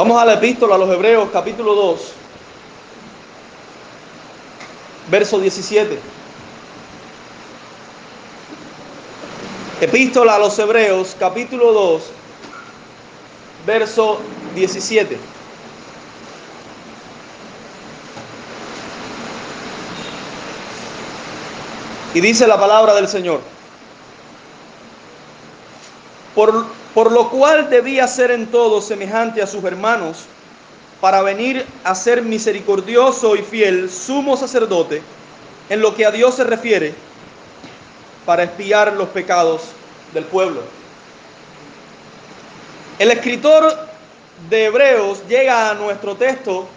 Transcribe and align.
Vamos 0.00 0.18
a 0.18 0.24
la 0.24 0.32
epístola 0.32 0.76
a 0.76 0.78
los 0.78 0.88
Hebreos, 0.88 1.28
capítulo 1.30 1.74
2, 1.74 2.00
verso 5.10 5.38
17. 5.38 6.00
Epístola 9.82 10.36
a 10.36 10.38
los 10.38 10.58
Hebreos, 10.58 11.14
capítulo 11.18 11.74
2, 11.74 12.02
verso 13.66 14.20
17. 14.54 15.18
Y 22.14 22.20
dice 22.22 22.46
la 22.46 22.58
palabra 22.58 22.94
del 22.94 23.06
Señor. 23.06 23.42
Por, 26.34 26.79
por 26.94 27.12
lo 27.12 27.30
cual 27.30 27.70
debía 27.70 28.08
ser 28.08 28.30
en 28.30 28.46
todo 28.46 28.80
semejante 28.80 29.42
a 29.42 29.46
sus 29.46 29.62
hermanos, 29.64 30.24
para 31.00 31.22
venir 31.22 31.64
a 31.82 31.94
ser 31.94 32.22
misericordioso 32.22 33.34
y 33.36 33.42
fiel, 33.42 33.90
sumo 33.90 34.36
sacerdote, 34.36 35.02
en 35.68 35.80
lo 35.80 35.94
que 35.94 36.04
a 36.04 36.10
Dios 36.10 36.34
se 36.34 36.44
refiere, 36.44 36.94
para 38.26 38.42
espiar 38.42 38.92
los 38.92 39.08
pecados 39.08 39.62
del 40.12 40.24
pueblo. 40.24 40.62
El 42.98 43.10
escritor 43.10 43.88
de 44.50 44.66
Hebreos 44.66 45.22
llega 45.26 45.70
a 45.70 45.74
nuestro 45.74 46.16
texto 46.16 46.68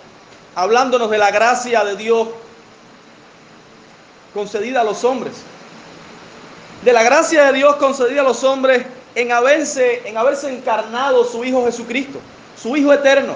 hablándonos 0.55 1.09
de 1.09 1.17
la 1.17 1.31
gracia 1.31 1.83
de 1.83 1.95
Dios 1.95 2.29
concedida 4.33 4.81
a 4.81 4.83
los 4.83 5.03
hombres. 5.03 5.33
De 6.83 6.93
la 6.93 7.03
gracia 7.03 7.45
de 7.45 7.53
Dios 7.53 7.75
concedida 7.75 8.21
a 8.21 8.23
los 8.23 8.43
hombres 8.43 8.85
en 9.15 9.31
haberse, 9.31 10.07
en 10.07 10.17
haberse 10.17 10.53
encarnado 10.53 11.23
su 11.25 11.43
Hijo 11.43 11.65
Jesucristo, 11.65 12.19
su 12.61 12.75
Hijo 12.75 12.93
eterno. 12.93 13.35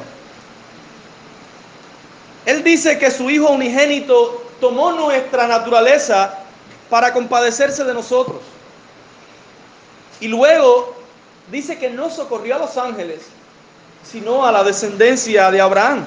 Él 2.46 2.64
dice 2.64 2.98
que 2.98 3.12
su 3.12 3.30
Hijo 3.30 3.50
unigénito 3.50 4.44
tomó 4.60 4.92
nuestra 4.92 5.48
naturaleza 5.48 6.40
para 6.90 7.14
compadecerse 7.14 7.84
de 7.84 7.94
nosotros. 7.94 8.42
Y 10.20 10.28
luego 10.28 10.96
dice 11.52 11.78
que 11.78 11.90
no 11.90 12.10
socorrió 12.10 12.56
a 12.56 12.60
los 12.60 12.78
ángeles, 12.78 13.22
sino 14.04 14.46
a 14.46 14.52
la 14.52 14.64
descendencia 14.64 15.52
de 15.52 15.62
Abraham. 15.62 16.06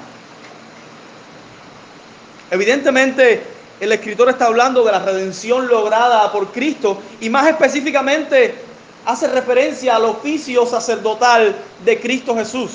Evidentemente, 2.51 3.43
el 3.79 3.93
escritor 3.93 4.29
está 4.29 4.47
hablando 4.47 4.83
de 4.83 4.93
la 4.93 4.99
redención 4.99 5.69
lograda 5.69 6.33
por 6.33 6.49
Cristo 6.49 7.01
y 7.21 7.31
más 7.31 7.47
específicamente 7.47 8.70
hace 9.05 9.29
referencia 9.29 9.97
al 9.97 10.05
oficio 10.05 10.67
sacerdotal 10.67 11.57
de 11.85 12.01
Cristo 12.01 12.35
Jesús. 12.35 12.73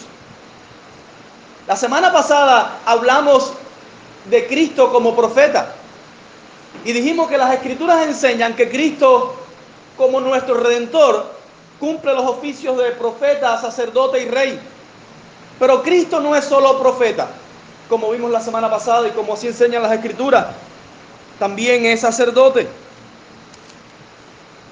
La 1.67 1.75
semana 1.75 2.11
pasada 2.11 2.79
hablamos 2.85 3.53
de 4.29 4.47
Cristo 4.47 4.91
como 4.91 5.15
profeta 5.15 5.73
y 6.83 6.91
dijimos 6.91 7.29
que 7.29 7.37
las 7.37 7.53
escrituras 7.53 8.05
enseñan 8.05 8.55
que 8.55 8.69
Cristo 8.69 9.35
como 9.97 10.19
nuestro 10.19 10.55
redentor 10.55 11.33
cumple 11.79 12.13
los 12.13 12.25
oficios 12.25 12.77
de 12.77 12.91
profeta, 12.91 13.59
sacerdote 13.59 14.21
y 14.21 14.27
rey. 14.27 14.59
Pero 15.59 15.81
Cristo 15.83 16.19
no 16.19 16.35
es 16.35 16.45
solo 16.45 16.79
profeta, 16.79 17.29
como 17.89 18.11
vimos 18.11 18.31
la 18.31 18.41
semana 18.41 18.69
pasada 18.69 19.07
y 19.07 19.11
como 19.11 19.33
así 19.33 19.47
enseñan 19.47 19.83
las 19.83 19.93
escrituras 19.93 20.47
también 21.39 21.85
es 21.85 22.01
sacerdote. 22.01 22.67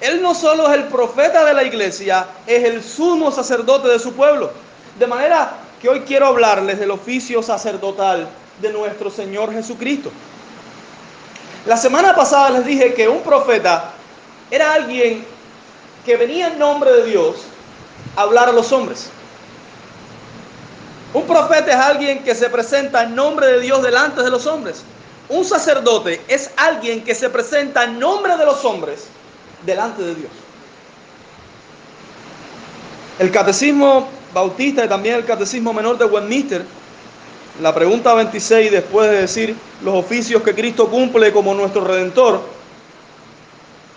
Él 0.04 0.20
no 0.20 0.34
solo 0.34 0.68
es 0.70 0.74
el 0.74 0.84
profeta 0.84 1.46
de 1.46 1.54
la 1.54 1.64
iglesia, 1.64 2.26
es 2.46 2.62
el 2.62 2.84
sumo 2.84 3.32
sacerdote 3.32 3.88
de 3.88 3.98
su 3.98 4.12
pueblo. 4.12 4.50
De 4.98 5.06
manera 5.06 5.54
que 5.80 5.88
hoy 5.88 6.00
quiero 6.00 6.26
hablarles 6.26 6.78
del 6.78 6.90
oficio 6.90 7.42
sacerdotal 7.42 8.28
de 8.60 8.70
nuestro 8.70 9.10
Señor 9.10 9.50
Jesucristo. 9.50 10.10
La 11.64 11.78
semana 11.78 12.14
pasada 12.14 12.50
les 12.50 12.66
dije 12.66 12.92
que 12.92 13.08
un 13.08 13.22
profeta 13.22 13.92
era 14.50 14.74
alguien 14.74 15.24
que 16.04 16.16
venía 16.18 16.48
en 16.48 16.58
nombre 16.58 16.92
de 16.92 17.04
Dios 17.04 17.36
a 18.14 18.22
hablar 18.24 18.50
a 18.50 18.52
los 18.52 18.72
hombres. 18.72 19.08
Un 21.14 21.22
profeta 21.26 21.70
es 21.70 21.78
alguien 21.78 22.22
que 22.22 22.34
se 22.34 22.50
presenta 22.50 23.04
en 23.04 23.14
nombre 23.14 23.46
de 23.46 23.60
Dios 23.60 23.82
delante 23.82 24.22
de 24.22 24.28
los 24.28 24.44
hombres. 24.44 24.82
Un 25.30 25.46
sacerdote 25.46 26.20
es 26.28 26.50
alguien 26.58 27.02
que 27.02 27.14
se 27.14 27.30
presenta 27.30 27.84
en 27.84 27.98
nombre 27.98 28.36
de 28.36 28.44
los 28.44 28.62
hombres 28.66 29.06
delante 29.64 30.02
de 30.02 30.14
Dios. 30.14 30.30
El 33.18 33.30
catecismo 33.30 34.08
bautista 34.32 34.84
y 34.84 34.88
también 34.88 35.16
el 35.16 35.24
catecismo 35.24 35.72
menor 35.72 35.96
de 35.96 36.04
Westminster, 36.04 36.64
la 37.62 37.72
pregunta 37.72 38.12
26, 38.14 38.72
después 38.72 39.08
de 39.08 39.20
decir 39.20 39.56
los 39.82 39.94
oficios 39.94 40.42
que 40.42 40.54
Cristo 40.54 40.88
cumple 40.88 41.32
como 41.32 41.54
nuestro 41.54 41.84
redentor, 41.84 42.42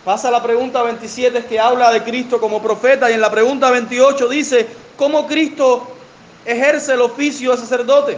pasa 0.06 0.28
a 0.28 0.32
la 0.32 0.44
pregunta 0.44 0.84
27 0.84 1.46
que 1.46 1.60
habla 1.60 1.92
de 1.92 2.04
Cristo 2.04 2.40
como 2.40 2.62
profeta 2.62 3.10
y 3.10 3.16
en 3.16 3.22
la 3.22 3.32
pregunta 3.32 3.72
28 3.72 4.30
dice 4.30 4.68
cómo 4.96 5.26
Cristo 5.26 5.88
ejerce 6.46 6.94
el 6.94 7.02
oficio 7.02 7.52
de 7.52 7.58
sacerdote. 7.58 8.18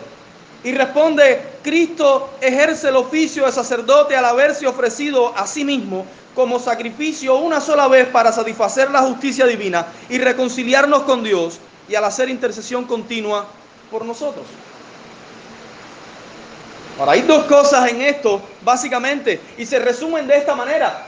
Y 0.62 0.74
responde, 0.74 1.42
Cristo 1.64 2.32
ejerce 2.42 2.90
el 2.90 2.98
oficio 2.98 3.46
de 3.46 3.52
sacerdote 3.54 4.16
al 4.18 4.26
haberse 4.26 4.68
ofrecido 4.68 5.34
a 5.38 5.48
sí 5.48 5.64
mismo 5.64 6.06
como 6.40 6.58
sacrificio 6.58 7.36
una 7.36 7.60
sola 7.60 7.90
vez 7.90 8.08
para 8.08 8.32
satisfacer 8.32 8.90
la 8.92 9.02
justicia 9.02 9.46
divina 9.46 9.88
y 10.08 10.20
reconciliarnos 10.20 11.02
con 11.02 11.22
Dios 11.22 11.60
y 11.90 11.96
al 11.96 12.06
hacer 12.06 12.30
intercesión 12.30 12.86
continua 12.86 13.46
por 13.92 14.06
nosotros. 14.06 14.46
Ahora, 16.98 17.12
hay 17.12 17.24
dos 17.24 17.44
cosas 17.44 17.90
en 17.90 18.02
esto, 18.04 18.42
básicamente, 18.62 19.42
y 19.58 19.66
se 19.66 19.80
resumen 19.80 20.28
de 20.28 20.38
esta 20.38 20.56
manera 20.56 21.08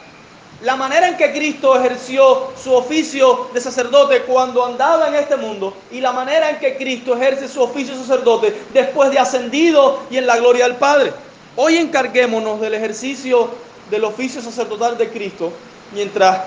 la 0.63 0.75
manera 0.75 1.07
en 1.07 1.15
que 1.15 1.31
Cristo 1.31 1.79
ejerció 1.79 2.51
su 2.61 2.73
oficio 2.73 3.47
de 3.53 3.61
sacerdote 3.61 4.23
cuando 4.23 4.65
andaba 4.65 5.07
en 5.07 5.15
este 5.15 5.37
mundo 5.37 5.77
y 5.91 6.01
la 6.01 6.11
manera 6.11 6.49
en 6.49 6.59
que 6.59 6.75
Cristo 6.75 7.15
ejerce 7.15 7.47
su 7.47 7.61
oficio 7.61 7.95
de 7.95 8.01
sacerdote 8.01 8.63
después 8.73 9.09
de 9.11 9.19
ascendido 9.19 10.01
y 10.11 10.17
en 10.17 10.27
la 10.27 10.35
gloria 10.35 10.65
del 10.65 10.75
Padre. 10.75 11.13
Hoy 11.55 11.77
encarguémonos 11.77 12.59
del 12.59 12.73
ejercicio 12.73 13.70
del 13.91 14.05
oficio 14.05 14.41
sacerdotal 14.41 14.97
de 14.97 15.09
Cristo 15.09 15.51
mientras 15.93 16.39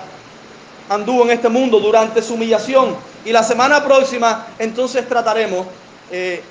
anduvo 0.89 1.23
en 1.23 1.31
este 1.31 1.47
mundo 1.47 1.79
durante 1.79 2.21
su 2.21 2.33
humillación. 2.33 2.95
Y 3.23 3.31
la 3.31 3.43
semana 3.43 3.83
próxima 3.85 4.47
entonces 4.59 5.07
trataremos 5.07 5.67
eh, 6.11 6.41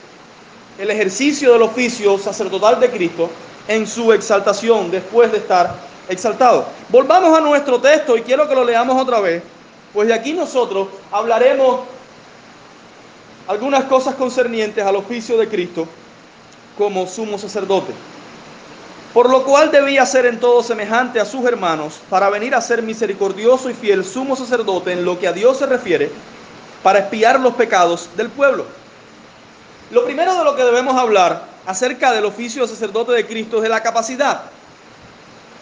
el 0.79 0.91
ejercicio 0.91 1.53
del 1.53 1.63
oficio 1.63 2.17
sacerdotal 2.19 2.81
de 2.81 2.91
Cristo 2.91 3.29
en 3.69 3.87
su 3.87 4.13
exaltación 4.13 4.91
después 4.91 5.31
de 5.33 5.39
estar 5.39 5.75
exaltado. 6.09 6.67
Volvamos 6.89 7.37
a 7.37 7.41
nuestro 7.41 7.81
texto 7.81 8.17
y 8.17 8.23
quiero 8.23 8.49
que 8.49 8.55
lo 8.55 8.65
leamos 8.65 9.01
otra 9.01 9.21
vez, 9.21 9.43
pues 9.93 10.09
de 10.09 10.15
aquí 10.15 10.33
nosotros 10.33 10.89
hablaremos 11.11 11.81
algunas 13.47 13.85
cosas 13.85 14.15
concernientes 14.15 14.85
al 14.85 14.97
oficio 14.97 15.37
de 15.37 15.49
Cristo 15.49 15.87
como 16.77 17.07
sumo 17.07 17.39
sacerdote. 17.39 17.93
Por 19.15 19.31
lo 19.31 19.45
cual 19.45 19.71
debía 19.71 20.05
ser 20.05 20.27
en 20.27 20.41
todo 20.41 20.61
semejante 20.65 21.21
a 21.21 21.25
sus 21.25 21.45
hermanos, 21.45 22.01
para 22.11 22.29
venir 22.31 22.53
a 22.53 22.61
ser 22.61 22.83
misericordioso 22.83 23.71
y 23.71 23.75
fiel 23.75 24.05
sumo 24.05 24.35
sacerdote 24.35 24.91
en 24.91 25.05
lo 25.05 25.21
que 25.21 25.29
a 25.29 25.33
Dios 25.33 25.59
se 25.59 25.67
refiere, 25.67 26.11
para 26.83 26.99
espiar 26.99 27.39
los 27.39 27.55
pecados 27.55 28.11
del 28.17 28.29
pueblo. 28.29 28.67
Lo 29.93 30.05
primero 30.05 30.37
de 30.37 30.43
lo 30.43 30.57
que 30.57 30.65
debemos 30.65 30.97
hablar 30.97 31.45
acerca 31.65 32.11
del 32.11 32.25
oficio 32.25 32.63
de 32.63 32.69
sacerdote 32.69 33.13
de 33.13 33.25
Cristo 33.25 33.59
es 33.59 33.63
de 33.63 33.69
la 33.69 33.85
capacidad. 33.85 34.43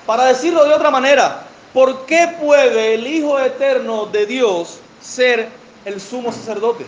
Para 0.06 0.24
decirlo 0.24 0.64
de 0.64 0.72
otra 0.72 0.90
manera, 0.90 1.42
¿por 1.74 2.06
qué 2.06 2.34
puede 2.40 2.94
el 2.94 3.06
Hijo 3.06 3.38
Eterno 3.38 4.06
de 4.06 4.24
Dios 4.24 4.78
ser 5.02 5.50
el 5.84 6.00
sumo 6.00 6.32
sacerdote? 6.32 6.86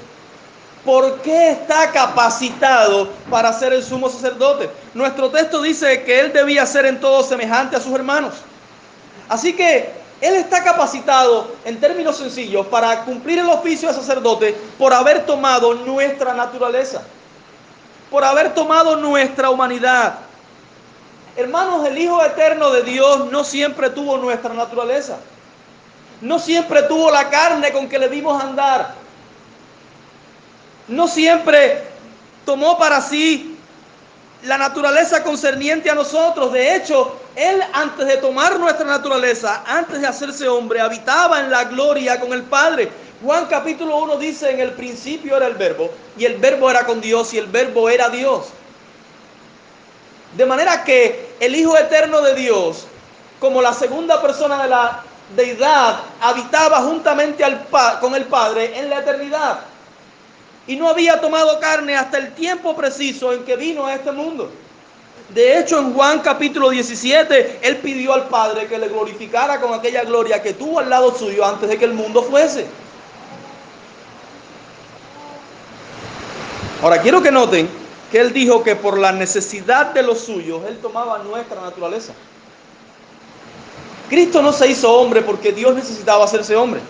¿Por 0.85 1.21
qué 1.23 1.51
está 1.51 1.91
capacitado 1.91 3.09
para 3.31 3.53
ser 3.53 3.73
el 3.73 3.83
sumo 3.83 4.11
sacerdote? 4.11 4.69
Nuestro 4.93 5.31
texto 5.31 5.63
dice 5.63 6.03
que 6.03 6.21
él 6.21 6.33
debía 6.33 6.67
ser 6.67 6.87
en 6.87 7.01
todo 7.01 7.23
semejante 7.23 7.77
a 7.77 7.81
sus 7.81 7.95
hermanos. 7.95 8.35
Así 9.29 9.55
que 9.55 9.91
él 10.21 10.35
está 10.35 10.63
capacitado, 10.63 11.49
en 11.65 11.81
términos 11.81 12.19
sencillos, 12.19 12.67
para 12.67 13.05
cumplir 13.05 13.39
el 13.39 13.49
oficio 13.49 13.89
de 13.89 13.95
sacerdote 13.95 14.55
por 14.79 14.93
haber 14.93 15.25
tomado 15.25 15.75
nuestra 15.75 16.35
naturaleza, 16.35 17.03
por 18.11 18.23
haber 18.23 18.55
tomado 18.55 18.97
nuestra 18.97 19.51
humanidad, 19.51 20.19
Hermanos, 21.37 21.85
el 21.87 21.99
Hijo 21.99 22.23
Eterno 22.25 22.71
de 22.71 22.83
Dios 22.83 23.31
no 23.33 23.43
siempre 23.43 23.91
tuvo 23.91 24.19
nuestra 24.19 24.55
naturaleza. 24.55 25.17
No 26.21 26.39
siempre 26.39 26.83
tuvo 26.85 27.11
la 27.11 27.29
carne 27.29 27.73
con 27.73 27.89
que 27.89 27.99
le 27.99 28.09
dimos 28.09 28.41
andar. 28.41 28.95
No 30.89 31.09
siempre 31.09 31.83
tomó 32.45 32.79
para 32.79 33.01
sí 33.01 33.57
la 34.45 34.59
naturaleza 34.59 35.23
concerniente 35.23 35.91
a 35.91 35.95
nosotros. 35.95 36.53
De 36.53 36.77
hecho, 36.77 37.19
Él 37.35 37.63
antes 37.73 38.07
de 38.07 38.19
tomar 38.19 38.59
nuestra 38.61 38.87
naturaleza, 38.87 39.63
antes 39.67 40.01
de 40.01 40.07
hacerse 40.07 40.49
hombre, 40.49 40.81
habitaba 40.81 41.41
en 41.41 41.51
la 41.51 41.65
gloria 41.65 42.21
con 42.21 42.33
el 42.33 42.43
Padre. 42.43 42.91
Juan 43.25 43.47
capítulo 43.47 43.97
1 43.99 44.17
dice, 44.19 44.51
en 44.51 44.61
el 44.61 44.73
principio 44.73 45.37
era 45.37 45.47
el 45.47 45.55
verbo, 45.55 45.91
y 46.19 46.27
el 46.27 46.37
verbo 46.37 46.71
era 46.71 46.85
con 46.85 47.01
Dios, 47.01 47.33
y 47.33 47.39
el 47.39 47.47
verbo 47.47 47.89
era 47.89 48.11
Dios. 48.11 48.49
De 50.37 50.45
manera 50.45 50.85
que 50.85 51.35
el 51.41 51.55
Hijo 51.55 51.79
Eterno 51.79 52.21
de 52.21 52.35
Dios, 52.35 52.87
como 53.41 53.63
la 53.63 53.73
segunda 53.73 54.21
persona 54.21 54.63
de 54.63 54.69
la 54.69 55.03
deidad, 55.35 56.01
habitaba 56.21 56.83
juntamente 56.83 57.45
con 58.01 58.15
el 58.15 58.25
Padre 58.27 58.79
en 58.79 58.91
la 58.91 58.99
eternidad. 58.99 59.61
Y 60.67 60.77
no 60.77 60.89
había 60.89 61.21
tomado 61.21 61.61
carne 61.61 61.97
hasta 61.97 62.19
el 62.19 62.33
tiempo 62.35 62.75
preciso 62.75 63.33
en 63.33 63.45
que 63.45 63.57
vino 63.57 63.87
a 63.87 63.95
este 63.95 64.13
mundo. 64.13 64.51
De 65.29 65.59
hecho, 65.59 65.79
en 65.79 65.95
Juan 65.95 66.21
capítulo 66.21 66.71
17, 66.71 67.61
él 67.63 67.77
pidió 67.79 68.15
al 68.15 68.29
Padre 68.29 68.67
que 68.67 68.79
le 68.79 68.89
glorificara 68.89 69.61
con 69.61 69.75
aquella 69.75 70.05
gloria 70.05 70.43
que 70.43 70.53
tuvo 70.53 70.79
al 70.79 70.89
lado 70.89 71.17
suyo 71.17 71.45
antes 71.45 71.69
de 71.69 71.79
que 71.79 71.85
el 71.85 71.95
mundo 71.95 72.23
fuese. 72.23 72.67
Ahora, 76.83 77.01
quiero 77.01 77.23
que 77.23 77.31
noten 77.31 77.69
que 78.11 78.21
él 78.21 78.33
dijo 78.33 78.63
que 78.63 78.77
por 78.77 78.99
la 78.99 79.11
necesidad 79.11 79.87
de 79.87 80.03
los 80.03 80.21
suyos, 80.21 80.63
él 80.69 80.79
tomaba 80.81 81.19
nuestra 81.19 81.61
naturaleza. 81.61 82.13
Cristo 84.09 84.43
no 84.43 84.53
se 84.53 84.69
hizo 84.69 84.93
hombre 84.93 85.23
porque 85.23 85.51
Dios 85.51 85.75
necesitaba 85.75 86.25
hacerse 86.25 86.55
hombre. 86.55 86.81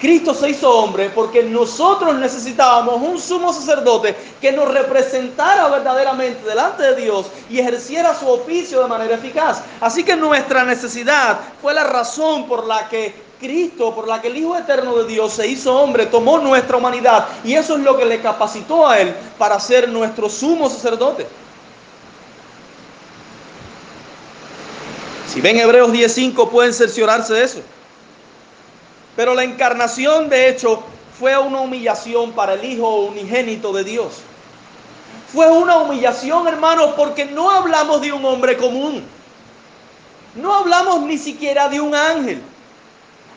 Cristo 0.00 0.32
se 0.32 0.50
hizo 0.50 0.70
hombre 0.70 1.10
porque 1.10 1.42
nosotros 1.42 2.14
necesitábamos 2.14 2.96
un 3.02 3.20
sumo 3.20 3.52
sacerdote 3.52 4.16
que 4.40 4.50
nos 4.50 4.72
representara 4.72 5.68
verdaderamente 5.68 6.48
delante 6.48 6.82
de 6.82 7.02
Dios 7.02 7.26
y 7.50 7.58
ejerciera 7.58 8.18
su 8.18 8.26
oficio 8.26 8.82
de 8.82 8.88
manera 8.88 9.16
eficaz. 9.16 9.62
Así 9.78 10.02
que 10.02 10.16
nuestra 10.16 10.64
necesidad 10.64 11.40
fue 11.60 11.74
la 11.74 11.84
razón 11.84 12.48
por 12.48 12.66
la 12.66 12.88
que 12.88 13.14
Cristo, 13.38 13.94
por 13.94 14.08
la 14.08 14.22
que 14.22 14.28
el 14.28 14.38
Hijo 14.38 14.56
Eterno 14.56 14.96
de 14.96 15.06
Dios 15.06 15.34
se 15.34 15.46
hizo 15.46 15.76
hombre, 15.76 16.06
tomó 16.06 16.38
nuestra 16.38 16.78
humanidad 16.78 17.28
y 17.44 17.54
eso 17.54 17.76
es 17.76 17.82
lo 17.82 17.98
que 17.98 18.06
le 18.06 18.22
capacitó 18.22 18.88
a 18.88 18.98
Él 18.98 19.14
para 19.36 19.60
ser 19.60 19.88
nuestro 19.90 20.30
sumo 20.30 20.70
sacerdote. 20.70 21.26
Si 25.28 25.42
ven 25.42 25.58
Hebreos 25.58 25.90
10.5 25.90 26.48
pueden 26.48 26.72
cerciorarse 26.72 27.34
de 27.34 27.44
eso. 27.44 27.60
Pero 29.16 29.34
la 29.34 29.44
encarnación, 29.44 30.28
de 30.28 30.48
hecho, 30.48 30.82
fue 31.18 31.36
una 31.36 31.60
humillación 31.60 32.32
para 32.32 32.54
el 32.54 32.64
Hijo 32.64 33.02
unigénito 33.02 33.72
de 33.72 33.84
Dios. 33.84 34.22
Fue 35.32 35.48
una 35.50 35.76
humillación, 35.76 36.48
hermanos, 36.48 36.94
porque 36.96 37.24
no 37.24 37.50
hablamos 37.50 38.00
de 38.00 38.12
un 38.12 38.24
hombre 38.24 38.56
común. 38.56 39.04
No 40.34 40.54
hablamos 40.54 41.02
ni 41.02 41.18
siquiera 41.18 41.68
de 41.68 41.80
un 41.80 41.94
ángel. 41.94 42.42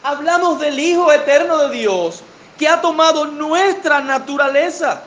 Hablamos 0.04 0.60
del 0.60 0.80
Hijo 0.80 1.12
eterno 1.12 1.58
de 1.58 1.78
Dios 1.78 2.24
que 2.58 2.68
ha 2.68 2.80
tomado 2.80 3.26
nuestra 3.26 4.00
naturaleza. 4.00 5.04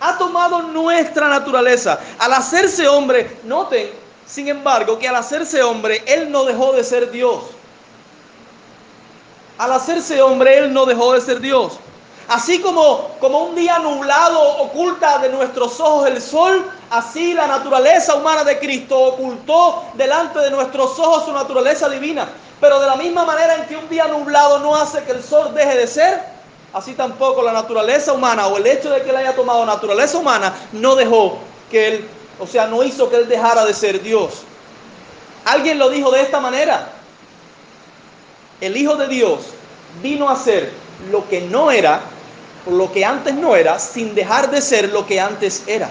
Ha 0.00 0.16
tomado 0.16 0.62
nuestra 0.62 1.28
naturaleza. 1.28 2.00
Al 2.18 2.32
hacerse 2.32 2.88
hombre, 2.88 3.38
noten, 3.44 3.90
sin 4.26 4.48
embargo, 4.48 4.98
que 4.98 5.08
al 5.08 5.16
hacerse 5.16 5.62
hombre, 5.62 6.02
Él 6.06 6.30
no 6.30 6.44
dejó 6.44 6.72
de 6.72 6.84
ser 6.84 7.10
Dios 7.10 7.42
al 9.60 9.72
hacerse 9.72 10.22
hombre, 10.22 10.56
Él 10.56 10.72
no 10.72 10.86
dejó 10.86 11.12
de 11.12 11.20
ser 11.20 11.38
Dios. 11.38 11.74
Así 12.28 12.60
como, 12.60 13.10
como 13.20 13.44
un 13.44 13.54
día 13.54 13.78
nublado 13.78 14.40
oculta 14.56 15.18
de 15.18 15.28
nuestros 15.28 15.78
ojos 15.80 16.08
el 16.08 16.22
sol, 16.22 16.64
así 16.88 17.34
la 17.34 17.46
naturaleza 17.46 18.14
humana 18.14 18.42
de 18.42 18.58
Cristo 18.58 18.98
ocultó 18.98 19.84
delante 19.94 20.38
de 20.38 20.50
nuestros 20.50 20.98
ojos 20.98 21.26
su 21.26 21.32
naturaleza 21.32 21.90
divina. 21.90 22.26
Pero 22.58 22.80
de 22.80 22.86
la 22.86 22.96
misma 22.96 23.26
manera 23.26 23.56
en 23.56 23.66
que 23.66 23.76
un 23.76 23.86
día 23.90 24.06
nublado 24.06 24.60
no 24.60 24.74
hace 24.74 25.04
que 25.04 25.12
el 25.12 25.22
sol 25.22 25.52
deje 25.52 25.76
de 25.76 25.86
ser, 25.86 26.22
así 26.72 26.94
tampoco 26.94 27.42
la 27.42 27.52
naturaleza 27.52 28.14
humana 28.14 28.46
o 28.46 28.56
el 28.56 28.66
hecho 28.66 28.88
de 28.88 29.02
que 29.02 29.10
él 29.10 29.16
haya 29.16 29.36
tomado 29.36 29.66
naturaleza 29.66 30.16
humana 30.16 30.54
no 30.72 30.94
dejó 30.94 31.36
que 31.70 31.88
él, 31.88 32.08
o 32.38 32.46
sea, 32.46 32.66
no 32.66 32.82
hizo 32.82 33.10
que 33.10 33.16
él 33.16 33.28
dejara 33.28 33.66
de 33.66 33.74
ser 33.74 34.00
Dios. 34.00 34.42
Alguien 35.44 35.78
lo 35.78 35.90
dijo 35.90 36.10
de 36.10 36.22
esta 36.22 36.40
manera 36.40 36.99
el 38.60 38.76
Hijo 38.76 38.96
de 38.96 39.08
Dios 39.08 39.40
vino 40.02 40.28
a 40.28 40.36
ser 40.36 40.70
lo 41.10 41.28
que 41.28 41.40
no 41.42 41.70
era, 41.70 42.00
lo 42.66 42.92
que 42.92 43.04
antes 43.04 43.34
no 43.34 43.56
era, 43.56 43.78
sin 43.78 44.14
dejar 44.14 44.50
de 44.50 44.60
ser 44.60 44.90
lo 44.90 45.06
que 45.06 45.20
antes 45.20 45.62
era. 45.66 45.88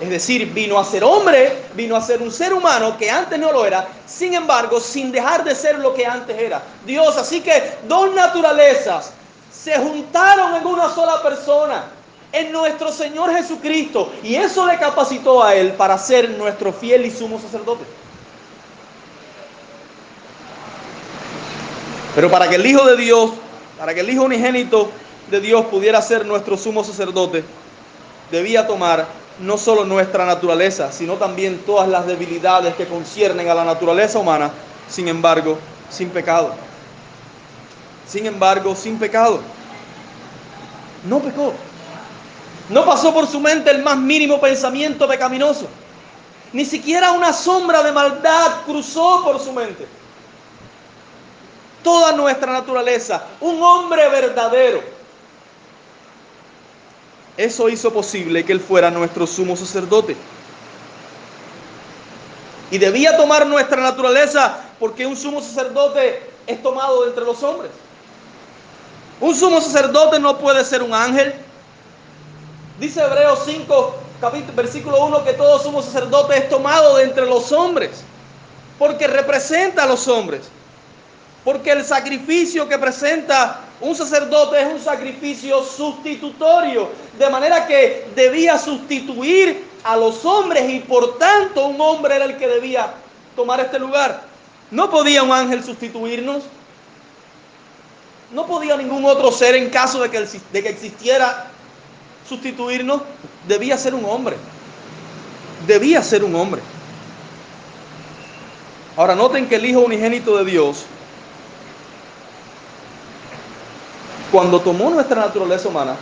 Es 0.00 0.10
decir, 0.10 0.52
vino 0.52 0.78
a 0.78 0.84
ser 0.84 1.02
hombre, 1.02 1.64
vino 1.74 1.96
a 1.96 2.02
ser 2.02 2.20
un 2.20 2.30
ser 2.30 2.52
humano 2.52 2.98
que 2.98 3.10
antes 3.10 3.38
no 3.38 3.50
lo 3.50 3.64
era, 3.64 3.88
sin 4.06 4.34
embargo, 4.34 4.78
sin 4.78 5.10
dejar 5.10 5.42
de 5.42 5.54
ser 5.54 5.78
lo 5.78 5.94
que 5.94 6.04
antes 6.04 6.38
era. 6.38 6.62
Dios, 6.84 7.16
así 7.16 7.40
que 7.40 7.76
dos 7.88 8.14
naturalezas 8.14 9.12
se 9.50 9.78
juntaron 9.78 10.56
en 10.56 10.66
una 10.66 10.92
sola 10.94 11.22
persona, 11.22 11.84
en 12.30 12.52
nuestro 12.52 12.92
Señor 12.92 13.34
Jesucristo, 13.34 14.12
y 14.22 14.34
eso 14.34 14.66
le 14.66 14.78
capacitó 14.78 15.42
a 15.42 15.54
Él 15.54 15.72
para 15.72 15.96
ser 15.96 16.28
nuestro 16.30 16.72
fiel 16.74 17.06
y 17.06 17.10
sumo 17.10 17.40
sacerdote. 17.40 17.84
Pero 22.16 22.30
para 22.30 22.48
que 22.48 22.54
el 22.54 22.64
Hijo 22.64 22.82
de 22.86 22.96
Dios, 22.96 23.30
para 23.78 23.92
que 23.92 24.00
el 24.00 24.08
Hijo 24.08 24.22
unigénito 24.22 24.90
de 25.30 25.38
Dios 25.38 25.66
pudiera 25.66 26.00
ser 26.00 26.24
nuestro 26.24 26.56
sumo 26.56 26.82
sacerdote, 26.82 27.44
debía 28.30 28.66
tomar 28.66 29.06
no 29.38 29.58
solo 29.58 29.84
nuestra 29.84 30.24
naturaleza, 30.24 30.90
sino 30.92 31.16
también 31.16 31.58
todas 31.66 31.86
las 31.86 32.06
debilidades 32.06 32.74
que 32.74 32.86
conciernen 32.86 33.50
a 33.50 33.54
la 33.54 33.64
naturaleza 33.64 34.18
humana, 34.18 34.50
sin 34.88 35.08
embargo, 35.08 35.58
sin 35.90 36.08
pecado. 36.08 36.54
Sin 38.08 38.24
embargo, 38.24 38.74
sin 38.74 38.98
pecado. 38.98 39.40
No 41.06 41.18
pecó. 41.18 41.52
No 42.70 42.82
pasó 42.86 43.12
por 43.12 43.26
su 43.26 43.40
mente 43.40 43.70
el 43.70 43.82
más 43.82 43.98
mínimo 43.98 44.40
pensamiento 44.40 45.06
pecaminoso. 45.06 45.68
Ni 46.54 46.64
siquiera 46.64 47.12
una 47.12 47.34
sombra 47.34 47.82
de 47.82 47.92
maldad 47.92 48.62
cruzó 48.64 49.22
por 49.22 49.38
su 49.38 49.52
mente 49.52 49.86
toda 51.86 52.10
nuestra 52.10 52.52
naturaleza, 52.52 53.22
un 53.40 53.62
hombre 53.62 54.08
verdadero. 54.08 54.82
Eso 57.36 57.68
hizo 57.68 57.92
posible 57.92 58.44
que 58.44 58.50
Él 58.50 58.58
fuera 58.58 58.90
nuestro 58.90 59.24
sumo 59.24 59.56
sacerdote. 59.56 60.16
Y 62.72 62.78
debía 62.78 63.16
tomar 63.16 63.46
nuestra 63.46 63.80
naturaleza 63.80 64.64
porque 64.80 65.06
un 65.06 65.16
sumo 65.16 65.40
sacerdote 65.40 66.28
es 66.48 66.60
tomado 66.60 67.02
de 67.02 67.10
entre 67.10 67.24
los 67.24 67.40
hombres. 67.44 67.70
Un 69.20 69.36
sumo 69.36 69.60
sacerdote 69.60 70.18
no 70.18 70.38
puede 70.38 70.64
ser 70.64 70.82
un 70.82 70.92
ángel. 70.92 71.36
Dice 72.80 73.00
Hebreos 73.00 73.42
5, 73.46 73.94
capítulo, 74.20 74.54
versículo 74.56 75.04
1, 75.04 75.22
que 75.22 75.34
todo 75.34 75.60
sumo 75.60 75.80
sacerdote 75.80 76.36
es 76.36 76.48
tomado 76.48 76.96
de 76.96 77.04
entre 77.04 77.26
los 77.26 77.52
hombres, 77.52 78.02
porque 78.76 79.06
representa 79.06 79.84
a 79.84 79.86
los 79.86 80.08
hombres. 80.08 80.50
Porque 81.46 81.70
el 81.70 81.84
sacrificio 81.84 82.68
que 82.68 82.76
presenta 82.76 83.60
un 83.80 83.94
sacerdote 83.94 84.60
es 84.60 84.66
un 84.66 84.80
sacrificio 84.80 85.62
sustitutorio, 85.62 86.90
de 87.16 87.30
manera 87.30 87.68
que 87.68 88.08
debía 88.16 88.58
sustituir 88.58 89.64
a 89.84 89.96
los 89.96 90.24
hombres 90.24 90.68
y 90.68 90.80
por 90.80 91.18
tanto 91.18 91.66
un 91.66 91.80
hombre 91.80 92.16
era 92.16 92.24
el 92.24 92.36
que 92.36 92.48
debía 92.48 92.92
tomar 93.36 93.60
este 93.60 93.78
lugar. 93.78 94.24
No 94.72 94.90
podía 94.90 95.22
un 95.22 95.30
ángel 95.30 95.62
sustituirnos. 95.62 96.42
No 98.32 98.44
podía 98.48 98.76
ningún 98.76 99.04
otro 99.04 99.30
ser 99.30 99.54
en 99.54 99.70
caso 99.70 100.00
de 100.00 100.10
que, 100.10 100.68
existiera 100.68 101.46
sustituirnos. 102.28 103.02
Debía 103.46 103.78
ser 103.78 103.94
un 103.94 104.04
hombre. 104.04 104.36
Debía 105.64 106.02
ser 106.02 106.24
un 106.24 106.34
hombre. 106.34 106.60
Ahora 108.96 109.14
noten 109.14 109.48
que 109.48 109.54
el 109.54 109.64
Hijo 109.64 109.82
unigénito 109.82 110.36
de 110.38 110.44
Dios 110.44 110.86
cuando 114.30 114.60
tomó 114.60 114.90
nuestra 114.90 115.20
naturaleza 115.20 115.68
humana, 115.68 115.96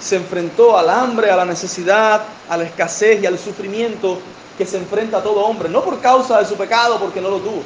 se 0.00 0.16
enfrentó 0.16 0.76
al 0.76 0.90
hambre, 0.90 1.30
a 1.30 1.36
la 1.36 1.44
necesidad, 1.44 2.22
a 2.48 2.56
la 2.56 2.64
escasez 2.64 3.22
y 3.22 3.26
al 3.26 3.38
sufrimiento 3.38 4.18
que 4.58 4.66
se 4.66 4.76
enfrenta 4.76 5.18
a 5.18 5.22
todo 5.22 5.44
hombre, 5.44 5.68
no 5.68 5.82
por 5.82 6.00
causa 6.00 6.38
de 6.38 6.46
su 6.46 6.56
pecado, 6.56 6.98
porque 6.98 7.20
no 7.20 7.30
lo 7.30 7.38
tuvo, 7.38 7.62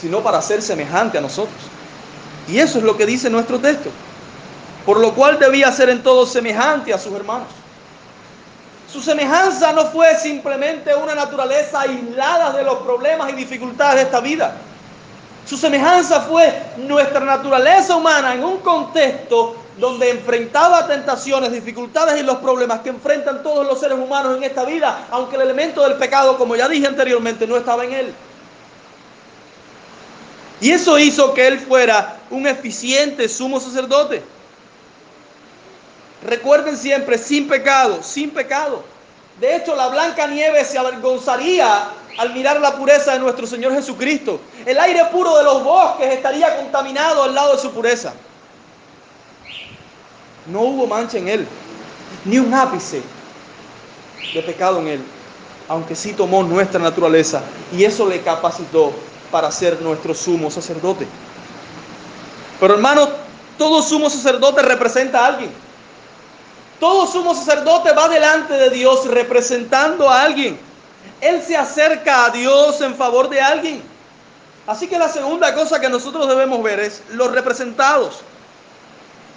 sino 0.00 0.20
para 0.20 0.42
ser 0.42 0.62
semejante 0.62 1.18
a 1.18 1.20
nosotros. 1.20 1.56
Y 2.48 2.58
eso 2.58 2.78
es 2.78 2.84
lo 2.84 2.96
que 2.96 3.06
dice 3.06 3.30
nuestro 3.30 3.58
texto. 3.58 3.90
Por 4.86 5.00
lo 5.00 5.14
cual 5.14 5.38
debía 5.38 5.70
ser 5.70 5.90
en 5.90 6.02
todo 6.02 6.24
semejante 6.24 6.94
a 6.94 6.98
sus 6.98 7.12
hermanos. 7.12 7.48
Su 8.90 9.02
semejanza 9.02 9.72
no 9.72 9.84
fue 9.86 10.16
simplemente 10.16 10.94
una 10.94 11.14
naturaleza 11.14 11.82
aislada 11.82 12.52
de 12.56 12.64
los 12.64 12.78
problemas 12.78 13.30
y 13.30 13.34
dificultades 13.34 13.96
de 13.96 14.02
esta 14.02 14.20
vida 14.20 14.56
su 15.48 15.56
semejanza 15.56 16.20
fue 16.20 16.62
nuestra 16.76 17.20
naturaleza 17.20 17.96
humana 17.96 18.34
en 18.34 18.44
un 18.44 18.58
contexto 18.58 19.56
donde 19.78 20.10
enfrentaba 20.10 20.86
tentaciones, 20.86 21.50
dificultades 21.52 22.20
y 22.20 22.22
los 22.22 22.36
problemas 22.38 22.80
que 22.80 22.90
enfrentan 22.90 23.42
todos 23.42 23.66
los 23.66 23.80
seres 23.80 23.96
humanos 23.96 24.36
en 24.36 24.44
esta 24.44 24.66
vida, 24.66 25.06
aunque 25.10 25.36
el 25.36 25.42
elemento 25.42 25.82
del 25.82 25.94
pecado, 25.94 26.36
como 26.36 26.54
ya 26.54 26.68
dije 26.68 26.86
anteriormente, 26.86 27.46
no 27.46 27.56
estaba 27.56 27.84
en 27.86 27.92
él. 27.94 28.14
Y 30.60 30.70
eso 30.70 30.98
hizo 30.98 31.32
que 31.32 31.46
él 31.46 31.58
fuera 31.60 32.18
un 32.28 32.46
eficiente 32.46 33.26
sumo 33.26 33.58
sacerdote. 33.58 34.22
Recuerden 36.26 36.76
siempre, 36.76 37.16
sin 37.16 37.48
pecado, 37.48 38.02
sin 38.02 38.30
pecado. 38.30 38.84
De 39.40 39.56
hecho, 39.56 39.74
la 39.74 39.88
Blanca 39.88 40.26
Nieve 40.26 40.62
se 40.66 40.76
avergonzaría 40.76 41.88
al 42.18 42.34
mirar 42.34 42.60
la 42.60 42.74
pureza 42.74 43.12
de 43.12 43.20
nuestro 43.20 43.46
Señor 43.46 43.72
Jesucristo. 43.72 44.40
El 44.66 44.78
aire 44.78 45.04
puro 45.10 45.36
de 45.36 45.44
los 45.44 45.62
bosques 45.62 46.12
estaría 46.12 46.56
contaminado 46.56 47.22
al 47.22 47.34
lado 47.34 47.54
de 47.54 47.62
su 47.62 47.70
pureza. 47.70 48.12
No 50.46 50.62
hubo 50.62 50.86
mancha 50.86 51.18
en 51.18 51.28
él, 51.28 51.48
ni 52.24 52.38
un 52.38 52.52
ápice 52.52 53.02
de 54.34 54.42
pecado 54.42 54.80
en 54.80 54.88
él, 54.88 55.00
aunque 55.68 55.94
sí 55.94 56.12
tomó 56.12 56.42
nuestra 56.42 56.80
naturaleza 56.80 57.40
y 57.72 57.84
eso 57.84 58.06
le 58.06 58.20
capacitó 58.20 58.92
para 59.30 59.50
ser 59.52 59.80
nuestro 59.80 60.12
sumo 60.12 60.50
sacerdote. 60.50 61.06
Pero 62.58 62.74
hermano, 62.74 63.08
todo 63.56 63.80
sumo 63.80 64.10
sacerdote 64.10 64.62
representa 64.62 65.20
a 65.24 65.26
alguien. 65.28 65.50
Todo 66.80 67.06
sumo 67.06 67.34
sacerdote 67.34 67.92
va 67.92 68.08
delante 68.08 68.54
de 68.54 68.70
Dios 68.70 69.06
representando 69.06 70.08
a 70.08 70.22
alguien. 70.22 70.67
Él 71.20 71.42
se 71.42 71.56
acerca 71.56 72.26
a 72.26 72.30
Dios 72.30 72.80
en 72.80 72.94
favor 72.94 73.28
de 73.28 73.40
alguien. 73.40 73.82
Así 74.66 74.86
que 74.86 74.98
la 74.98 75.08
segunda 75.08 75.54
cosa 75.54 75.80
que 75.80 75.88
nosotros 75.88 76.28
debemos 76.28 76.62
ver 76.62 76.80
es 76.80 77.02
los 77.10 77.32
representados. 77.32 78.20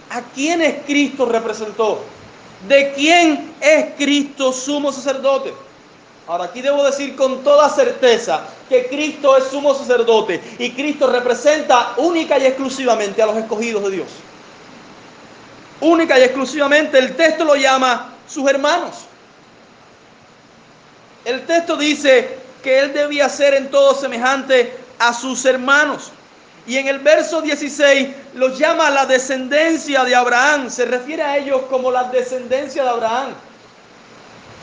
¿A 0.10 0.22
quién 0.34 0.62
es 0.62 0.84
Cristo 0.86 1.26
representó? 1.26 2.04
¿De 2.68 2.92
quién 2.94 3.54
es 3.62 3.96
Cristo 3.98 4.52
sumo 4.52 4.92
sacerdote? 4.92 5.54
Ahora 6.28 6.46
aquí 6.46 6.62
debo 6.62 6.84
decir 6.84 7.16
con 7.16 7.44
toda 7.44 7.70
certeza 7.70 8.42
que 8.70 8.88
Cristo 8.88 9.36
es 9.38 9.46
sumo 9.46 9.74
sacerdote 9.74 10.42
y 10.60 10.72
Cristo 10.72 11.08
representa 11.08 11.94
única 11.98 12.38
y 12.38 12.46
exclusivamente 12.46 13.22
a 13.22 13.26
los 13.26 13.38
escogidos 13.38 13.84
de 13.84 13.92
Dios 13.92 14.08
única 15.82 16.18
y 16.20 16.24
exclusivamente, 16.24 16.98
el 16.98 17.16
texto 17.16 17.44
lo 17.44 17.56
llama 17.56 18.14
sus 18.28 18.50
hermanos. 18.50 19.06
El 21.26 21.46
texto 21.46 21.78
dice 21.78 22.38
que 22.64 22.80
él 22.80 22.94
debía 22.94 23.30
ser 23.30 23.54
en 23.54 23.70
todo 23.70 23.94
semejante 23.96 24.76
a 25.00 25.14
sus 25.14 25.46
hermanos. 25.46 26.12
Y 26.68 26.78
en 26.78 26.88
el 26.88 27.00
verso 27.00 27.42
16 27.42 28.10
los 28.36 28.58
llama 28.58 28.90
la 28.90 29.06
descendencia 29.06 30.04
de 30.04 30.16
Abraham. 30.16 30.70
Se 30.70 30.86
refiere 30.86 31.24
a 31.24 31.38
ellos 31.38 31.62
como 31.70 31.92
la 31.92 32.06
descendencia 32.06 32.84
de 32.84 32.90
Abraham. 32.90 33.34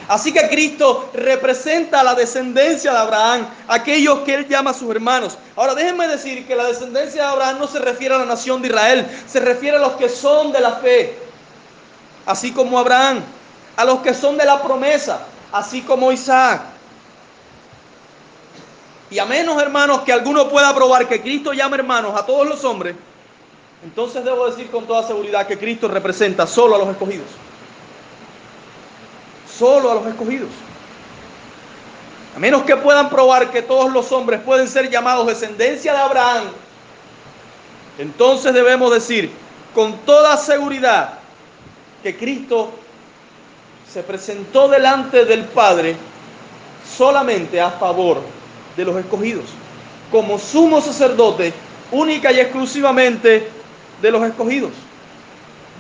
Así 0.09 0.33
que 0.33 0.49
Cristo 0.49 1.11
representa 1.12 2.00
a 2.00 2.03
la 2.03 2.15
descendencia 2.15 2.93
de 2.93 2.99
Abraham, 2.99 3.47
aquellos 3.69 4.21
que 4.21 4.35
él 4.35 4.49
llama 4.49 4.73
sus 4.73 4.91
hermanos. 4.91 5.37
Ahora 5.55 5.75
déjenme 5.75 6.09
decir 6.09 6.47
que 6.47 6.57
la 6.57 6.65
descendencia 6.65 7.25
de 7.25 7.29
Abraham 7.29 7.59
no 7.59 7.67
se 7.69 7.79
refiere 7.79 8.15
a 8.15 8.19
la 8.19 8.25
nación 8.25 8.62
de 8.62 8.69
Israel, 8.69 9.07
se 9.27 9.38
refiere 9.38 9.77
a 9.77 9.81
los 9.81 9.93
que 9.97 10.09
son 10.09 10.50
de 10.50 10.61
la 10.61 10.77
fe, 10.77 11.19
así 12.25 12.53
como 12.53 12.79
Abraham, 12.79 13.21
a 13.77 13.85
los 13.85 13.99
que 13.99 14.15
son 14.15 14.38
de 14.38 14.47
la 14.47 14.62
promesa, 14.62 15.21
así 15.52 15.83
como 15.83 16.12
Isaac. 16.12 16.62
Y 19.11 19.19
a 19.19 19.25
menos, 19.25 19.61
hermanos, 19.61 20.02
que 20.02 20.12
alguno 20.12 20.49
pueda 20.49 20.75
probar 20.75 21.09
que 21.09 21.21
Cristo 21.21 21.52
llama 21.52 21.76
hermanos 21.76 22.14
a 22.14 22.26
todos 22.26 22.47
los 22.47 22.62
hombres, 22.64 22.95
entonces 23.83 24.25
debo 24.25 24.49
decir 24.50 24.71
con 24.71 24.87
toda 24.87 25.02
seguridad 25.07 25.47
que 25.47 25.59
Cristo 25.59 25.88
representa 25.88 26.47
solo 26.47 26.75
a 26.75 26.78
los 26.78 26.88
escogidos 26.88 27.28
solo 29.59 29.90
a 29.90 29.95
los 29.97 30.07
escogidos. 30.07 30.49
A 32.37 32.38
menos 32.38 32.62
que 32.62 32.76
puedan 32.76 33.11
probar 33.11 33.50
que 33.50 33.62
todos 33.62 33.93
los 33.93 34.12
hombres 34.12 34.40
pueden 34.40 34.69
ser 34.69 34.88
llamados 34.88 35.26
descendencia 35.26 35.93
de 35.93 35.99
Abraham, 35.99 36.45
entonces 37.99 38.55
debemos 38.55 38.93
decir 38.93 39.33
con 39.75 39.99
toda 39.99 40.37
seguridad 40.37 41.14
que 42.02 42.17
Cristo 42.17 42.71
se 43.92 44.02
presentó 44.02 44.68
delante 44.68 45.25
del 45.25 45.45
Padre 45.45 45.97
solamente 46.97 47.61
a 47.61 47.71
favor 47.71 48.21
de 48.76 48.85
los 48.85 48.97
escogidos, 48.97 49.47
como 50.11 50.38
sumo 50.38 50.80
sacerdote 50.80 51.52
única 51.90 52.30
y 52.33 52.40
exclusivamente 52.40 53.49
de 54.00 54.11
los 54.11 54.23
escogidos. 54.23 54.73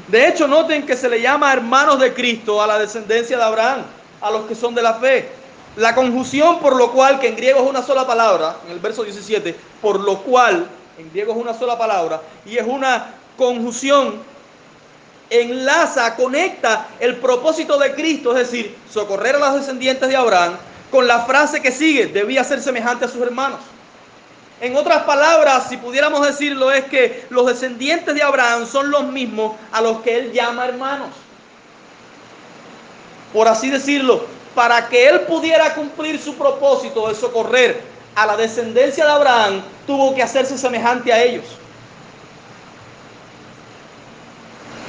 De 0.08 0.26
hecho, 0.26 0.48
noten 0.48 0.86
que 0.86 0.96
se 0.96 1.08
le 1.08 1.20
llama 1.20 1.52
hermanos 1.52 2.00
de 2.00 2.14
Cristo 2.14 2.62
a 2.62 2.66
la 2.66 2.78
descendencia 2.78 3.36
de 3.36 3.44
Abraham, 3.44 3.82
a 4.20 4.30
los 4.30 4.46
que 4.46 4.54
son 4.54 4.74
de 4.74 4.82
la 4.82 4.94
fe. 4.94 5.28
La 5.76 5.94
conjunción 5.94 6.60
por 6.60 6.74
lo 6.76 6.90
cual, 6.92 7.20
que 7.20 7.28
en 7.28 7.36
griego 7.36 7.60
es 7.60 7.68
una 7.68 7.82
sola 7.82 8.06
palabra, 8.06 8.56
en 8.66 8.72
el 8.72 8.78
verso 8.78 9.04
17, 9.04 9.54
por 9.82 10.00
lo 10.00 10.18
cual, 10.22 10.66
en 10.98 11.10
griego 11.10 11.32
es 11.32 11.38
una 11.38 11.52
sola 11.52 11.76
palabra, 11.76 12.22
y 12.46 12.56
es 12.56 12.66
una 12.66 13.14
conjunción, 13.36 14.14
enlaza, 15.30 16.16
conecta 16.16 16.88
el 17.00 17.16
propósito 17.16 17.78
de 17.78 17.94
Cristo, 17.94 18.36
es 18.36 18.50
decir, 18.50 18.76
socorrer 18.90 19.36
a 19.36 19.38
los 19.38 19.54
descendientes 19.54 20.08
de 20.08 20.16
Abraham, 20.16 20.56
con 20.90 21.06
la 21.06 21.20
frase 21.20 21.60
que 21.60 21.70
sigue, 21.70 22.06
debía 22.06 22.44
ser 22.44 22.62
semejante 22.62 23.04
a 23.04 23.08
sus 23.08 23.20
hermanos. 23.20 23.60
En 24.60 24.76
otras 24.76 25.04
palabras, 25.04 25.68
si 25.68 25.76
pudiéramos 25.76 26.26
decirlo, 26.26 26.72
es 26.72 26.84
que 26.84 27.26
los 27.30 27.46
descendientes 27.46 28.14
de 28.14 28.22
Abraham 28.22 28.66
son 28.66 28.90
los 28.90 29.04
mismos 29.04 29.54
a 29.70 29.80
los 29.80 30.00
que 30.00 30.16
él 30.16 30.32
llama 30.32 30.66
hermanos. 30.66 31.10
Por 33.32 33.46
así 33.46 33.70
decirlo, 33.70 34.24
para 34.54 34.88
que 34.88 35.08
él 35.08 35.20
pudiera 35.20 35.74
cumplir 35.74 36.20
su 36.20 36.34
propósito 36.34 37.08
de 37.08 37.14
socorrer 37.14 37.80
a 38.16 38.26
la 38.26 38.36
descendencia 38.36 39.04
de 39.04 39.12
Abraham, 39.12 39.62
tuvo 39.86 40.14
que 40.14 40.22
hacerse 40.22 40.58
semejante 40.58 41.12
a 41.12 41.22
ellos. 41.22 41.44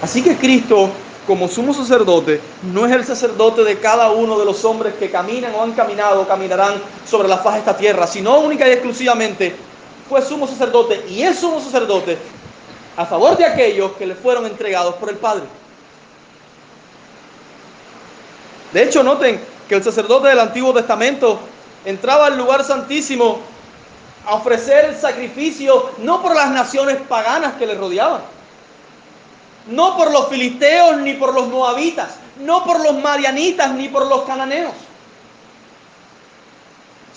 Así 0.01 0.23
que 0.23 0.37
Cristo, 0.37 0.89
como 1.27 1.47
sumo 1.47 1.73
sacerdote, 1.73 2.39
no 2.63 2.85
es 2.85 2.91
el 2.93 3.05
sacerdote 3.05 3.63
de 3.63 3.79
cada 3.79 4.11
uno 4.11 4.39
de 4.39 4.45
los 4.45 4.63
hombres 4.63 4.93
que 4.95 5.11
caminan 5.11 5.53
o 5.55 5.61
han 5.61 5.73
caminado 5.73 6.21
o 6.21 6.27
caminarán 6.27 6.75
sobre 7.05 7.27
la 7.27 7.37
faz 7.37 7.55
de 7.55 7.59
esta 7.59 7.77
tierra, 7.77 8.07
sino 8.07 8.39
única 8.39 8.67
y 8.67 8.71
exclusivamente 8.71 9.55
fue 10.07 10.21
sumo 10.21 10.47
sacerdote 10.47 11.05
y 11.07 11.21
es 11.21 11.37
sumo 11.39 11.59
sacerdote 11.61 12.17
a 12.97 13.05
favor 13.05 13.37
de 13.37 13.45
aquellos 13.45 13.91
que 13.93 14.07
le 14.07 14.15
fueron 14.15 14.45
entregados 14.45 14.95
por 14.95 15.09
el 15.09 15.17
Padre. 15.17 15.43
De 18.73 18.83
hecho, 18.83 19.03
noten 19.03 19.39
que 19.67 19.75
el 19.75 19.83
sacerdote 19.83 20.29
del 20.29 20.39
Antiguo 20.39 20.73
Testamento 20.73 21.39
entraba 21.85 22.27
al 22.27 22.37
lugar 22.37 22.63
santísimo 22.63 23.39
a 24.25 24.35
ofrecer 24.35 24.85
el 24.85 24.97
sacrificio 24.97 25.91
no 25.99 26.21
por 26.21 26.35
las 26.35 26.49
naciones 26.51 26.97
paganas 27.07 27.53
que 27.53 27.65
le 27.65 27.75
rodeaban, 27.75 28.21
no 29.69 29.97
por 29.97 30.11
los 30.11 30.27
filisteos 30.27 30.97
ni 30.97 31.13
por 31.13 31.33
los 31.33 31.47
moabitas, 31.47 32.09
no 32.39 32.63
por 32.63 32.83
los 32.83 32.95
marianitas 33.01 33.71
ni 33.71 33.89
por 33.89 34.05
los 34.05 34.23
cananeos 34.23 34.73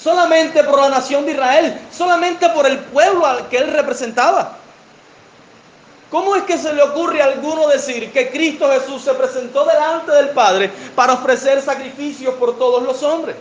solamente 0.02 0.64
por 0.64 0.80
la 0.80 0.88
nación 0.88 1.25
de 1.25 1.32
Israel, 1.32 1.80
solamente 1.92 2.49
por 2.50 2.66
el 2.66 2.78
pueblo 2.78 3.25
al 3.25 3.49
que 3.49 3.59
él 3.59 3.68
representaba. 3.68 4.56
¿Cómo 6.11 6.37
es 6.37 6.42
que 6.42 6.59
se 6.59 6.75
le 6.75 6.82
ocurre 6.82 7.23
a 7.23 7.26
alguno 7.26 7.68
decir 7.68 8.12
que 8.12 8.30
Cristo 8.30 8.68
Jesús 8.71 9.02
se 9.02 9.14
presentó 9.14 9.64
delante 9.64 10.12
del 10.12 10.30
Padre 10.30 10.71
para 10.94 11.14
ofrecer 11.14 11.62
sacrificios 11.62 12.35
por 12.35 12.59
todos 12.59 12.82
los 12.82 13.02
hombres? 13.02 13.37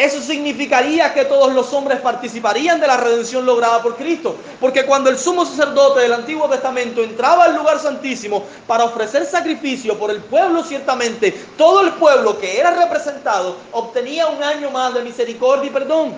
Eso 0.00 0.22
significaría 0.22 1.12
que 1.12 1.26
todos 1.26 1.52
los 1.52 1.74
hombres 1.74 2.00
participarían 2.00 2.80
de 2.80 2.86
la 2.86 2.96
redención 2.96 3.44
lograda 3.44 3.82
por 3.82 3.96
Cristo. 3.96 4.34
Porque 4.58 4.86
cuando 4.86 5.10
el 5.10 5.18
sumo 5.18 5.44
sacerdote 5.44 6.00
del 6.00 6.14
Antiguo 6.14 6.48
Testamento 6.48 7.02
entraba 7.02 7.44
al 7.44 7.54
lugar 7.54 7.78
santísimo 7.78 8.46
para 8.66 8.84
ofrecer 8.84 9.26
sacrificio 9.26 9.98
por 9.98 10.10
el 10.10 10.22
pueblo, 10.22 10.64
ciertamente 10.64 11.32
todo 11.58 11.82
el 11.82 11.92
pueblo 11.92 12.38
que 12.38 12.58
era 12.58 12.70
representado 12.70 13.58
obtenía 13.72 14.26
un 14.28 14.42
año 14.42 14.70
más 14.70 14.94
de 14.94 15.02
misericordia 15.02 15.68
y 15.68 15.70
perdón. 15.70 16.16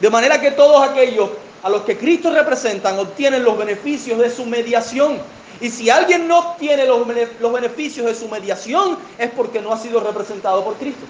De 0.00 0.10
manera 0.10 0.40
que 0.40 0.50
todos 0.50 0.82
aquellos 0.82 1.30
a 1.62 1.70
los 1.70 1.82
que 1.82 1.96
Cristo 1.96 2.32
representan 2.32 2.98
obtienen 2.98 3.44
los 3.44 3.56
beneficios 3.56 4.18
de 4.18 4.30
su 4.30 4.46
mediación. 4.46 5.20
Y 5.60 5.70
si 5.70 5.90
alguien 5.90 6.26
no 6.26 6.40
obtiene 6.40 6.86
los, 6.86 7.06
los 7.38 7.52
beneficios 7.52 8.04
de 8.04 8.16
su 8.16 8.26
mediación 8.26 8.98
es 9.16 9.30
porque 9.30 9.62
no 9.62 9.72
ha 9.72 9.78
sido 9.78 10.00
representado 10.00 10.64
por 10.64 10.74
Cristo. 10.74 11.06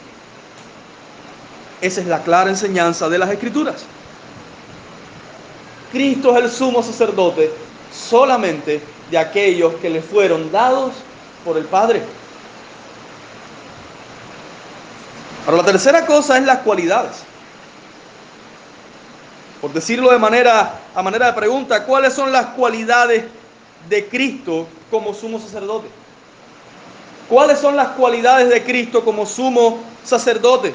Esa 1.81 2.01
es 2.01 2.07
la 2.07 2.23
clara 2.23 2.51
enseñanza 2.51 3.09
de 3.09 3.19
las 3.19 3.31
Escrituras. 3.31 3.85
Cristo 5.93 6.37
es 6.37 6.45
el 6.45 6.51
sumo 6.51 6.83
sacerdote 6.83 7.53
solamente 7.93 8.83
de 9.11 9.19
aquellos 9.19 9.75
que 9.77 9.89
le 9.89 10.03
fueron 10.03 10.51
dados 10.51 10.93
por 11.45 11.57
el 11.57 11.65
Padre. 11.65 12.03
Ahora, 15.47 15.59
la 15.59 15.65
tercera 15.65 16.05
cosa 16.05 16.39
es 16.39 16.45
las 16.45 16.59
cualidades. 16.59 17.23
Por 19.61 19.73
decirlo 19.73 20.11
de 20.11 20.19
manera, 20.19 20.81
a 20.95 21.03
manera 21.03 21.27
de 21.27 21.33
pregunta, 21.35 21.85
¿cuáles 21.85 22.13
son 22.13 22.33
las 22.33 22.47
cualidades 22.47 23.25
de 23.89 24.07
Cristo 24.09 24.67
como 24.91 25.15
sumo 25.15 25.39
sacerdote? 25.39 25.89
¿Cuáles 27.29 27.59
son 27.59 27.77
las 27.77 27.89
cualidades 27.89 28.49
de 28.49 28.63
Cristo 28.65 29.05
como 29.05 29.25
sumo 29.25 29.79
sacerdote? 30.05 30.75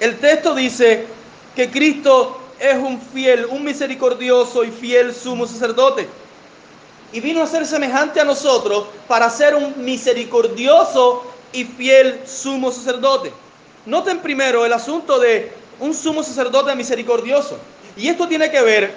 El 0.00 0.18
texto 0.18 0.54
dice 0.54 1.06
que 1.56 1.70
Cristo 1.70 2.40
es 2.58 2.76
un 2.76 3.00
fiel, 3.00 3.46
un 3.46 3.64
misericordioso 3.64 4.64
y 4.64 4.70
fiel 4.70 5.14
sumo 5.14 5.46
sacerdote. 5.46 6.08
Y 7.12 7.20
vino 7.20 7.42
a 7.42 7.46
ser 7.46 7.66
semejante 7.66 8.20
a 8.20 8.24
nosotros 8.24 8.86
para 9.08 9.30
ser 9.30 9.54
un 9.54 9.74
misericordioso 9.84 11.24
y 11.52 11.64
fiel 11.64 12.20
sumo 12.26 12.70
sacerdote. 12.70 13.32
Noten 13.86 14.20
primero 14.20 14.66
el 14.66 14.72
asunto 14.72 15.18
de 15.18 15.52
un 15.80 15.94
sumo 15.94 16.22
sacerdote 16.22 16.74
misericordioso. 16.74 17.58
Y 17.96 18.08
esto 18.08 18.28
tiene 18.28 18.50
que 18.50 18.62
ver, 18.62 18.92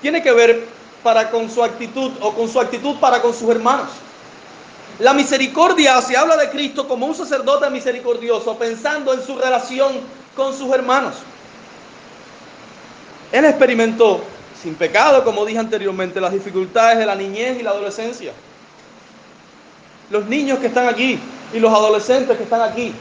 tiene 0.00 0.22
que 0.22 0.32
ver 0.32 0.64
para 1.02 1.30
con 1.30 1.50
su 1.50 1.62
actitud 1.62 2.10
o 2.20 2.32
con 2.32 2.48
su 2.48 2.60
actitud 2.60 2.96
para 2.96 3.20
con 3.20 3.34
sus 3.34 3.48
hermanos. 3.50 3.90
La 4.98 5.14
misericordia 5.14 6.00
se 6.02 6.16
habla 6.16 6.36
de 6.36 6.50
Cristo 6.50 6.86
como 6.86 7.06
un 7.06 7.14
sacerdote 7.14 7.68
misericordioso, 7.70 8.56
pensando 8.56 9.12
en 9.14 9.22
su 9.22 9.36
relación 9.36 9.92
con 10.36 10.56
sus 10.56 10.72
hermanos. 10.72 11.14
Él 13.32 13.44
experimentó 13.46 14.22
sin 14.62 14.74
pecado, 14.74 15.24
como 15.24 15.44
dije 15.44 15.58
anteriormente, 15.58 16.20
las 16.20 16.32
dificultades 16.32 16.98
de 16.98 17.06
la 17.06 17.14
niñez 17.14 17.58
y 17.58 17.62
la 17.62 17.70
adolescencia. 17.70 18.32
Los 20.10 20.26
niños 20.26 20.58
que 20.58 20.66
están 20.66 20.86
aquí 20.86 21.18
y 21.52 21.58
los 21.58 21.72
adolescentes 21.72 22.36
que 22.36 22.44
están 22.44 22.60
aquí. 22.60 22.92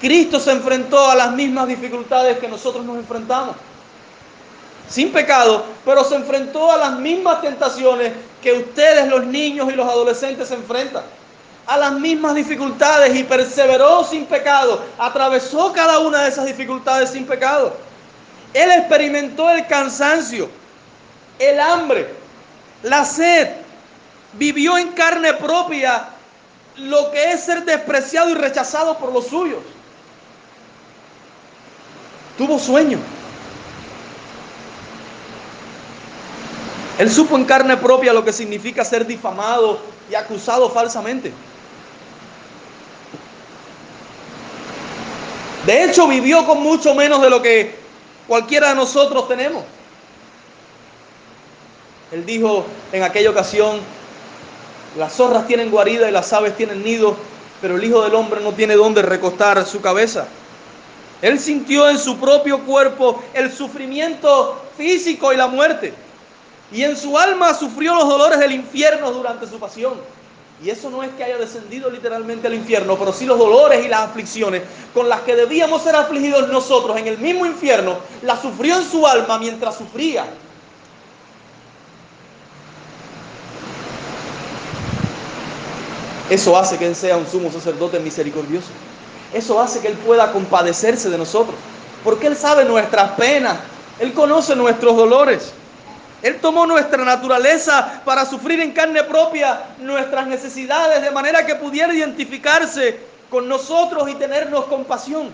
Cristo 0.00 0.40
se 0.40 0.50
enfrentó 0.50 1.10
a 1.10 1.14
las 1.14 1.32
mismas 1.32 1.68
dificultades 1.68 2.38
que 2.38 2.48
nosotros 2.48 2.84
nos 2.84 2.96
enfrentamos. 2.96 3.54
Sin 4.92 5.10
pecado, 5.10 5.64
pero 5.86 6.04
se 6.04 6.16
enfrentó 6.16 6.70
a 6.70 6.76
las 6.76 6.98
mismas 6.98 7.40
tentaciones 7.40 8.12
que 8.42 8.52
ustedes, 8.52 9.08
los 9.08 9.24
niños 9.24 9.72
y 9.72 9.74
los 9.74 9.88
adolescentes, 9.88 10.48
se 10.48 10.54
enfrentan. 10.54 11.02
A 11.66 11.78
las 11.78 11.92
mismas 11.92 12.34
dificultades 12.34 13.16
y 13.16 13.24
perseveró 13.24 14.04
sin 14.04 14.26
pecado. 14.26 14.84
Atravesó 14.98 15.72
cada 15.72 15.98
una 16.00 16.24
de 16.24 16.28
esas 16.28 16.44
dificultades 16.44 17.08
sin 17.08 17.24
pecado. 17.24 17.74
Él 18.52 18.70
experimentó 18.70 19.48
el 19.48 19.66
cansancio, 19.66 20.50
el 21.38 21.58
hambre, 21.58 22.14
la 22.82 23.06
sed. 23.06 23.48
Vivió 24.34 24.76
en 24.76 24.88
carne 24.88 25.32
propia 25.32 26.04
lo 26.76 27.10
que 27.12 27.32
es 27.32 27.40
ser 27.44 27.64
despreciado 27.64 28.28
y 28.28 28.34
rechazado 28.34 28.98
por 28.98 29.10
los 29.10 29.26
suyos. 29.28 29.62
Tuvo 32.36 32.58
sueño. 32.58 32.98
Él 36.98 37.10
supo 37.10 37.36
en 37.36 37.44
carne 37.44 37.76
propia 37.76 38.12
lo 38.12 38.24
que 38.24 38.32
significa 38.32 38.84
ser 38.84 39.06
difamado 39.06 39.80
y 40.10 40.14
acusado 40.14 40.68
falsamente. 40.70 41.32
De 45.66 45.84
hecho, 45.84 46.08
vivió 46.08 46.44
con 46.44 46.60
mucho 46.62 46.94
menos 46.94 47.22
de 47.22 47.30
lo 47.30 47.40
que 47.40 47.76
cualquiera 48.26 48.70
de 48.70 48.74
nosotros 48.74 49.28
tenemos. 49.28 49.64
Él 52.10 52.26
dijo 52.26 52.66
en 52.92 53.02
aquella 53.04 53.30
ocasión, 53.30 53.80
las 54.98 55.14
zorras 55.14 55.46
tienen 55.46 55.70
guarida 55.70 56.08
y 56.08 56.12
las 56.12 56.32
aves 56.32 56.56
tienen 56.56 56.82
nido, 56.82 57.16
pero 57.62 57.76
el 57.76 57.84
Hijo 57.84 58.02
del 58.02 58.14
Hombre 58.14 58.40
no 58.42 58.52
tiene 58.52 58.74
dónde 58.74 59.00
recostar 59.02 59.64
su 59.64 59.80
cabeza. 59.80 60.26
Él 61.22 61.38
sintió 61.38 61.88
en 61.88 61.98
su 61.98 62.18
propio 62.18 62.58
cuerpo 62.64 63.22
el 63.32 63.50
sufrimiento 63.52 64.60
físico 64.76 65.32
y 65.32 65.36
la 65.36 65.46
muerte. 65.46 65.94
Y 66.72 66.84
en 66.84 66.96
su 66.96 67.18
alma 67.18 67.54
sufrió 67.54 67.94
los 67.94 68.08
dolores 68.08 68.38
del 68.38 68.52
infierno 68.52 69.10
durante 69.10 69.46
su 69.46 69.58
pasión. 69.58 69.94
Y 70.62 70.70
eso 70.70 70.90
no 70.90 71.02
es 71.02 71.10
que 71.12 71.24
haya 71.24 71.38
descendido 71.38 71.90
literalmente 71.90 72.46
al 72.46 72.54
infierno, 72.54 72.96
pero 72.96 73.12
sí 73.12 73.26
los 73.26 73.38
dolores 73.38 73.84
y 73.84 73.88
las 73.88 74.02
aflicciones 74.02 74.62
con 74.94 75.08
las 75.08 75.20
que 75.22 75.34
debíamos 75.34 75.82
ser 75.82 75.96
afligidos 75.96 76.48
nosotros 76.48 76.96
en 76.96 77.08
el 77.08 77.18
mismo 77.18 77.44
infierno, 77.46 77.96
las 78.22 78.40
sufrió 78.40 78.76
en 78.76 78.88
su 78.88 79.06
alma 79.06 79.38
mientras 79.38 79.76
sufría. 79.76 80.24
Eso 86.30 86.56
hace 86.56 86.78
que 86.78 86.86
Él 86.86 86.94
sea 86.94 87.16
un 87.16 87.26
sumo 87.26 87.50
sacerdote 87.50 87.98
misericordioso. 87.98 88.68
Eso 89.34 89.60
hace 89.60 89.80
que 89.80 89.88
Él 89.88 89.96
pueda 89.98 90.32
compadecerse 90.32 91.10
de 91.10 91.18
nosotros. 91.18 91.56
Porque 92.04 92.28
Él 92.28 92.36
sabe 92.36 92.64
nuestras 92.64 93.10
penas. 93.12 93.58
Él 93.98 94.14
conoce 94.14 94.54
nuestros 94.54 94.96
dolores. 94.96 95.52
Él 96.22 96.40
tomó 96.40 96.66
nuestra 96.66 97.04
naturaleza 97.04 98.00
para 98.04 98.24
sufrir 98.24 98.60
en 98.60 98.72
carne 98.72 99.02
propia 99.02 99.60
nuestras 99.78 100.26
necesidades 100.28 101.02
de 101.02 101.10
manera 101.10 101.44
que 101.44 101.56
pudiera 101.56 101.92
identificarse 101.92 103.00
con 103.28 103.48
nosotros 103.48 104.08
y 104.08 104.14
tenernos 104.14 104.66
compasión. 104.66 105.30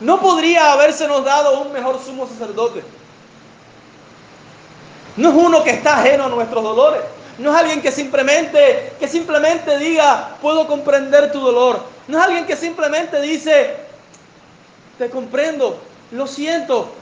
No 0.00 0.20
podría 0.20 0.72
habérsenos 0.72 1.24
dado 1.24 1.60
un 1.60 1.72
mejor 1.72 2.00
sumo 2.02 2.26
sacerdote. 2.26 2.82
No 5.16 5.30
es 5.30 5.34
uno 5.34 5.64
que 5.64 5.70
está 5.70 5.98
ajeno 5.98 6.24
a 6.26 6.28
nuestros 6.28 6.62
dolores. 6.62 7.02
No 7.36 7.52
es 7.52 7.60
alguien 7.60 7.82
que 7.82 7.92
simplemente, 7.92 8.92
que 8.98 9.06
simplemente 9.06 9.76
diga, 9.78 10.36
puedo 10.40 10.66
comprender 10.66 11.30
tu 11.30 11.40
dolor. 11.40 11.82
No 12.06 12.18
es 12.18 12.24
alguien 12.24 12.46
que 12.46 12.56
simplemente 12.56 13.20
dice, 13.20 13.76
te 14.96 15.10
comprendo, 15.10 15.80
lo 16.12 16.26
siento, 16.26 16.92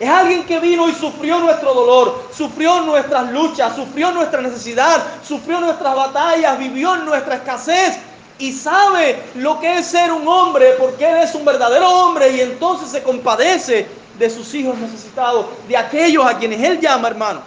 es 0.00 0.08
alguien 0.08 0.44
que 0.46 0.60
vino 0.60 0.88
y 0.88 0.94
sufrió 0.94 1.40
nuestro 1.40 1.74
dolor, 1.74 2.28
sufrió 2.32 2.82
nuestras 2.82 3.32
luchas, 3.32 3.74
sufrió 3.74 4.12
nuestra 4.12 4.40
necesidad, 4.40 5.04
sufrió 5.26 5.60
nuestras 5.60 5.94
batallas, 5.96 6.58
vivió 6.58 6.96
nuestra 6.96 7.36
escasez 7.36 7.98
y 8.38 8.52
sabe 8.52 9.20
lo 9.34 9.58
que 9.58 9.78
es 9.78 9.86
ser 9.86 10.12
un 10.12 10.26
hombre 10.28 10.76
porque 10.78 11.04
Él 11.04 11.16
es 11.16 11.34
un 11.34 11.44
verdadero 11.44 11.90
hombre 11.90 12.30
y 12.30 12.40
entonces 12.40 12.90
se 12.90 13.02
compadece 13.02 13.88
de 14.18 14.30
sus 14.30 14.54
hijos 14.54 14.78
necesitados, 14.78 15.46
de 15.66 15.76
aquellos 15.76 16.24
a 16.24 16.38
quienes 16.38 16.62
Él 16.62 16.80
llama 16.80 17.08
hermanos. 17.08 17.44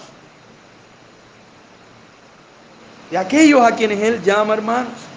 De 3.10 3.18
aquellos 3.18 3.62
a 3.62 3.76
quienes 3.76 4.02
Él 4.02 4.22
llama 4.24 4.54
hermanos. 4.54 5.11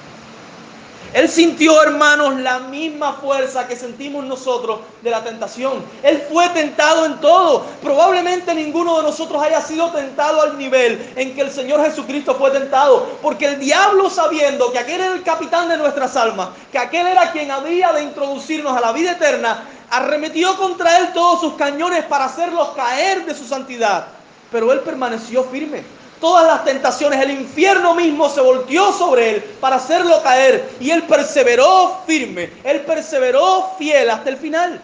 Él 1.14 1.28
sintió, 1.28 1.80
hermanos, 1.80 2.40
la 2.40 2.58
misma 2.58 3.12
fuerza 3.12 3.68
que 3.68 3.76
sentimos 3.76 4.24
nosotros 4.24 4.80
de 5.00 5.10
la 5.10 5.22
tentación. 5.22 5.84
Él 6.02 6.20
fue 6.28 6.48
tentado 6.48 7.06
en 7.06 7.20
todo. 7.20 7.64
Probablemente 7.80 8.52
ninguno 8.52 8.96
de 8.96 9.04
nosotros 9.04 9.40
haya 9.40 9.60
sido 9.60 9.92
tentado 9.92 10.42
al 10.42 10.58
nivel 10.58 11.12
en 11.14 11.32
que 11.36 11.42
el 11.42 11.52
Señor 11.52 11.84
Jesucristo 11.84 12.34
fue 12.34 12.50
tentado. 12.50 13.06
Porque 13.22 13.46
el 13.46 13.60
diablo 13.60 14.10
sabiendo 14.10 14.72
que 14.72 14.80
aquel 14.80 15.02
era 15.02 15.14
el 15.14 15.22
capitán 15.22 15.68
de 15.68 15.76
nuestras 15.76 16.16
almas, 16.16 16.48
que 16.72 16.78
aquel 16.78 17.06
era 17.06 17.30
quien 17.30 17.48
había 17.52 17.92
de 17.92 18.02
introducirnos 18.02 18.76
a 18.76 18.80
la 18.80 18.90
vida 18.90 19.12
eterna, 19.12 19.62
arremetió 19.90 20.56
contra 20.56 20.98
él 20.98 21.12
todos 21.14 21.40
sus 21.40 21.54
cañones 21.54 22.04
para 22.06 22.24
hacerlos 22.24 22.70
caer 22.70 23.24
de 23.24 23.36
su 23.36 23.46
santidad. 23.46 24.08
Pero 24.50 24.72
él 24.72 24.80
permaneció 24.80 25.44
firme 25.44 25.84
todas 26.20 26.46
las 26.46 26.64
tentaciones, 26.64 27.20
el 27.20 27.30
infierno 27.30 27.94
mismo 27.94 28.28
se 28.28 28.40
volteó 28.40 28.92
sobre 28.92 29.30
él 29.30 29.42
para 29.60 29.76
hacerlo 29.76 30.22
caer 30.22 30.70
y 30.80 30.90
él 30.90 31.02
perseveró 31.04 32.00
firme, 32.06 32.50
él 32.64 32.80
perseveró 32.80 33.74
fiel 33.78 34.10
hasta 34.10 34.30
el 34.30 34.36
final. 34.36 34.80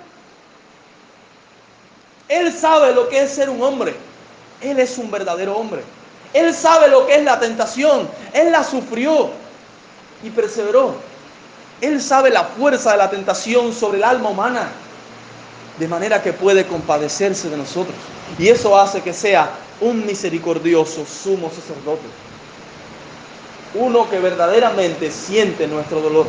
Él 2.29 2.53
sabe 2.53 2.93
lo 2.95 3.09
que 3.09 3.23
es 3.23 3.31
ser 3.31 3.51
un 3.51 3.62
hombre, 3.62 3.95
él 4.61 4.79
es 4.79 4.99
un 4.99 5.11
verdadero 5.11 5.57
hombre. 5.57 5.83
Él 6.33 6.55
sabe 6.55 6.88
lo 6.88 7.07
que 7.07 7.16
es 7.16 7.25
la 7.25 7.40
tentación, 7.40 8.09
él 8.33 8.53
la 8.53 8.62
sufrió 8.62 9.31
y 10.23 10.31
perseveró. 10.31 10.95
Él 11.81 12.01
sabe 12.01 12.31
la 12.31 12.45
fuerza 12.45 12.93
de 12.93 12.99
la 12.99 13.11
tentación 13.11 13.73
sobre 13.73 13.99
el 13.99 14.05
alma 14.05 14.29
humana, 14.29 14.69
de 15.79 15.88
manera 15.88 16.23
que 16.23 16.33
puede 16.33 16.66
compadecerse 16.66 17.49
de 17.49 17.57
nosotros. 17.57 17.97
Y 18.38 18.49
eso 18.49 18.79
hace 18.79 19.01
que 19.01 19.12
sea 19.12 19.51
un 19.81 20.05
misericordioso 20.05 21.05
sumo 21.07 21.51
sacerdote. 21.51 22.07
Uno 23.75 24.09
que 24.11 24.19
verdaderamente 24.19 25.11
siente 25.11 25.66
nuestro 25.66 26.01
dolor. 26.01 26.27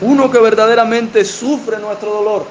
Uno 0.00 0.30
que 0.30 0.38
verdaderamente 0.38 1.24
sufre 1.24 1.78
nuestro 1.78 2.12
dolor. 2.12 2.46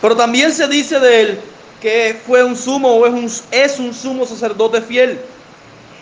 Pero 0.00 0.16
también 0.16 0.52
se 0.52 0.66
dice 0.66 0.98
de 0.98 1.20
él 1.20 1.40
que 1.80 2.20
fue 2.26 2.44
un 2.44 2.56
sumo 2.56 2.94
o 2.94 3.06
es 3.06 3.12
un, 3.12 3.48
es 3.50 3.78
un 3.78 3.94
sumo 3.94 4.26
sacerdote 4.26 4.82
fiel. 4.82 5.20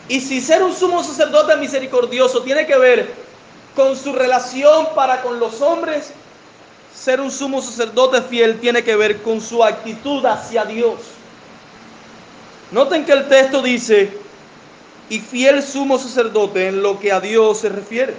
Y 0.09 0.21
si 0.21 0.41
ser 0.41 0.63
un 0.63 0.75
sumo 0.75 1.05
sacerdote 1.05 1.57
misericordioso 1.57 2.43
tiene 2.43 2.67
que 2.67 2.79
ver 2.79 3.13
con 3.77 3.97
su 3.97 4.13
relación 4.13 4.89
para 4.95 5.23
con 5.23 5.39
los 5.39 5.61
hombres, 5.61 6.13
ser 6.99 7.21
un 7.21 7.31
sumo 7.31 7.63
sacerdote 7.63 8.21
fiel 8.23 8.59
tiene 8.59 8.83
que 8.83 8.97
ver 8.97 9.23
con 9.23 9.41
su 9.41 9.63
actitud 9.63 10.25
hacia 10.25 10.65
Dios. 10.65 10.99
Noten 12.73 13.05
que 13.05 13.13
el 13.13 13.29
texto 13.29 13.63
dice, 13.63 14.19
y 15.09 15.21
fiel 15.21 15.63
sumo 15.63 15.99
sacerdote 15.99 16.69
en 16.69 16.83
lo 16.83 16.99
que 16.99 17.13
a 17.13 17.21
Dios 17.21 17.61
se 17.61 17.69
refiere. 17.69 18.15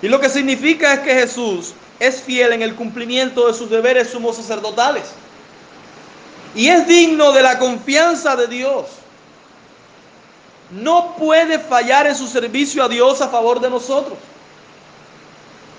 Y 0.00 0.08
lo 0.08 0.20
que 0.20 0.28
significa 0.28 0.94
es 0.94 1.00
que 1.00 1.14
Jesús 1.14 1.74
es 2.00 2.22
fiel 2.22 2.52
en 2.52 2.62
el 2.62 2.74
cumplimiento 2.74 3.46
de 3.46 3.54
sus 3.54 3.68
deberes 3.68 4.10
sumos 4.10 4.36
sacerdotales. 4.36 5.04
Y 6.54 6.68
es 6.68 6.88
digno 6.88 7.32
de 7.32 7.42
la 7.42 7.58
confianza 7.58 8.36
de 8.36 8.46
Dios. 8.46 8.86
No 10.70 11.14
puede 11.16 11.58
fallar 11.58 12.06
en 12.06 12.16
su 12.16 12.26
servicio 12.26 12.82
a 12.82 12.88
Dios 12.88 13.20
a 13.20 13.28
favor 13.28 13.60
de 13.60 13.70
nosotros. 13.70 14.16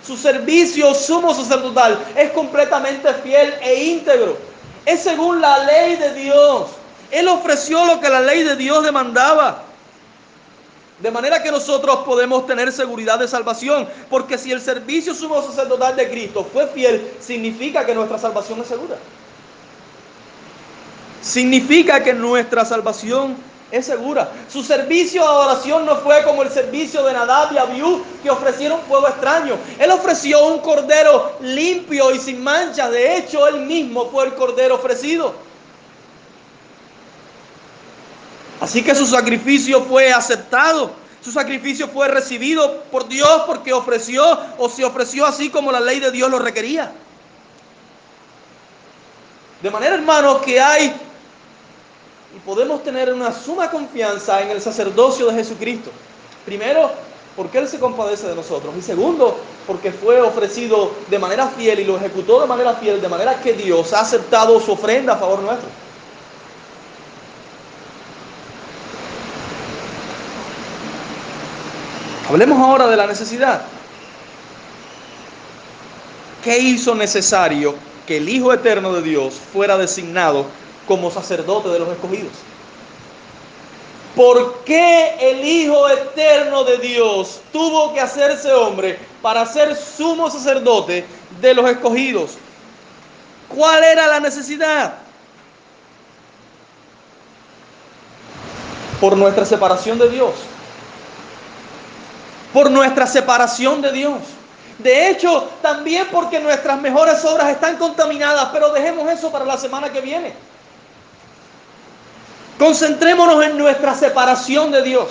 Su 0.09 0.17
servicio 0.17 0.95
sumo 0.95 1.35
sacerdotal 1.35 1.99
es 2.15 2.31
completamente 2.31 3.13
fiel 3.13 3.53
e 3.61 3.83
íntegro. 3.83 4.39
Es 4.83 5.03
según 5.03 5.39
la 5.39 5.63
ley 5.65 5.97
de 5.97 6.13
Dios. 6.15 6.69
Él 7.11 7.27
ofreció 7.27 7.85
lo 7.85 8.01
que 8.01 8.09
la 8.09 8.19
ley 8.19 8.41
de 8.41 8.55
Dios 8.55 8.83
demandaba. 8.83 9.65
De 10.97 11.11
manera 11.11 11.43
que 11.43 11.51
nosotros 11.51 11.97
podemos 12.07 12.47
tener 12.47 12.71
seguridad 12.71 13.19
de 13.19 13.27
salvación, 13.27 13.87
porque 14.09 14.39
si 14.39 14.51
el 14.51 14.61
servicio 14.61 15.13
sumo 15.13 15.43
sacerdotal 15.43 15.95
de 15.95 16.09
Cristo 16.09 16.43
fue 16.51 16.65
fiel, 16.65 17.07
significa 17.19 17.85
que 17.85 17.93
nuestra 17.93 18.17
salvación 18.17 18.61
es 18.61 18.67
segura. 18.67 18.97
Significa 21.21 22.03
que 22.03 22.13
nuestra 22.13 22.65
salvación 22.65 23.35
es 23.71 23.85
segura. 23.85 24.31
Su 24.51 24.63
servicio 24.63 25.21
de 25.21 25.27
adoración 25.27 25.85
no 25.85 25.97
fue 25.97 26.23
como 26.23 26.41
el 26.41 26.49
servicio 26.49 27.03
de 27.03 27.13
Nadab 27.13 27.53
y 27.53 27.57
Abiú 27.57 28.03
que 28.23 28.29
ofrecieron 28.29 28.81
fuego 28.81 29.07
extraño. 29.07 29.57
Él 29.77 29.91
ofreció 29.91 30.47
un 30.47 30.59
cordero 30.59 31.37
limpio 31.41 32.11
y 32.11 32.19
sin 32.19 32.43
mancha. 32.43 32.89
De 32.89 33.17
hecho, 33.17 33.47
él 33.47 33.61
mismo 33.61 34.09
fue 34.09 34.25
el 34.25 34.33
cordero 34.33 34.75
ofrecido. 34.75 35.33
Así 38.59 38.83
que 38.83 38.95
su 38.95 39.05
sacrificio 39.05 39.83
fue 39.83 40.11
aceptado. 40.11 40.91
Su 41.21 41.31
sacrificio 41.31 41.87
fue 41.89 42.07
recibido 42.07 42.83
por 42.91 43.07
Dios 43.07 43.43
porque 43.45 43.73
ofreció 43.73 44.23
o 44.57 44.69
se 44.69 44.83
ofreció 44.83 45.25
así 45.25 45.49
como 45.49 45.71
la 45.71 45.79
ley 45.79 45.99
de 45.99 46.11
Dios 46.11 46.29
lo 46.29 46.39
requería. 46.39 46.91
De 49.61 49.69
manera, 49.69 49.95
hermanos, 49.95 50.41
que 50.41 50.59
hay 50.59 50.93
y 52.35 52.39
podemos 52.39 52.83
tener 52.83 53.11
una 53.11 53.31
suma 53.31 53.71
confianza 53.71 54.41
en 54.41 54.51
el 54.51 54.61
sacerdocio 54.61 55.27
de 55.27 55.35
Jesucristo. 55.35 55.89
Primero, 56.45 56.91
porque 57.35 57.57
Él 57.57 57.67
se 57.67 57.79
compadece 57.79 58.27
de 58.27 58.35
nosotros. 58.35 58.73
Y 58.77 58.81
segundo, 58.81 59.39
porque 59.65 59.91
fue 59.91 60.21
ofrecido 60.21 60.91
de 61.09 61.17
manera 61.17 61.47
fiel 61.47 61.79
y 61.79 61.85
lo 61.85 61.97
ejecutó 61.97 62.41
de 62.41 62.47
manera 62.47 62.73
fiel, 62.75 63.01
de 63.01 63.09
manera 63.09 63.39
que 63.41 63.53
Dios 63.53 63.93
ha 63.93 64.01
aceptado 64.01 64.59
su 64.59 64.73
ofrenda 64.73 65.13
a 65.13 65.17
favor 65.17 65.39
nuestro. 65.39 65.69
Hablemos 72.29 72.59
ahora 72.59 72.87
de 72.87 72.95
la 72.95 73.07
necesidad. 73.07 73.61
¿Qué 76.43 76.59
hizo 76.59 76.93
necesario 76.93 77.73
que 78.05 78.17
el 78.17 78.29
Hijo 78.29 78.53
Eterno 78.53 78.93
de 78.93 79.01
Dios 79.01 79.33
fuera 79.33 79.77
designado 79.77 80.45
como 80.89 81.11
sacerdote 81.11 81.69
de 81.69 81.77
los 81.77 81.87
escogidos. 81.87 82.33
¿Por 84.15 84.63
qué 84.63 85.15
el 85.21 85.45
Hijo 85.45 85.87
Eterno 85.87 86.63
de 86.63 86.79
Dios 86.79 87.41
tuvo 87.53 87.93
que 87.93 88.01
hacerse 88.01 88.51
hombre 88.51 88.97
para 89.21 89.45
ser 89.45 89.75
sumo 89.75 90.31
sacerdote 90.31 91.05
de 91.39 91.53
los 91.53 91.69
escogidos? 91.69 92.39
¿Cuál 93.47 93.83
era 93.83 94.07
la 94.07 94.19
necesidad? 94.19 94.95
Por 98.99 99.15
nuestra 99.15 99.45
separación 99.45 99.99
de 99.99 100.09
Dios. 100.09 100.33
Por 102.51 102.71
nuestra 102.71 103.05
separación 103.05 103.79
de 103.83 103.91
Dios. 103.91 104.17
De 104.79 105.09
hecho, 105.09 105.49
también 105.61 106.07
porque 106.11 106.39
nuestras 106.39 106.81
mejores 106.81 107.23
obras 107.25 107.49
están 107.49 107.77
contaminadas, 107.77 108.49
pero 108.51 108.73
dejemos 108.73 109.07
eso 109.11 109.31
para 109.31 109.45
la 109.45 109.57
semana 109.57 109.91
que 109.91 110.01
viene. 110.01 110.48
Concentrémonos 112.59 113.41
en 113.45 113.57
nuestra 113.57 113.95
separación 113.95 114.69
de 114.69 114.81
Dios. 114.81 115.07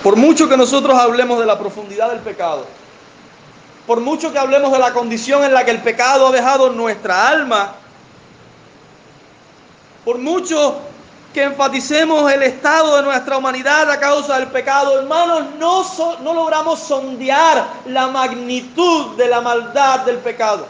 Por 0.00 0.14
mucho 0.14 0.48
que 0.48 0.56
nosotros 0.56 0.96
hablemos 0.96 1.40
de 1.40 1.46
la 1.46 1.58
profundidad 1.58 2.10
del 2.10 2.20
pecado, 2.20 2.66
por 3.84 4.00
mucho 4.00 4.32
que 4.32 4.38
hablemos 4.38 4.70
de 4.70 4.78
la 4.78 4.92
condición 4.92 5.42
en 5.42 5.52
la 5.52 5.64
que 5.64 5.72
el 5.72 5.82
pecado 5.82 6.28
ha 6.28 6.30
dejado 6.30 6.70
nuestra 6.70 7.26
alma, 7.26 7.72
por 10.04 10.18
mucho 10.18 10.78
que 11.32 11.42
enfaticemos 11.42 12.30
el 12.30 12.44
estado 12.44 12.96
de 12.96 13.02
nuestra 13.02 13.38
humanidad 13.38 13.90
a 13.90 13.98
causa 13.98 14.38
del 14.38 14.48
pecado, 14.48 15.00
hermanos, 15.00 15.46
no, 15.58 15.84
no 16.22 16.32
logramos 16.32 16.78
sondear 16.78 17.66
la 17.86 18.06
magnitud 18.06 19.16
de 19.16 19.26
la 19.26 19.40
maldad 19.40 20.00
del 20.00 20.18
pecado. 20.18 20.68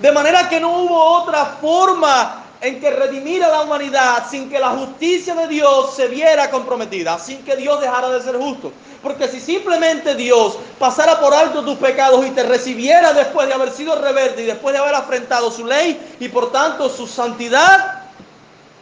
De 0.00 0.12
manera 0.12 0.48
que 0.48 0.60
no 0.60 0.70
hubo 0.78 1.02
otra 1.02 1.56
forma 1.60 2.42
en 2.60 2.80
que 2.80 2.90
redimir 2.90 3.42
a 3.44 3.48
la 3.48 3.62
humanidad 3.62 4.24
sin 4.30 4.48
que 4.48 4.58
la 4.58 4.70
justicia 4.70 5.34
de 5.34 5.48
Dios 5.48 5.94
se 5.94 6.08
viera 6.08 6.50
comprometida, 6.50 7.18
sin 7.18 7.42
que 7.44 7.56
Dios 7.56 7.80
dejara 7.80 8.10
de 8.10 8.22
ser 8.22 8.36
justo. 8.36 8.72
Porque 9.02 9.28
si 9.28 9.40
simplemente 9.40 10.14
Dios 10.14 10.58
pasara 10.78 11.20
por 11.20 11.32
alto 11.32 11.64
tus 11.64 11.78
pecados 11.78 12.26
y 12.26 12.30
te 12.30 12.42
recibiera 12.42 13.12
después 13.12 13.46
de 13.46 13.54
haber 13.54 13.70
sido 13.70 14.00
rebelde 14.00 14.42
y 14.42 14.46
después 14.46 14.72
de 14.72 14.80
haber 14.80 14.94
afrentado 14.94 15.50
su 15.50 15.64
ley 15.64 16.16
y 16.18 16.28
por 16.28 16.50
tanto 16.50 16.88
su 16.88 17.06
santidad, 17.06 18.02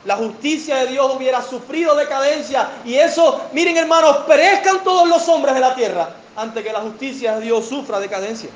la 0.05 0.17
justicia 0.17 0.77
de 0.77 0.87
Dios 0.89 1.15
hubiera 1.17 1.43
sufrido 1.43 1.95
decadencia. 1.95 2.69
Y 2.85 2.95
eso, 2.95 3.41
miren 3.53 3.77
hermanos, 3.77 4.19
perezcan 4.27 4.83
todos 4.83 5.09
los 5.09 5.29
hombres 5.29 5.55
de 5.55 5.61
la 5.61 5.75
tierra 5.75 6.11
antes 6.37 6.63
que 6.65 6.73
la 6.73 6.81
justicia 6.81 7.37
de 7.37 7.43
Dios 7.43 7.67
sufra 7.67 8.01
decadencia. 8.01 8.51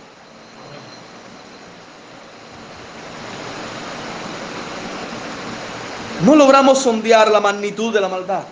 No 6.24 6.34
logramos 6.34 6.80
sondear 6.80 7.30
la 7.30 7.40
magnitud 7.40 7.92
de 7.92 8.00
la 8.00 8.08
maldad. 8.08 8.42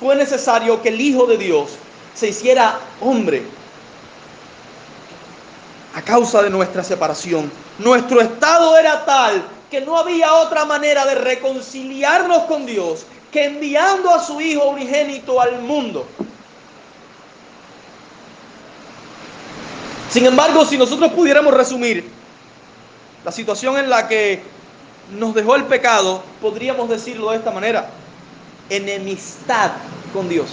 Fue 0.00 0.16
necesario 0.16 0.82
que 0.82 0.88
el 0.88 1.00
Hijo 1.00 1.26
de 1.26 1.36
Dios 1.36 1.70
se 2.14 2.28
hiciera 2.28 2.78
hombre 3.00 3.42
a 5.94 6.02
causa 6.02 6.42
de 6.42 6.50
nuestra 6.50 6.82
separación. 6.82 7.50
Nuestro 7.78 8.20
estado 8.20 8.76
era 8.76 9.04
tal 9.04 9.44
que 9.70 9.80
no 9.80 9.96
había 9.96 10.34
otra 10.34 10.64
manera 10.64 11.04
de 11.04 11.14
reconciliarnos 11.14 12.44
con 12.44 12.66
Dios 12.66 13.04
que 13.30 13.44
enviando 13.44 14.10
a 14.10 14.22
su 14.22 14.40
Hijo 14.40 14.68
unigénito 14.68 15.40
al 15.40 15.60
mundo. 15.60 16.06
Sin 20.10 20.24
embargo, 20.26 20.64
si 20.64 20.78
nosotros 20.78 21.12
pudiéramos 21.12 21.52
resumir 21.54 22.10
la 23.24 23.30
situación 23.30 23.76
en 23.78 23.90
la 23.90 24.08
que 24.08 24.42
nos 25.12 25.34
dejó 25.34 25.56
el 25.56 25.64
pecado, 25.64 26.22
podríamos 26.40 26.88
decirlo 26.88 27.30
de 27.30 27.38
esta 27.38 27.50
manera, 27.50 27.90
enemistad 28.68 29.72
con 30.12 30.28
Dios. 30.28 30.48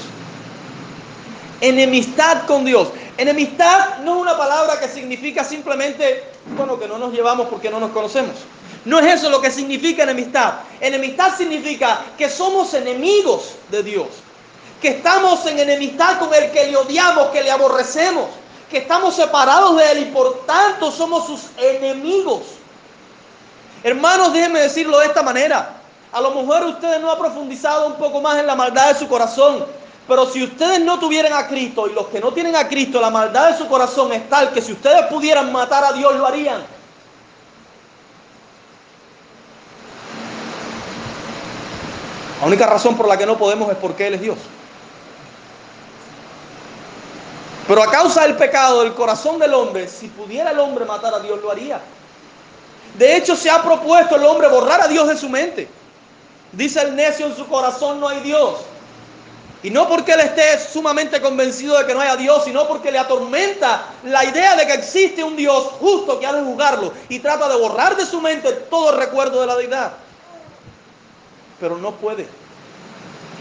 Enemistad 1.62 2.46
con 2.46 2.66
Dios. 2.66 2.90
Enemistad 3.18 4.00
no 4.04 4.16
es 4.16 4.22
una 4.22 4.38
palabra 4.38 4.80
que 4.80 4.88
significa 4.88 5.44
simplemente, 5.44 6.24
bueno, 6.56 6.80
que 6.80 6.88
no 6.88 6.98
nos 6.98 7.14
llevamos 7.14 7.48
porque 7.48 7.70
no 7.70 7.80
nos 7.80 7.92
conocemos. 7.92 8.36
No 8.84 9.00
es 9.00 9.20
eso 9.20 9.30
lo 9.30 9.42
que 9.42 9.52
significa 9.52 10.04
enemistad. 10.04 10.56
Enemistad 10.80 11.36
significa 11.36 12.02
que 12.18 12.30
somos 12.30 12.74
enemigos 12.74 13.56
de 13.72 13.84
Dios. 13.84 14.08
Que 14.82 14.90
estamos 14.90 15.46
en 15.48 15.60
enemistad 15.60 16.20
con 16.20 16.34
el 16.34 16.52
que 16.52 16.68
le 16.68 16.78
odiamos, 16.78 17.28
que 17.28 17.42
le 17.42 17.52
aborrecemos. 17.52 18.26
Que 18.70 18.80
estamos 18.80 19.16
separados 19.16 19.78
de 19.78 19.92
él 19.92 20.00
y 20.00 20.06
por 20.06 20.46
tanto 20.46 20.92
somos 20.92 21.26
sus 21.26 21.42
enemigos. 21.58 22.42
Hermanos, 23.86 24.34
déjenme 24.34 24.62
decirlo 24.62 24.98
de 24.98 25.06
esta 25.06 25.22
manera. 25.22 25.74
A 26.12 26.20
lo 26.20 26.32
mejor 26.32 26.66
ustedes 26.66 27.00
no 27.00 27.12
han 27.12 27.20
profundizado 27.20 27.86
un 27.86 27.94
poco 27.94 28.20
más 28.20 28.40
en 28.40 28.48
la 28.48 28.56
maldad 28.56 28.92
de 28.92 28.98
su 28.98 29.08
corazón. 29.08 29.64
Pero 30.08 30.26
si 30.26 30.44
ustedes 30.44 30.80
no 30.80 30.98
tuvieran 30.98 31.34
a 31.34 31.48
Cristo 31.48 31.88
y 31.88 31.94
los 31.94 32.08
que 32.08 32.20
no 32.20 32.32
tienen 32.32 32.56
a 32.56 32.68
Cristo, 32.68 33.00
la 33.00 33.12
maldad 33.12 33.52
de 33.52 33.60
su 33.60 33.68
corazón 33.68 34.12
es 34.12 34.28
tal 34.28 34.52
que 34.52 34.60
si 34.60 34.72
ustedes 34.72 35.06
pudieran 35.06 35.52
matar 35.52 35.84
a 35.84 35.94
Dios 35.94 36.16
lo 36.16 36.26
harían. 36.26 36.64
La 42.42 42.48
única 42.48 42.66
razón 42.66 42.98
por 42.98 43.08
la 43.08 43.20
que 43.20 43.28
no 43.28 43.38
podemos 43.38 43.70
es 43.70 43.78
porque 43.78 44.08
Él 44.08 44.16
es 44.16 44.22
Dios. 44.22 44.38
Pero 47.68 47.84
a 47.84 47.92
causa 47.92 48.24
del 48.24 48.36
pecado 48.36 48.82
del 48.82 48.96
corazón 48.96 49.38
del 49.38 49.54
hombre, 49.54 49.88
si 49.88 50.08
pudiera 50.08 50.50
el 50.50 50.60
hombre 50.60 50.86
matar 50.86 51.14
a 51.14 51.20
Dios, 51.20 51.40
lo 51.40 51.52
haría. 51.52 51.80
De 52.98 53.18
hecho, 53.18 53.36
se 53.36 53.50
ha 53.50 53.62
propuesto 53.62 54.16
el 54.16 54.26
hombre 54.26 54.48
borrar 54.48 54.82
a 54.82 54.88
Dios 54.88 55.08
de 55.08 55.18
su 55.18 55.30
mente. 55.30 55.68
Dice 56.52 56.82
el 56.82 56.96
necio 56.96 57.26
en 57.26 57.36
su 57.36 57.46
corazón 57.48 58.00
no 58.00 58.08
hay 58.08 58.22
Dios. 58.22 58.62
Y 59.64 59.72
no 59.72 59.90
porque 59.90 60.14
él 60.14 60.20
esté 60.20 60.60
sumamente 60.60 61.20
convencido 61.20 61.78
de 61.78 61.86
que 61.86 61.94
no 61.94 62.00
haya 62.00 62.16
Dios, 62.16 62.44
sino 62.46 62.68
porque 62.68 62.92
le 62.92 63.00
atormenta 63.00 63.86
la 64.04 64.24
idea 64.24 64.56
de 64.56 64.68
que 64.68 64.74
existe 64.74 65.24
un 65.24 65.36
Dios 65.36 65.64
justo 65.80 66.20
que 66.20 66.28
ha 66.28 66.34
de 66.34 66.44
juzgarlo 66.44 66.94
y 67.10 67.20
trata 67.20 67.50
de 67.50 67.56
borrar 67.56 67.98
de 67.98 68.06
su 68.06 68.22
mente 68.22 68.52
todo 68.70 68.92
el 68.92 69.00
recuerdo 69.00 69.42
de 69.42 69.48
la 69.48 69.56
deidad. 69.56 69.94
Pero 71.60 71.78
no 71.78 71.94
puede. 71.94 72.28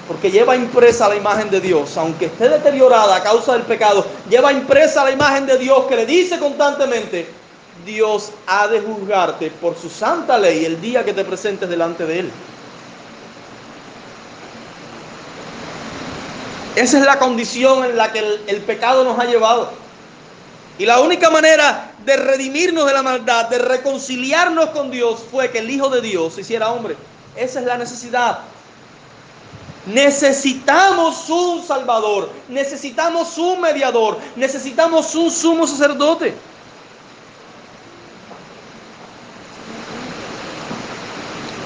Porque 0.08 0.30
lleva 0.30 0.56
impresa 0.56 1.08
la 1.08 1.16
imagen 1.16 1.50
de 1.50 1.60
Dios, 1.60 1.96
aunque 1.98 2.26
esté 2.26 2.48
deteriorada 2.48 3.16
a 3.16 3.22
causa 3.22 3.52
del 3.52 3.62
pecado, 3.62 4.06
lleva 4.28 4.52
impresa 4.52 5.04
la 5.04 5.10
imagen 5.10 5.46
de 5.46 5.58
Dios 5.58 5.84
que 5.86 5.96
le 5.96 6.06
dice 6.06 6.38
constantemente, 6.38 7.28
Dios 7.84 8.32
ha 8.46 8.68
de 8.68 8.80
juzgarte 8.80 9.50
por 9.50 9.76
su 9.76 9.90
santa 9.90 10.38
ley 10.38 10.64
el 10.64 10.80
día 10.80 11.04
que 11.04 11.12
te 11.12 11.24
presentes 11.24 11.68
delante 11.68 12.06
de 12.06 12.20
Él. 12.20 12.32
Esa 16.76 16.98
es 16.98 17.04
la 17.04 17.18
condición 17.18 17.84
en 17.84 17.96
la 17.96 18.10
que 18.10 18.18
el, 18.46 18.60
pecado 18.62 19.04
nos 19.04 19.18
ha 19.18 19.24
llevado. 19.24 19.70
Y 20.76 20.86
la 20.86 21.00
única 21.00 21.30
manera 21.30 21.92
de 22.04 22.16
redimirnos 22.16 22.86
de 22.86 22.92
la 22.92 23.02
maldad, 23.02 23.48
de 23.48 23.58
reconciliarnos 23.58 24.70
con 24.70 24.90
Dios, 24.90 25.20
fue 25.30 25.50
que 25.50 25.58
el 25.58 25.70
Hijo 25.70 25.88
de 25.88 26.00
Dios 26.00 26.34
se 26.34 26.40
hiciera 26.40 26.72
hombre. 26.72 26.96
Esa 27.36 27.60
es 27.60 27.66
la 27.66 27.78
necesidad. 27.78 28.40
Necesitamos 29.86 31.28
un 31.28 31.62
Salvador, 31.62 32.30
necesitamos 32.48 33.36
un 33.38 33.60
mediador, 33.60 34.18
necesitamos 34.34 35.14
un 35.14 35.30
sumo 35.30 35.66
sacerdote. 35.66 36.34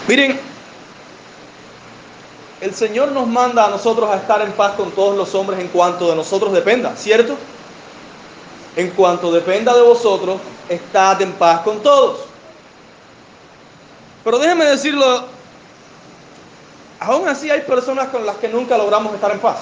Miren, 0.09 0.41
el 2.63 2.75
Señor 2.75 3.13
nos 3.13 3.27
manda 3.27 3.67
a 3.67 3.69
nosotros 3.69 4.09
a 4.09 4.17
estar 4.17 4.41
en 4.41 4.53
paz 4.53 4.73
con 4.73 4.91
todos 4.93 5.15
los 5.15 5.35
hombres 5.35 5.61
en 5.61 5.69
cuanto 5.69 6.09
de 6.09 6.17
nosotros 6.17 6.51
dependa, 6.55 6.97
¿cierto? 6.97 7.37
En 8.75 8.89
cuanto 8.93 9.31
dependa 9.31 9.75
de 9.75 9.83
vosotros, 9.83 10.41
estad 10.71 11.21
en 11.21 11.33
paz 11.33 11.61
con 11.61 11.83
todos. 11.83 12.21
Pero 14.25 14.39
déjeme 14.39 14.65
decirlo, 14.65 15.27
aún 17.01 17.29
así 17.29 17.51
hay 17.51 17.61
personas 17.61 18.09
con 18.09 18.25
las 18.25 18.37
que 18.37 18.49
nunca 18.49 18.79
logramos 18.79 19.13
estar 19.15 19.31
en 19.31 19.41
paz. 19.41 19.59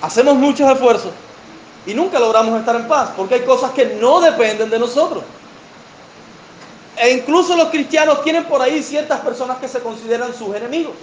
Hacemos 0.00 0.34
muchos 0.34 0.70
esfuerzos 0.72 1.12
y 1.84 1.92
nunca 1.92 2.18
logramos 2.18 2.58
estar 2.58 2.76
en 2.76 2.88
paz 2.88 3.10
porque 3.14 3.34
hay 3.34 3.42
cosas 3.42 3.72
que 3.72 3.98
no 4.00 4.22
dependen 4.22 4.70
de 4.70 4.78
nosotros. 4.78 5.24
E 6.96 7.10
incluso 7.10 7.56
los 7.56 7.68
cristianos 7.68 8.22
tienen 8.22 8.44
por 8.44 8.62
ahí 8.62 8.82
ciertas 8.82 9.20
personas 9.20 9.58
que 9.58 9.68
se 9.68 9.80
consideran 9.80 10.34
sus 10.34 10.54
enemigos. 10.54 10.94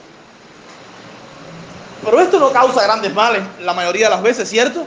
Pero 2.04 2.20
esto 2.20 2.40
no 2.40 2.52
causa 2.52 2.84
grandes 2.84 3.14
males 3.14 3.44
la 3.62 3.74
mayoría 3.74 4.08
de 4.08 4.16
las 4.16 4.24
veces, 4.24 4.50
¿cierto? 4.50 4.86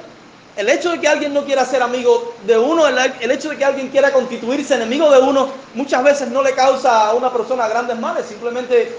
El 0.56 0.68
hecho 0.68 0.90
de 0.90 1.00
que 1.00 1.08
alguien 1.08 1.32
no 1.32 1.44
quiera 1.44 1.64
ser 1.64 1.82
amigo 1.82 2.34
de 2.46 2.58
uno, 2.58 2.86
el, 2.88 3.30
hecho 3.30 3.50
de 3.50 3.56
que 3.56 3.64
alguien 3.64 3.88
quiera 3.88 4.12
constituirse 4.12 4.74
enemigo 4.74 5.10
de 5.10 5.18
uno, 5.18 5.48
muchas 5.74 6.02
veces 6.02 6.28
no 6.28 6.42
le 6.42 6.52
causa 6.52 7.08
a 7.08 7.14
una 7.14 7.32
persona 7.32 7.68
grandes 7.68 7.98
males. 7.98 8.26
Simplemente, 8.26 8.96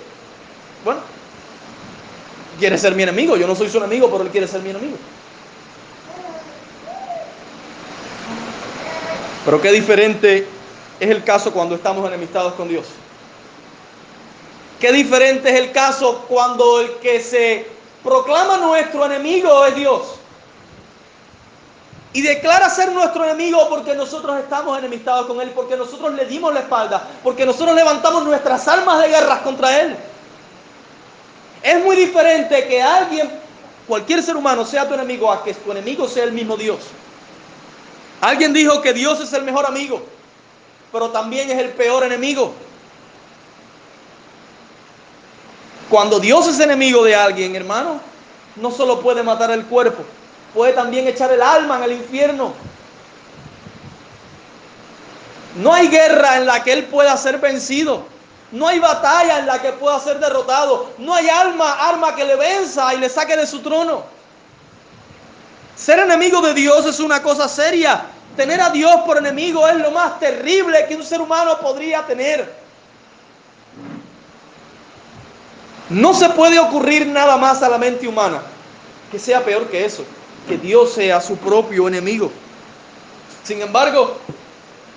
bueno, 0.85 1.01
quiere 2.59 2.77
ser 2.77 2.95
mi 2.95 3.03
enemigo. 3.03 3.37
Yo 3.37 3.47
no 3.47 3.55
soy 3.55 3.69
su 3.69 3.77
enemigo, 3.77 4.09
pero 4.09 4.23
él 4.23 4.29
quiere 4.29 4.47
ser 4.47 4.61
mi 4.61 4.69
enemigo. 4.69 4.97
Pero 9.45 9.61
qué 9.61 9.71
diferente 9.71 10.47
es 10.99 11.09
el 11.09 11.23
caso 11.23 11.51
cuando 11.51 11.75
estamos 11.75 12.07
enemistados 12.07 12.53
con 12.53 12.67
Dios. 12.67 12.85
Qué 14.79 14.91
diferente 14.91 15.49
es 15.49 15.55
el 15.55 15.71
caso 15.71 16.25
cuando 16.27 16.81
el 16.81 16.93
que 16.97 17.21
se 17.21 17.67
proclama 18.03 18.57
nuestro 18.57 19.05
enemigo 19.05 19.65
es 19.65 19.75
Dios. 19.75 20.01
Y 22.13 22.21
declara 22.21 22.69
ser 22.69 22.91
nuestro 22.91 23.23
enemigo 23.25 23.67
porque 23.69 23.93
nosotros 23.93 24.39
estamos 24.39 24.77
enemistados 24.77 25.27
con 25.27 25.41
Él, 25.41 25.51
porque 25.51 25.75
nosotros 25.75 26.13
le 26.13 26.25
dimos 26.25 26.53
la 26.53 26.61
espalda, 26.61 27.07
porque 27.23 27.45
nosotros 27.45 27.75
levantamos 27.75 28.23
nuestras 28.23 28.67
armas 28.67 29.01
de 29.01 29.09
guerra 29.09 29.43
contra 29.43 29.81
Él. 29.81 29.95
Es 31.61 31.83
muy 31.83 31.95
diferente 31.95 32.67
que 32.67 32.81
alguien, 32.81 33.29
cualquier 33.87 34.23
ser 34.23 34.35
humano, 34.35 34.65
sea 34.65 34.87
tu 34.87 34.93
enemigo, 34.93 35.31
a 35.31 35.43
que 35.43 35.53
tu 35.53 35.71
enemigo 35.71 36.07
sea 36.07 36.23
el 36.23 36.31
mismo 36.31 36.55
Dios. 36.55 36.79
Alguien 38.21 38.53
dijo 38.53 38.81
que 38.81 38.93
Dios 38.93 39.19
es 39.19 39.33
el 39.33 39.43
mejor 39.43 39.65
amigo 39.65 40.16
pero 40.91 41.09
también 41.09 41.49
es 41.49 41.57
el 41.57 41.69
peor 41.69 42.03
enemigo. 42.03 42.53
Cuando 45.89 46.19
Dios 46.19 46.47
es 46.47 46.59
enemigo 46.59 47.03
de 47.03 47.15
alguien, 47.15 47.55
hermano, 47.55 48.01
no 48.55 48.71
solo 48.71 48.99
puede 48.99 49.23
matar 49.23 49.51
el 49.51 49.65
cuerpo, 49.65 50.03
puede 50.53 50.73
también 50.73 51.07
echar 51.07 51.31
el 51.31 51.41
alma 51.41 51.77
en 51.77 51.83
el 51.83 51.91
infierno. 51.93 52.53
No 55.55 55.73
hay 55.73 55.87
guerra 55.87 56.37
en 56.37 56.45
la 56.45 56.63
que 56.63 56.73
Él 56.73 56.85
pueda 56.85 57.15
ser 57.17 57.39
vencido. 57.39 58.03
No 58.51 58.67
hay 58.67 58.79
batalla 58.79 59.39
en 59.39 59.47
la 59.47 59.61
que 59.61 59.73
pueda 59.73 59.99
ser 59.99 60.19
derrotado. 60.19 60.91
No 60.97 61.13
hay 61.13 61.27
alma, 61.29 61.73
arma 61.73 62.15
que 62.15 62.25
le 62.25 62.35
venza 62.35 62.93
y 62.93 62.97
le 62.97 63.09
saque 63.09 63.35
de 63.35 63.47
su 63.47 63.59
trono. 63.59 64.03
Ser 65.75 65.99
enemigo 65.99 66.41
de 66.41 66.53
Dios 66.53 66.85
es 66.85 66.99
una 66.99 67.21
cosa 67.21 67.49
seria. 67.49 68.05
Tener 68.37 68.61
a 68.61 68.69
Dios 68.69 68.95
por 69.05 69.17
enemigo 69.17 69.67
es 69.67 69.77
lo 69.77 69.89
más 69.89 70.19
terrible 70.19 70.85
que 70.87 70.95
un 70.95 71.03
ser 71.03 71.19
humano 71.19 71.57
podría 71.59 72.05
tener. 72.05 72.53
No 75.89 76.13
se 76.13 76.29
puede 76.29 76.59
ocurrir 76.59 77.07
nada 77.07 77.35
más 77.37 77.63
a 77.63 77.69
la 77.69 77.79
mente 77.79 78.07
humana 78.07 78.43
que 79.11 79.17
sea 79.17 79.43
peor 79.43 79.67
que 79.69 79.83
eso, 79.83 80.05
que 80.47 80.57
Dios 80.57 80.93
sea 80.93 81.19
su 81.19 81.35
propio 81.37 81.87
enemigo. 81.87 82.31
Sin 83.43 83.59
embargo, 83.61 84.19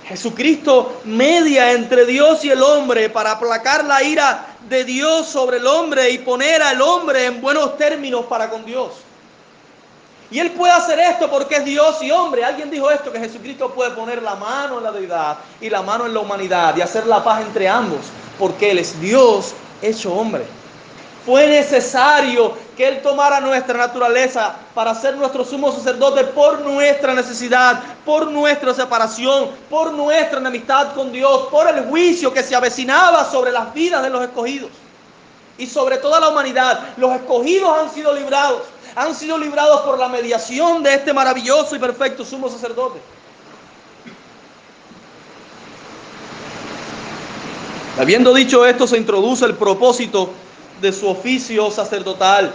Jesucristo 0.06 1.00
media 1.04 1.72
entre 1.72 2.04
Dios 2.04 2.44
y 2.44 2.50
el 2.50 2.62
hombre 2.62 3.08
para 3.08 3.32
aplacar 3.32 3.84
la 3.84 4.02
ira 4.02 4.56
de 4.68 4.84
Dios 4.84 5.28
sobre 5.28 5.58
el 5.58 5.66
hombre 5.66 6.10
y 6.10 6.18
poner 6.18 6.60
al 6.60 6.82
hombre 6.82 7.24
en 7.24 7.40
buenos 7.40 7.78
términos 7.78 8.26
para 8.26 8.50
con 8.50 8.66
Dios. 8.66 8.90
Y 10.30 10.38
Él 10.38 10.52
puede 10.52 10.72
hacer 10.72 10.98
esto 10.98 11.28
porque 11.28 11.56
es 11.56 11.64
Dios 11.64 12.00
y 12.02 12.10
hombre. 12.10 12.44
Alguien 12.44 12.70
dijo 12.70 12.90
esto, 12.90 13.10
que 13.10 13.18
Jesucristo 13.18 13.70
puede 13.70 13.90
poner 13.90 14.22
la 14.22 14.36
mano 14.36 14.78
en 14.78 14.84
la 14.84 14.92
deidad 14.92 15.38
y 15.60 15.68
la 15.68 15.82
mano 15.82 16.06
en 16.06 16.14
la 16.14 16.20
humanidad 16.20 16.76
y 16.76 16.80
hacer 16.80 17.06
la 17.06 17.22
paz 17.24 17.42
entre 17.42 17.68
ambos, 17.68 18.00
porque 18.38 18.70
Él 18.70 18.78
es 18.78 18.98
Dios 19.00 19.54
hecho 19.82 20.14
hombre. 20.14 20.44
Fue 21.26 21.46
necesario 21.48 22.54
que 22.76 22.86
Él 22.86 23.02
tomara 23.02 23.40
nuestra 23.40 23.76
naturaleza 23.76 24.54
para 24.72 24.94
ser 24.94 25.16
nuestro 25.16 25.44
sumo 25.44 25.70
sacerdote 25.72 26.24
por 26.24 26.60
nuestra 26.60 27.12
necesidad, 27.12 27.80
por 28.06 28.30
nuestra 28.30 28.72
separación, 28.72 29.50
por 29.68 29.92
nuestra 29.92 30.38
enemistad 30.38 30.94
con 30.94 31.12
Dios, 31.12 31.48
por 31.50 31.68
el 31.68 31.84
juicio 31.86 32.32
que 32.32 32.42
se 32.42 32.54
avecinaba 32.54 33.28
sobre 33.28 33.50
las 33.50 33.74
vidas 33.74 34.02
de 34.02 34.10
los 34.10 34.22
escogidos 34.22 34.70
y 35.58 35.66
sobre 35.66 35.98
toda 35.98 36.20
la 36.20 36.28
humanidad. 36.30 36.80
Los 36.96 37.14
escogidos 37.16 37.78
han 37.78 37.90
sido 37.92 38.14
librados 38.14 38.62
han 38.94 39.14
sido 39.14 39.38
librados 39.38 39.82
por 39.82 39.98
la 39.98 40.08
mediación 40.08 40.82
de 40.82 40.94
este 40.94 41.12
maravilloso 41.12 41.76
y 41.76 41.78
perfecto 41.78 42.24
sumo 42.24 42.48
sacerdote. 42.48 43.00
Habiendo 47.98 48.32
dicho 48.32 48.64
esto, 48.64 48.86
se 48.86 48.96
introduce 48.96 49.44
el 49.44 49.54
propósito 49.54 50.30
de 50.80 50.92
su 50.92 51.08
oficio 51.08 51.70
sacerdotal. 51.70 52.52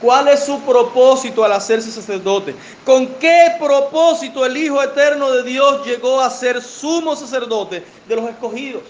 ¿Cuál 0.00 0.28
es 0.28 0.44
su 0.44 0.60
propósito 0.60 1.44
al 1.44 1.52
hacerse 1.52 1.90
sacerdote? 1.90 2.54
¿Con 2.84 3.06
qué 3.14 3.56
propósito 3.58 4.46
el 4.46 4.56
Hijo 4.56 4.80
Eterno 4.80 5.32
de 5.32 5.42
Dios 5.42 5.84
llegó 5.84 6.20
a 6.20 6.30
ser 6.30 6.62
sumo 6.62 7.16
sacerdote 7.16 7.84
de 8.06 8.16
los 8.16 8.30
escogidos? 8.30 8.82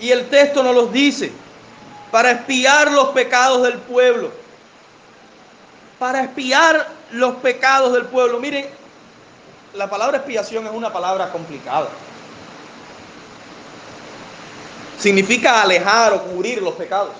Y 0.00 0.10
el 0.10 0.28
texto 0.28 0.64
nos 0.64 0.74
los 0.74 0.92
dice, 0.92 1.30
para 2.10 2.32
espiar 2.32 2.90
los 2.90 3.08
pecados 3.10 3.62
del 3.62 3.74
pueblo 3.74 4.30
para 5.98 6.22
espiar 6.22 6.88
los 7.12 7.36
pecados 7.36 7.92
del 7.92 8.06
pueblo. 8.06 8.38
Miren, 8.38 8.66
la 9.74 9.90
palabra 9.90 10.18
expiación 10.18 10.66
es 10.66 10.72
una 10.72 10.92
palabra 10.92 11.30
complicada. 11.30 11.88
Significa 14.98 15.62
alejar 15.62 16.12
o 16.12 16.22
cubrir 16.22 16.62
los 16.62 16.74
pecados. 16.74 17.12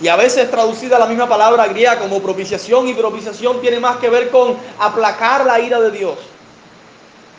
Y 0.00 0.08
a 0.08 0.16
veces 0.16 0.50
traducida 0.50 0.98
la 0.98 1.06
misma 1.06 1.26
palabra 1.26 1.66
griega 1.68 1.98
como 1.98 2.20
propiciación 2.20 2.86
y 2.88 2.94
propiciación 2.94 3.60
tiene 3.62 3.80
más 3.80 3.96
que 3.96 4.10
ver 4.10 4.30
con 4.30 4.56
aplacar 4.78 5.46
la 5.46 5.58
ira 5.58 5.80
de 5.80 5.90
Dios. 5.90 6.18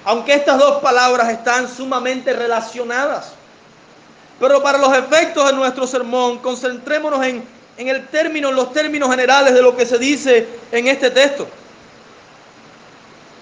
Aunque 0.06 0.34
estas 0.34 0.58
dos 0.58 0.82
palabras 0.82 1.30
están 1.30 1.68
sumamente 1.70 2.34
relacionadas. 2.34 3.34
Pero 4.40 4.64
para 4.64 4.78
los 4.78 4.96
efectos 4.96 5.46
de 5.46 5.54
nuestro 5.54 5.86
sermón, 5.86 6.40
concentrémonos 6.40 7.24
en 7.24 7.57
en 7.78 7.88
el 7.88 8.08
término, 8.08 8.50
en 8.50 8.56
los 8.56 8.74
términos 8.74 9.10
generales 9.10 9.54
de 9.54 9.62
lo 9.62 9.76
que 9.76 9.86
se 9.86 9.98
dice 9.98 10.48
en 10.72 10.88
este 10.88 11.12
texto. 11.12 11.48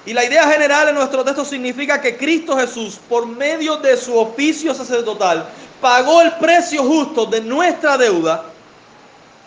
Y 0.06 0.14
la 0.14 0.24
idea 0.24 0.48
general 0.52 0.90
en 0.90 0.96
nuestro 0.96 1.24
texto 1.24 1.44
significa 1.46 2.00
que 2.00 2.16
Cristo 2.16 2.56
Jesús, 2.58 3.00
por 3.10 3.26
medio 3.26 3.78
de 3.78 3.98
su 3.98 4.16
oficio 4.18 4.74
sacerdotal, 4.76 5.48
pagó 5.82 6.22
el 6.22 6.34
precio 6.34 6.84
justo 6.84 7.26
de 7.26 7.42
nuestra 7.42 7.98
deuda, 7.98 8.46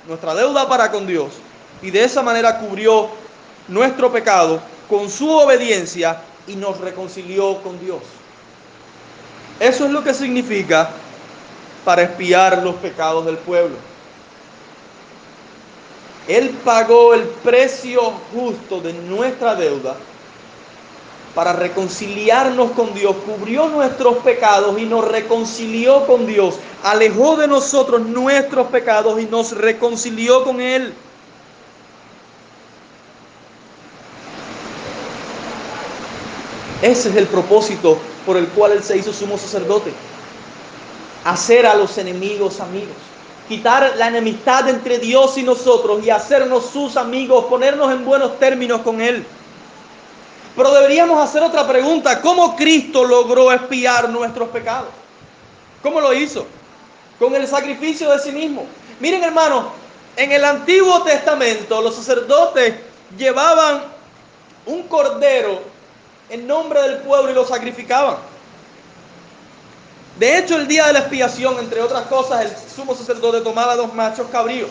nuestra 0.07 0.35
deuda 0.35 0.69
para 0.69 0.91
con 0.91 1.07
Dios, 1.07 1.35
y 1.81 1.91
de 1.91 2.03
esa 2.03 2.23
manera 2.23 2.59
cubrió 2.59 3.09
nuestro 3.69 4.11
pecado 4.11 4.61
con 4.89 5.09
su 5.11 5.31
obediencia 5.31 6.21
y 6.49 6.57
nos 6.57 6.81
reconcilió 6.81 7.63
con 7.63 7.79
Dios. 7.79 8.03
Eso 9.61 9.85
es 9.85 9.91
lo 9.93 10.03
que 10.03 10.15
significa 10.15 10.91
para 11.85 12.03
espiar 12.03 12.63
los 12.63 12.75
pecados 12.77 13.27
del 13.27 13.37
pueblo. 13.39 13.77
Él 16.29 16.51
pagó 16.63 17.15
el 17.15 17.23
precio 17.23 18.13
justo 18.35 18.83
de 18.83 18.93
nuestra 18.93 19.55
deuda 19.55 19.97
para 21.35 21.55
reconciliarnos 21.55 22.73
con 22.73 22.93
Dios, 22.95 23.17
cubrió 23.25 23.69
nuestros 23.69 24.19
pecados 24.19 24.79
y 24.79 24.85
nos 24.85 25.09
reconcilió 25.09 26.07
con 26.07 26.27
Dios, 26.27 26.57
alejó 26.83 27.37
de 27.37 27.49
nosotros 27.49 28.03
nuestros 28.03 28.67
pecados 28.69 29.19
y 29.21 29.25
nos 29.25 29.53
reconcilió 29.53 30.45
con 30.45 30.61
Él. 30.61 30.93
Ese 36.83 37.09
es 37.09 37.17
el 37.17 37.27
propósito 37.27 37.99
por 38.27 38.37
el 38.37 38.49
cual 38.49 38.73
Él 38.73 38.83
se 38.83 38.99
hizo 38.99 39.13
sumo 39.13 39.39
sacerdote. 39.39 39.93
Hacer 41.25 41.67
a 41.67 41.75
los 41.75 41.97
enemigos 41.99 42.61
amigos. 42.61 42.97
Quitar 43.49 43.95
la 43.97 44.09
enemistad 44.09 44.69
entre 44.69 44.99
Dios 44.99 45.39
y 45.39 45.43
nosotros 45.43 46.05
y 46.05 46.11
hacernos 46.11 46.67
sus 46.67 46.97
amigos, 46.97 47.47
ponernos 47.47 47.91
en 47.91 48.05
buenos 48.05 48.39
términos 48.39 48.83
con 48.83 49.01
Él. 49.01 49.25
Pero 50.55 50.73
deberíamos 50.73 51.23
hacer 51.23 51.43
otra 51.43 51.67
pregunta. 51.67 52.21
¿Cómo 52.21 52.57
Cristo 52.57 53.05
logró 53.05 53.51
expiar 53.53 54.11
nuestros 54.11 54.49
pecados? 54.49 54.91
¿Cómo 55.83 56.01
lo 56.01 56.13
hizo? 56.13 56.47
Con 57.19 57.35
el 57.35 57.47
sacrificio 57.47 58.11
de 58.11 58.19
sí 58.19 58.33
mismo. 58.33 58.67
Miren 59.01 59.25
hermanos, 59.25 59.67
en 60.17 60.33
el 60.33 60.45
Antiguo 60.45 61.03
Testamento 61.03 61.81
los 61.81 61.95
sacerdotes 61.95 62.75
llevaban 63.17 63.83
un 64.67 64.83
cordero 64.83 65.63
en 66.29 66.47
nombre 66.47 66.83
del 66.83 66.99
pueblo 66.99 67.31
y 67.31 67.35
lo 67.35 67.47
sacrificaban. 67.47 68.17
De 70.19 70.39
hecho, 70.39 70.57
el 70.57 70.67
día 70.67 70.87
de 70.87 70.95
la 70.95 70.99
expiación, 71.01 71.59
entre 71.59 71.81
otras 71.81 72.03
cosas, 72.07 72.45
el 72.45 72.51
sumo 72.75 72.95
sacerdote 72.95 73.41
tomaba 73.41 73.77
dos 73.77 73.95
machos 73.95 74.27
cabríos, 74.33 74.71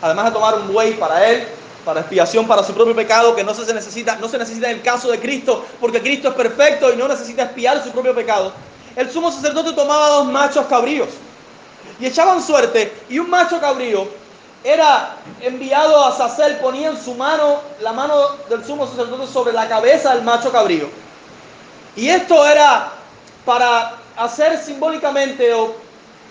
además 0.00 0.26
de 0.26 0.30
tomar 0.32 0.54
un 0.54 0.72
buey 0.72 0.94
para 0.94 1.28
él 1.28 1.48
para 1.88 2.00
expiación 2.00 2.46
para 2.46 2.62
su 2.62 2.74
propio 2.74 2.94
pecado 2.94 3.34
que 3.34 3.42
no 3.42 3.54
se 3.54 3.72
necesita, 3.72 4.16
no 4.16 4.28
se 4.28 4.36
necesita 4.36 4.70
en 4.70 4.76
el 4.76 4.82
caso 4.82 5.10
de 5.10 5.18
Cristo, 5.18 5.64
porque 5.80 6.02
Cristo 6.02 6.28
es 6.28 6.34
perfecto 6.34 6.92
y 6.92 6.96
no 6.96 7.08
necesita 7.08 7.44
expiar 7.44 7.82
su 7.82 7.90
propio 7.92 8.14
pecado. 8.14 8.52
El 8.94 9.10
sumo 9.10 9.32
sacerdote 9.32 9.72
tomaba 9.72 10.08
dos 10.10 10.26
machos 10.26 10.66
cabríos 10.66 11.08
y 11.98 12.04
echaban 12.04 12.42
suerte 12.42 12.92
y 13.08 13.18
un 13.18 13.30
macho 13.30 13.58
cabrío 13.58 14.06
era 14.64 15.16
enviado 15.40 16.04
a 16.04 16.14
Sacel, 16.14 16.56
ponían 16.56 17.02
su 17.02 17.14
mano, 17.14 17.60
la 17.80 17.94
mano 17.94 18.36
del 18.50 18.62
sumo 18.66 18.86
sacerdote 18.86 19.32
sobre 19.32 19.54
la 19.54 19.66
cabeza 19.66 20.14
del 20.14 20.24
macho 20.24 20.52
cabrío. 20.52 20.90
Y 21.96 22.10
esto 22.10 22.44
era 22.46 22.92
para 23.46 23.97
hacer 24.18 24.58
simbólicamente 24.58 25.54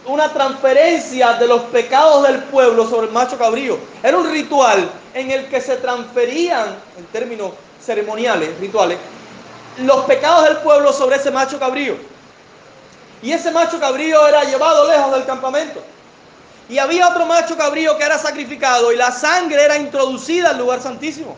una 0.05 0.31
transferencia 0.31 1.33
de 1.33 1.47
los 1.47 1.61
pecados 1.63 2.27
del 2.27 2.43
pueblo 2.43 2.87
sobre 2.87 3.07
el 3.07 3.13
macho 3.13 3.37
cabrío. 3.37 3.77
Era 4.03 4.17
un 4.17 4.29
ritual 4.29 4.89
en 5.13 5.31
el 5.31 5.47
que 5.47 5.61
se 5.61 5.77
transferían, 5.77 6.75
en 6.97 7.05
términos 7.07 7.51
ceremoniales, 7.81 8.59
rituales, 8.59 8.97
los 9.77 10.05
pecados 10.05 10.43
del 10.45 10.57
pueblo 10.57 10.91
sobre 10.91 11.15
ese 11.15 11.31
macho 11.31 11.59
cabrío. 11.59 11.95
Y 13.21 13.31
ese 13.31 13.51
macho 13.51 13.79
cabrío 13.79 14.27
era 14.27 14.43
llevado 14.43 14.87
lejos 14.87 15.13
del 15.13 15.25
campamento. 15.25 15.81
Y 16.69 16.79
había 16.79 17.07
otro 17.07 17.25
macho 17.25 17.55
cabrío 17.55 17.97
que 17.97 18.03
era 18.03 18.19
sacrificado 18.19 18.91
y 18.91 18.97
la 18.97 19.11
sangre 19.11 19.63
era 19.63 19.77
introducida 19.77 20.49
al 20.49 20.57
lugar 20.57 20.81
santísimo. 20.81 21.37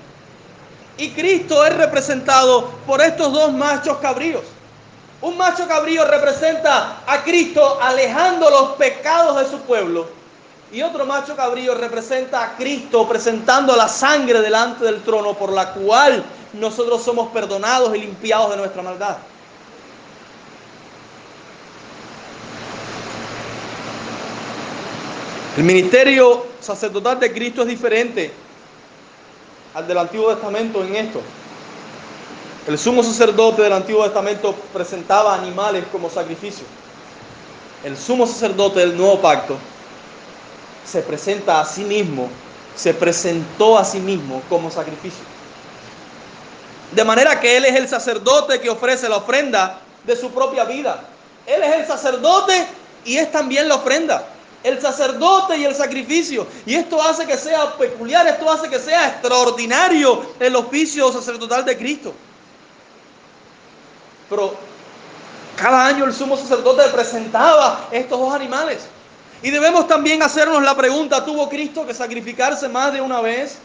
Y 0.97 1.11
Cristo 1.11 1.63
es 1.65 1.75
representado 1.75 2.71
por 2.87 3.01
estos 3.01 3.31
dos 3.31 3.53
machos 3.53 3.97
cabríos. 3.99 4.43
Un 5.21 5.37
macho 5.37 5.67
cabrío 5.67 6.05
representa 6.05 7.01
a 7.05 7.23
Cristo 7.23 7.77
alejando 7.81 8.49
los 8.49 8.69
pecados 8.77 9.37
de 9.37 9.49
su 9.49 9.61
pueblo 9.63 10.07
y 10.71 10.81
otro 10.81 11.05
macho 11.05 11.35
cabrío 11.35 11.75
representa 11.75 12.43
a 12.43 12.55
Cristo 12.55 13.07
presentando 13.07 13.75
la 13.75 13.87
sangre 13.87 14.39
delante 14.41 14.85
del 14.85 15.01
trono 15.01 15.33
por 15.33 15.51
la 15.51 15.73
cual 15.73 16.23
nosotros 16.53 17.03
somos 17.03 17.29
perdonados 17.29 17.95
y 17.95 17.99
limpiados 17.99 18.51
de 18.51 18.57
nuestra 18.57 18.81
maldad. 18.81 19.17
El 25.57 25.63
ministerio 25.63 26.45
sacerdotal 26.61 27.19
de 27.19 27.33
Cristo 27.33 27.63
es 27.63 27.67
diferente 27.67 28.31
al 29.73 29.85
del 29.85 29.97
Antiguo 29.97 30.33
Testamento 30.33 30.81
en 30.83 30.95
esto. 30.95 31.21
El 32.69 32.77
sumo 32.77 33.01
sacerdote 33.01 33.63
del 33.63 33.73
Antiguo 33.73 34.03
Testamento 34.03 34.53
presentaba 34.71 35.33
animales 35.33 35.85
como 35.91 36.07
sacrificio. 36.07 36.63
El 37.83 37.97
sumo 37.97 38.27
sacerdote 38.27 38.81
del 38.81 38.95
Nuevo 38.95 39.19
Pacto 39.19 39.57
se 40.85 41.01
presenta 41.01 41.61
a 41.61 41.65
sí 41.65 41.83
mismo, 41.83 42.29
se 42.75 42.93
presentó 42.93 43.75
a 43.75 43.83
sí 43.83 43.99
mismo 43.99 44.43
como 44.49 44.69
sacrificio. 44.69 45.23
De 46.91 47.03
manera 47.03 47.39
que 47.39 47.57
Él 47.57 47.65
es 47.65 47.75
el 47.75 47.89
sacerdote 47.89 48.61
que 48.61 48.69
ofrece 48.69 49.09
la 49.09 49.17
ofrenda 49.17 49.79
de 50.03 50.15
su 50.15 50.29
propia 50.29 50.63
vida. 50.65 51.05
Él 51.47 51.63
es 51.63 51.75
el 51.75 51.87
sacerdote 51.87 52.67
y 53.03 53.17
es 53.17 53.31
también 53.31 53.67
la 53.67 53.77
ofrenda. 53.77 54.27
El 54.63 54.79
sacerdote 54.79 55.57
y 55.57 55.65
el 55.65 55.73
sacrificio. 55.73 56.45
Y 56.67 56.75
esto 56.75 57.01
hace 57.01 57.25
que 57.25 57.35
sea 57.35 57.75
peculiar, 57.79 58.27
esto 58.27 58.47
hace 58.51 58.69
que 58.69 58.77
sea 58.77 59.07
extraordinario 59.07 60.23
el 60.39 60.55
oficio 60.55 61.11
sacerdotal 61.11 61.65
de 61.65 61.75
Cristo. 61.75 62.13
Pero 64.29 64.55
cada 65.57 65.87
año 65.87 66.05
el 66.05 66.13
sumo 66.13 66.37
sacerdote 66.37 66.83
presentaba 66.89 67.87
estos 67.91 68.19
dos 68.19 68.33
animales. 68.33 68.87
Y 69.41 69.51
debemos 69.51 69.87
también 69.87 70.21
hacernos 70.21 70.61
la 70.63 70.75
pregunta, 70.75 71.23
¿tuvo 71.23 71.49
Cristo 71.49 71.85
que 71.85 71.93
sacrificarse 71.93 72.67
más 72.67 72.93
de 72.93 73.01
una 73.01 73.21
vez? 73.21 73.57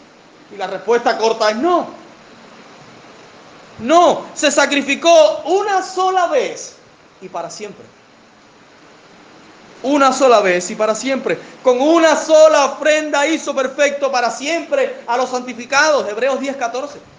Y 0.53 0.57
la 0.57 0.67
respuesta 0.67 1.19
corta 1.19 1.51
es 1.51 1.57
no. 1.57 1.87
No, 3.81 4.25
se 4.35 4.51
sacrificó 4.53 5.43
una 5.45 5.83
sola 5.83 6.29
vez 6.29 6.77
y 7.21 7.29
para 7.29 7.51
siempre. 7.51 7.85
Una 9.83 10.13
sola 10.13 10.41
vez 10.41 10.71
y 10.71 10.77
para 10.77 10.95
siempre. 10.95 11.39
Con 11.63 11.81
una 11.81 12.17
sola 12.17 12.67
ofrenda 12.67 13.27
hizo 13.27 13.55
perfecto 13.55 14.11
para 14.11 14.31
siempre 14.31 15.03
a 15.07 15.17
los 15.17 15.31
santificados. 15.31 16.09
Hebreos 16.09 16.41
10:14. 16.41 17.14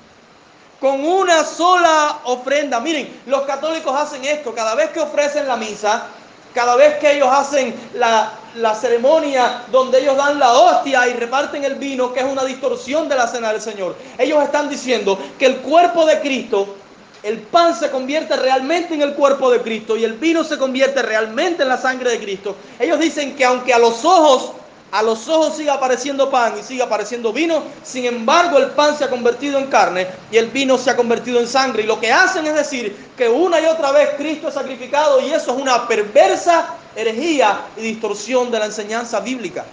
Con 0.79 1.05
una 1.05 1.43
sola 1.43 2.19
ofrenda. 2.25 2.79
Miren, 2.79 3.21
los 3.25 3.41
católicos 3.41 3.95
hacen 3.95 4.23
esto. 4.25 4.53
Cada 4.53 4.75
vez 4.75 4.89
que 4.89 4.99
ofrecen 4.99 5.47
la 5.47 5.55
misa, 5.55 6.07
cada 6.55 6.77
vez 6.77 6.95
que 6.95 7.17
ellos 7.17 7.27
hacen 7.29 7.75
la, 7.93 8.31
ceremonia 8.79 9.63
donde 9.71 9.99
ellos 9.99 10.15
dan 10.15 10.39
la 10.39 10.53
hostia 10.53 11.07
y 11.09 11.13
reparten 11.13 11.65
el 11.65 11.75
vino, 11.75 12.13
que 12.13 12.21
es 12.21 12.25
una 12.25 12.45
distorsión 12.45 13.09
de 13.09 13.15
la 13.15 13.27
cena 13.27 13.51
del 13.51 13.61
Señor, 13.61 13.95
ellos 14.17 14.41
están 14.41 14.69
diciendo 14.69 15.19
que 15.37 15.45
el 15.45 15.57
cuerpo 15.57 16.05
de 16.05 16.21
Cristo, 16.21 16.77
el 17.21 17.39
pan 17.39 17.77
se 17.77 17.91
convierte 17.91 18.37
realmente 18.37 18.93
en 18.93 19.01
el 19.01 19.13
cuerpo 19.13 19.51
de 19.51 19.61
Cristo 19.61 19.97
y 19.97 20.05
el 20.05 20.13
vino 20.13 20.45
se 20.45 20.57
convierte 20.57 21.01
realmente 21.01 21.63
en 21.63 21.69
la 21.69 21.77
sangre 21.77 22.11
de 22.11 22.19
Cristo. 22.19 22.55
Ellos 22.79 22.99
dicen 22.99 23.35
que 23.35 23.43
aunque 23.43 23.73
a 23.73 23.79
los 23.79 24.05
ojos 24.05 24.51
a 24.95 25.03
los 25.03 25.27
ojos 25.27 25.57
sigue 25.57 25.69
apareciendo 25.69 26.31
pan 26.31 26.53
y 26.57 26.63
sigue 26.63 26.81
apareciendo 26.81 27.33
vino, 27.33 27.63
sin 27.83 28.05
embargo 28.05 28.57
el 28.57 28.67
pan 28.67 28.97
se 28.97 29.03
ha 29.03 29.09
convertido 29.09 29.59
en 29.59 29.67
carne 29.67 30.07
y 30.31 30.37
el 30.37 30.47
vino 30.47 30.77
se 30.77 30.89
ha 30.89 30.95
convertido 30.95 31.41
en 31.41 31.47
sangre. 31.47 31.83
Y 31.83 31.85
lo 31.85 31.99
que 31.99 32.13
hacen 32.13 32.47
es 32.47 32.55
decir 32.55 32.95
que 33.17 33.27
una 33.27 33.59
y 33.59 33.65
otra 33.65 33.91
vez 33.91 34.11
Cristo 34.15 34.47
es 34.47 34.53
sacrificado 34.53 35.19
y 35.19 35.33
eso 35.33 35.53
es 35.53 35.61
una 35.61 35.85
perversa 35.85 36.75
herejía 36.95 37.65
y 37.75 37.81
distorsión 37.81 38.49
de 38.49 38.59
la 38.59 38.67
enseñanza 38.67 39.19
bíblica. 39.19 39.65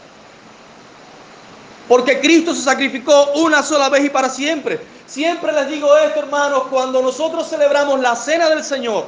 Porque 1.87 2.19
Cristo 2.19 2.53
se 2.53 2.63
sacrificó 2.63 3.31
una 3.37 3.63
sola 3.63 3.89
vez 3.91 4.05
y 4.05 4.11
para 4.11 4.29
siempre. 4.29 4.81
Siempre 5.07 5.53
les 5.53 5.69
digo 5.69 5.97
esto, 5.99 6.19
hermanos, 6.19 6.65
cuando 6.69 7.01
nosotros 7.01 7.49
celebramos 7.49 8.01
la 8.01 8.17
cena 8.17 8.49
del 8.49 8.65
Señor, 8.65 9.07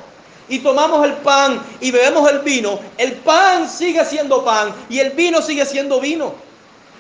y 0.49 0.59
tomamos 0.59 1.05
el 1.05 1.15
pan 1.15 1.63
y 1.81 1.91
bebemos 1.91 2.31
el 2.31 2.41
vino, 2.41 2.79
el 2.99 3.13
pan 3.15 3.69
sigue 3.69 4.05
siendo 4.05 4.45
pan 4.45 4.75
y 4.89 4.99
el 4.99 5.11
vino 5.11 5.41
sigue 5.41 5.65
siendo 5.65 6.01
vino. 6.01 6.35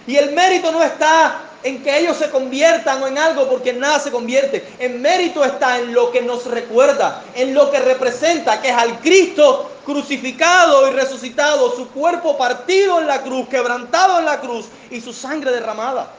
Y 0.06 0.16
el 0.16 0.32
mérito 0.32 0.70
no 0.70 0.82
está 0.82 1.40
en 1.62 1.82
que 1.82 1.98
ellos 1.98 2.18
se 2.18 2.28
conviertan 2.28 3.02
o 3.02 3.06
en 3.06 3.16
algo 3.16 3.48
porque 3.48 3.72
nada 3.72 3.98
se 3.98 4.10
convierte. 4.10 4.66
El 4.78 4.98
mérito 5.00 5.42
está 5.42 5.78
en 5.78 5.94
lo 5.94 6.12
que 6.12 6.20
nos 6.20 6.44
recuerda, 6.44 7.24
en 7.34 7.54
lo 7.54 7.70
que 7.70 7.80
representa, 7.80 8.60
que 8.60 8.68
es 8.68 8.76
al 8.76 9.00
Cristo 9.00 9.70
crucificado 9.84 10.88
y 10.88 10.92
resucitado, 10.92 11.74
su 11.74 11.88
cuerpo 11.88 12.36
partido 12.36 13.00
en 13.00 13.06
la 13.06 13.22
cruz, 13.22 13.48
quebrantado 13.48 14.18
en 14.18 14.26
la 14.26 14.40
cruz 14.40 14.66
y 14.90 15.00
su 15.00 15.12
sangre 15.14 15.52
derramada. 15.52 16.10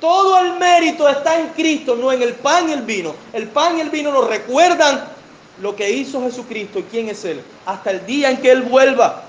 Todo 0.00 0.38
el 0.38 0.54
mérito 0.54 1.08
está 1.08 1.38
en 1.38 1.48
Cristo, 1.48 1.96
no 1.96 2.12
en 2.12 2.22
el 2.22 2.34
pan 2.34 2.68
y 2.68 2.72
el 2.72 2.82
vino. 2.82 3.14
El 3.32 3.48
pan 3.48 3.78
y 3.78 3.80
el 3.80 3.90
vino 3.90 4.12
nos 4.12 4.28
recuerdan 4.28 5.13
lo 5.60 5.76
que 5.76 5.90
hizo 5.90 6.22
Jesucristo 6.22 6.80
y 6.80 6.82
quién 6.84 7.08
es 7.08 7.24
Él, 7.24 7.42
hasta 7.64 7.90
el 7.90 8.06
día 8.06 8.30
en 8.30 8.38
que 8.38 8.50
Él 8.50 8.62
vuelva. 8.62 9.22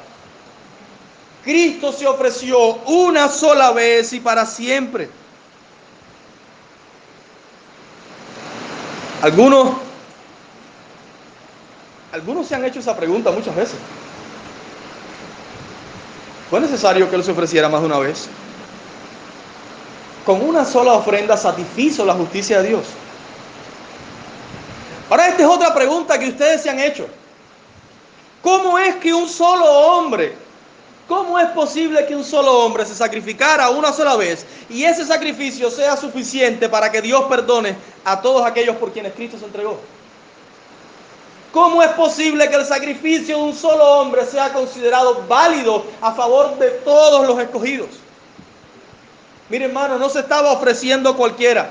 Cristo 1.44 1.92
se 1.92 2.08
ofreció 2.08 2.76
una 2.86 3.30
sola 3.30 3.72
vez 3.72 4.12
y 4.14 4.20
para 4.20 4.46
siempre. 4.46 5.10
Algunos, 9.22 9.76
algunos 12.12 12.48
se 12.48 12.56
han 12.56 12.66
hecho 12.66 12.80
esa 12.80 12.98
pregunta 12.98 13.32
muchas 13.32 13.56
veces. 13.56 13.78
¿Fue 16.50 16.60
necesario 16.60 17.10
que 17.10 17.16
Él 17.16 17.24
se 17.24 17.32
ofreciera 17.32 17.70
más 17.70 17.82
de 17.82 17.88
una 17.88 18.00
vez? 18.00 18.28
Con 20.26 20.42
una 20.42 20.66
sola 20.66 20.94
ofrenda 20.94 21.38
satisfizo 21.38 22.06
la 22.06 22.16
justicia 22.16 22.62
de 22.62 22.70
Dios. 22.70 22.86
Ahora 25.16 25.30
esta 25.30 25.44
es 25.44 25.48
otra 25.48 25.74
pregunta 25.74 26.20
que 26.20 26.28
ustedes 26.28 26.62
se 26.62 26.70
han 26.70 26.78
hecho. 26.78 27.08
¿Cómo 28.42 28.78
es 28.78 28.96
que 28.96 29.14
un 29.14 29.30
solo 29.30 29.64
hombre, 29.64 30.36
cómo 31.08 31.40
es 31.40 31.48
posible 31.52 32.06
que 32.06 32.18
un 32.18 32.26
solo 32.26 32.52
hombre 32.52 32.86
se 32.86 32.94
sacrificara 32.94 33.70
una 33.70 33.94
sola 33.94 34.18
vez 34.18 34.46
y 34.70 34.84
ese 34.84 35.06
sacrificio 35.06 35.72
sea 35.72 35.96
suficiente 35.96 36.68
para 36.68 36.92
que 36.92 37.02
Dios 37.02 37.24
perdone 37.30 37.78
a 38.04 38.20
todos 38.22 38.46
aquellos 38.46 38.76
por 38.76 38.92
quienes 38.92 39.14
Cristo 39.14 39.40
se 39.40 39.46
entregó? 39.46 39.80
¿Cómo 41.54 41.82
es 41.82 41.92
posible 41.92 42.50
que 42.50 42.56
el 42.58 42.66
sacrificio 42.66 43.38
de 43.38 43.44
un 43.44 43.56
solo 43.56 43.86
hombre 43.86 44.26
sea 44.26 44.52
considerado 44.52 45.24
válido 45.30 45.86
a 46.02 46.12
favor 46.12 46.60
de 46.60 46.72
todos 46.72 47.26
los 47.26 47.40
escogidos? 47.40 47.88
Mire 49.48 49.64
hermano, 49.64 49.98
no 49.98 50.10
se 50.10 50.20
estaba 50.20 50.52
ofreciendo 50.52 51.16
cualquiera, 51.16 51.70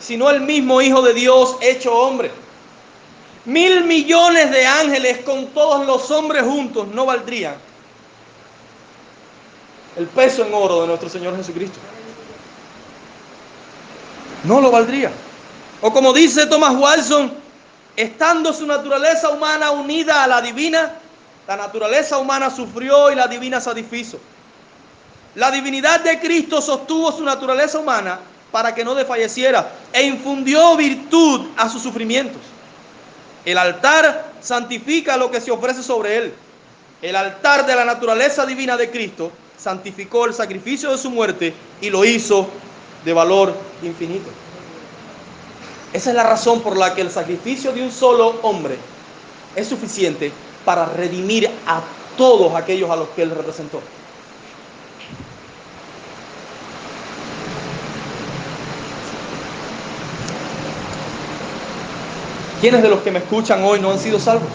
sino 0.00 0.30
el 0.30 0.40
mismo 0.40 0.80
Hijo 0.80 1.02
de 1.02 1.12
Dios 1.12 1.56
hecho 1.60 1.94
hombre. 1.94 2.30
Mil 3.44 3.84
millones 3.84 4.50
de 4.50 4.66
ángeles 4.66 5.18
con 5.18 5.48
todos 5.48 5.86
los 5.86 6.10
hombres 6.10 6.42
juntos 6.44 6.88
no 6.88 7.04
valdrían 7.06 7.56
el 9.96 10.06
peso 10.06 10.44
en 10.44 10.52
oro 10.52 10.82
de 10.82 10.88
nuestro 10.88 11.08
Señor 11.08 11.36
Jesucristo. 11.36 11.78
No 14.44 14.60
lo 14.60 14.70
valdría. 14.70 15.10
O 15.80 15.92
como 15.92 16.12
dice 16.12 16.46
Thomas 16.46 16.74
Watson, 16.74 17.32
estando 17.96 18.52
su 18.52 18.66
naturaleza 18.66 19.30
humana 19.30 19.70
unida 19.70 20.24
a 20.24 20.26
la 20.26 20.42
divina, 20.42 20.92
la 21.46 21.56
naturaleza 21.56 22.18
humana 22.18 22.50
sufrió 22.50 23.10
y 23.10 23.14
la 23.14 23.28
divina 23.28 23.60
satisfizo. 23.60 24.18
La 25.34 25.50
divinidad 25.50 26.00
de 26.00 26.18
Cristo 26.20 26.60
sostuvo 26.60 27.12
su 27.12 27.22
naturaleza 27.22 27.78
humana 27.78 28.18
para 28.50 28.74
que 28.74 28.84
no 28.84 28.94
desfalleciera 28.94 29.68
e 29.92 30.04
infundió 30.04 30.76
virtud 30.76 31.48
a 31.56 31.68
sus 31.68 31.82
sufrimientos. 31.82 32.40
El 33.44 33.58
altar 33.58 34.32
santifica 34.40 35.16
lo 35.16 35.30
que 35.30 35.40
se 35.40 35.50
ofrece 35.50 35.82
sobre 35.82 36.16
él. 36.16 36.32
El 37.02 37.16
altar 37.16 37.66
de 37.66 37.74
la 37.74 37.84
naturaleza 37.84 38.46
divina 38.46 38.76
de 38.76 38.90
Cristo 38.90 39.30
santificó 39.58 40.26
el 40.26 40.34
sacrificio 40.34 40.90
de 40.90 40.98
su 40.98 41.10
muerte 41.10 41.52
y 41.80 41.90
lo 41.90 42.04
hizo 42.04 42.48
de 43.04 43.12
valor 43.12 43.54
infinito. 43.82 44.30
Esa 45.92 46.10
es 46.10 46.16
la 46.16 46.22
razón 46.22 46.60
por 46.60 46.76
la 46.76 46.94
que 46.94 47.02
el 47.02 47.10
sacrificio 47.10 47.72
de 47.72 47.82
un 47.82 47.92
solo 47.92 48.40
hombre 48.42 48.76
es 49.54 49.68
suficiente 49.68 50.32
para 50.64 50.86
redimir 50.86 51.48
a 51.66 51.82
todos 52.16 52.54
aquellos 52.54 52.90
a 52.90 52.96
los 52.96 53.08
que 53.10 53.22
él 53.22 53.30
representó. 53.30 53.80
¿Quiénes 62.60 62.82
de 62.82 62.88
los 62.88 63.02
que 63.02 63.10
me 63.10 63.18
escuchan 63.18 63.62
hoy 63.64 63.80
no 63.80 63.90
han 63.90 63.98
sido 63.98 64.18
salvos? 64.18 64.48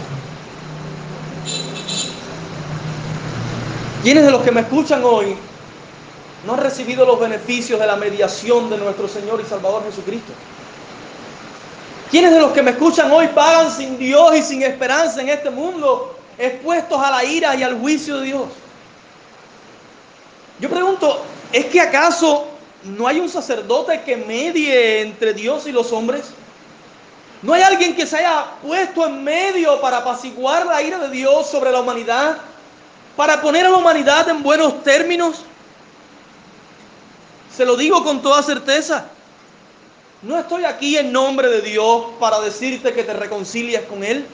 ¿Quiénes 4.04 4.24
de 4.24 4.32
los 4.32 4.42
que 4.42 4.52
me 4.52 4.62
escuchan 4.62 5.04
hoy 5.04 5.36
no 6.46 6.54
han 6.54 6.60
recibido 6.60 7.06
los 7.06 7.20
beneficios 7.20 7.80
de 7.80 7.86
la 7.86 7.98
mediación 7.98 8.70
de 8.70 8.78
nuestro 8.78 9.08
Señor 9.08 9.42
y 9.42 9.50
Salvador 9.50 9.84
Jesucristo? 9.86 10.32
¿Quiénes 12.10 12.32
de 12.32 12.40
los 12.40 12.52
que 12.54 12.64
me 12.64 12.72
escuchan 12.72 13.12
hoy 13.12 13.28
pagan 13.28 13.72
sin 13.72 13.98
Dios 14.00 14.36
y 14.36 14.42
sin 14.42 14.64
esperanza 14.64 15.22
en 15.22 15.30
este 15.30 15.50
mundo, 15.50 16.18
expuestos 16.38 17.00
a 17.00 17.12
la 17.12 17.24
ira 17.24 17.56
y 17.56 17.62
al 17.62 17.80
juicio 17.80 18.18
de 18.20 18.26
Dios? 18.26 18.48
Yo 20.60 20.70
pregunto, 20.70 21.22
¿es 21.54 21.66
que 21.66 21.80
acaso 21.80 22.48
no 22.84 23.08
hay 23.08 23.20
un 23.20 23.30
sacerdote 23.30 24.02
que 24.02 24.18
medie 24.18 25.02
entre 25.02 25.34
Dios 25.34 25.68
y 25.68 25.72
los 25.72 25.92
hombres? 25.92 26.32
No 27.42 27.54
hay 27.54 27.62
alguien 27.62 27.96
que 27.96 28.06
se 28.06 28.18
haya 28.18 28.46
puesto 28.62 29.06
en 29.06 29.24
medio 29.24 29.80
para 29.80 29.98
apaciguar 29.98 30.66
la 30.66 30.82
ira 30.82 31.00
de 31.00 31.10
Dios 31.10 31.50
sobre 31.50 31.72
la 31.72 31.80
humanidad, 31.80 32.38
para 33.16 33.42
poner 33.42 33.66
a 33.66 33.70
la 33.70 33.78
humanidad 33.78 34.28
en 34.30 34.44
buenos 34.44 34.84
términos. 34.84 35.44
Se 37.56 37.66
lo 37.66 37.78
digo 37.78 38.04
con 38.04 38.22
toda 38.22 38.44
certeza. 38.44 39.06
No 40.22 40.38
estoy 40.38 40.66
aquí 40.66 40.98
en 40.98 41.14
nombre 41.14 41.48
de 41.48 41.62
Dios 41.62 42.08
para 42.20 42.42
decirte 42.42 42.94
que 42.94 43.04
te 43.04 43.14
reconcilies 43.14 43.82
con 43.84 44.04
Él. 44.04 44.26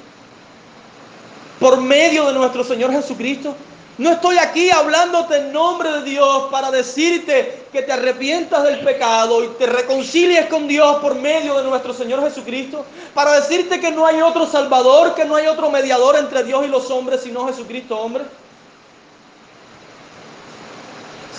Por 1.59 1.79
medio 1.79 2.25
de 2.25 2.33
nuestro 2.33 2.63
Señor 2.63 2.91
Jesucristo. 2.91 3.55
No 3.97 4.11
estoy 4.11 4.37
aquí 4.37 4.69
hablándote 4.71 5.37
en 5.37 5.53
nombre 5.53 5.89
de 5.89 6.03
Dios 6.03 6.47
para 6.51 6.69
decirte 6.69 7.65
que 7.71 7.81
te 7.81 7.93
arrepientas 7.93 8.63
del 8.63 8.79
pecado 8.79 9.41
y 9.43 9.47
te 9.57 9.67
reconcilies 9.67 10.47
con 10.47 10.67
Dios 10.67 10.97
por 10.97 11.15
medio 11.15 11.55
de 11.57 11.63
nuestro 11.63 11.93
Señor 11.93 12.21
Jesucristo. 12.21 12.85
Para 13.13 13.39
decirte 13.39 13.79
que 13.79 13.91
no 13.91 14.05
hay 14.05 14.21
otro 14.21 14.47
Salvador, 14.47 15.15
que 15.15 15.23
no 15.23 15.37
hay 15.37 15.47
otro 15.47 15.71
mediador 15.71 16.17
entre 16.17 16.43
Dios 16.43 16.65
y 16.65 16.67
los 16.67 16.91
hombres, 16.91 17.21
sino 17.23 17.47
Jesucristo 17.47 17.97
hombre. 17.97 18.25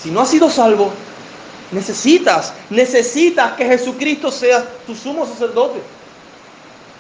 Si 0.03 0.11
no 0.11 0.23
has 0.23 0.31
sido 0.31 0.49
salvo, 0.49 0.91
necesitas, 1.73 2.55
necesitas 2.71 3.53
que 3.53 3.67
Jesucristo 3.67 4.31
sea 4.31 4.65
tu 4.87 4.95
sumo 4.95 5.27
sacerdote. 5.27 5.83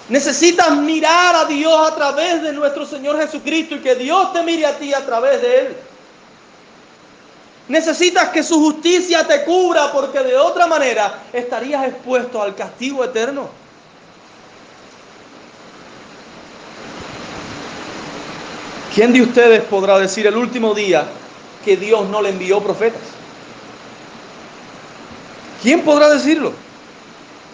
Necesitas 0.08 0.76
mirar 0.76 1.34
a 1.34 1.44
Dios 1.46 1.90
a 1.90 1.94
través 1.94 2.42
de 2.42 2.52
nuestro 2.52 2.86
Señor 2.86 3.18
Jesucristo 3.18 3.74
y 3.74 3.80
que 3.80 3.96
Dios 3.96 4.32
te 4.32 4.42
mire 4.42 4.64
a 4.64 4.78
ti 4.78 4.94
a 4.94 5.04
través 5.04 5.42
de 5.42 5.58
Él. 5.58 5.76
Necesitas 7.68 8.28
que 8.28 8.44
su 8.44 8.60
justicia 8.60 9.26
te 9.26 9.44
cubra 9.44 9.90
porque 9.90 10.20
de 10.20 10.36
otra 10.36 10.68
manera 10.68 11.24
estarías 11.32 11.84
expuesto 11.86 12.40
al 12.40 12.54
castigo 12.54 13.02
eterno. 13.02 13.48
¿Quién 18.94 19.12
de 19.12 19.22
ustedes 19.22 19.64
podrá 19.64 19.98
decir 19.98 20.26
el 20.26 20.36
último 20.36 20.72
día 20.72 21.04
que 21.64 21.76
Dios 21.76 22.08
no 22.08 22.22
le 22.22 22.30
envió 22.30 22.62
profetas? 22.62 23.02
¿Quién 25.60 25.82
podrá 25.82 26.08
decirlo? 26.08 26.52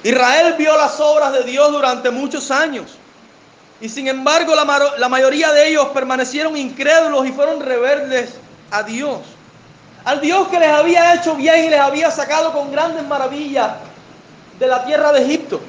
Israel 0.04 0.54
vio 0.58 0.76
las 0.76 0.98
obras 1.00 1.32
de 1.32 1.44
Dios 1.44 1.70
durante 1.70 2.10
muchos 2.10 2.50
años. 2.50 2.98
Y 3.80 3.88
sin 3.88 4.08
embargo 4.08 4.54
la, 4.54 5.08
mayoría 5.08 5.52
de 5.52 5.68
ellos 5.68 5.88
permanecieron 5.88 6.56
incrédulos 6.56 7.26
y 7.26 7.32
fueron 7.32 7.60
rebeldes 7.60 8.34
a 8.70 8.82
Dios. 8.82 9.20
Al 10.04 10.20
Dios 10.20 10.48
que 10.48 10.58
les 10.58 10.68
había 10.68 11.14
hecho 11.14 11.34
bien 11.34 11.64
y 11.64 11.70
les 11.70 11.80
había 11.80 12.10
sacado 12.10 12.52
con 12.52 12.72
grandes 12.72 13.06
maravillas 13.06 13.72
de 14.58 14.66
la 14.66 14.84
tierra 14.84 15.12
de 15.12 15.22
Egipto. 15.22 15.60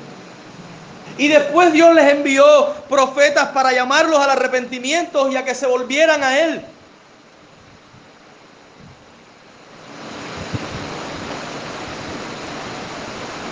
Y 1.18 1.28
después 1.28 1.72
Dios 1.72 1.94
les 1.94 2.12
envió 2.12 2.74
profetas 2.90 3.50
para 3.50 3.72
llamarlos 3.72 4.20
al 4.20 4.32
arrepentimiento 4.32 5.32
y 5.32 5.36
a 5.36 5.46
que 5.46 5.54
se 5.54 5.68
volvieran 5.68 6.24
a 6.24 6.40
Él. 6.40 6.66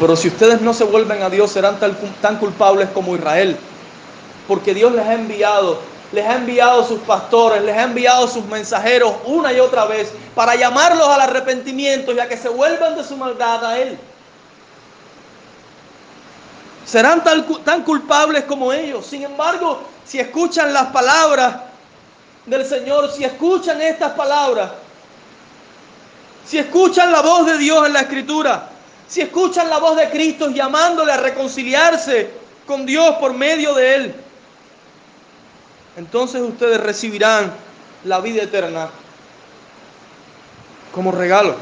Pero 0.01 0.15
si 0.15 0.29
ustedes 0.29 0.61
no 0.61 0.73
se 0.73 0.83
vuelven 0.83 1.21
a 1.21 1.29
Dios, 1.29 1.51
serán 1.51 1.77
tan, 1.79 2.37
culpables 2.37 2.89
como 2.89 3.15
Israel. 3.15 3.55
Porque 4.47 4.73
Dios 4.73 4.91
les 4.93 5.05
ha 5.05 5.13
enviado, 5.13 5.77
les 6.11 6.25
ha 6.25 6.37
enviado 6.37 6.83
sus 6.83 6.99
pastores, 7.01 7.61
les 7.61 7.77
ha 7.77 7.83
enviado 7.83 8.27
sus 8.27 8.43
mensajeros 8.45 9.13
una 9.25 9.53
y 9.53 9.59
otra 9.59 9.85
vez 9.85 10.11
para 10.33 10.55
llamarlos 10.55 11.07
al 11.07 11.21
arrepentimiento 11.21 12.13
y 12.13 12.19
a 12.19 12.27
que 12.27 12.35
se 12.35 12.49
vuelvan 12.49 12.95
de 12.95 13.03
su 13.03 13.15
maldad 13.15 13.63
a 13.63 13.77
Él. 13.77 13.99
Serán 16.83 17.23
tan 17.63 17.83
culpables 17.83 18.45
como 18.45 18.73
ellos. 18.73 19.05
Sin 19.05 19.21
embargo, 19.21 19.83
si 20.03 20.19
escuchan 20.19 20.73
las 20.73 20.87
palabras 20.87 21.57
del 22.47 22.65
Señor, 22.65 23.11
si 23.11 23.23
escuchan 23.23 23.79
estas 23.83 24.13
palabras, 24.13 24.71
si 26.43 26.57
escuchan 26.57 27.11
la 27.11 27.21
voz 27.21 27.45
de 27.45 27.59
Dios 27.59 27.85
en 27.85 27.93
la 27.93 28.01
Escritura, 28.01 28.70
si 29.11 29.19
escuchan 29.19 29.69
la 29.69 29.77
voz 29.77 29.97
de 29.97 30.09
Cristo 30.09 30.49
llamándole 30.51 31.11
a 31.11 31.17
reconciliarse 31.17 32.29
con 32.65 32.85
Dios 32.85 33.17
por 33.19 33.33
medio 33.33 33.73
de 33.73 33.95
Él, 33.95 34.15
entonces 35.97 36.41
ustedes 36.41 36.79
recibirán 36.79 37.51
la 38.05 38.21
vida 38.21 38.43
eterna 38.43 38.89
como 40.93 41.11
regalo. 41.11 41.57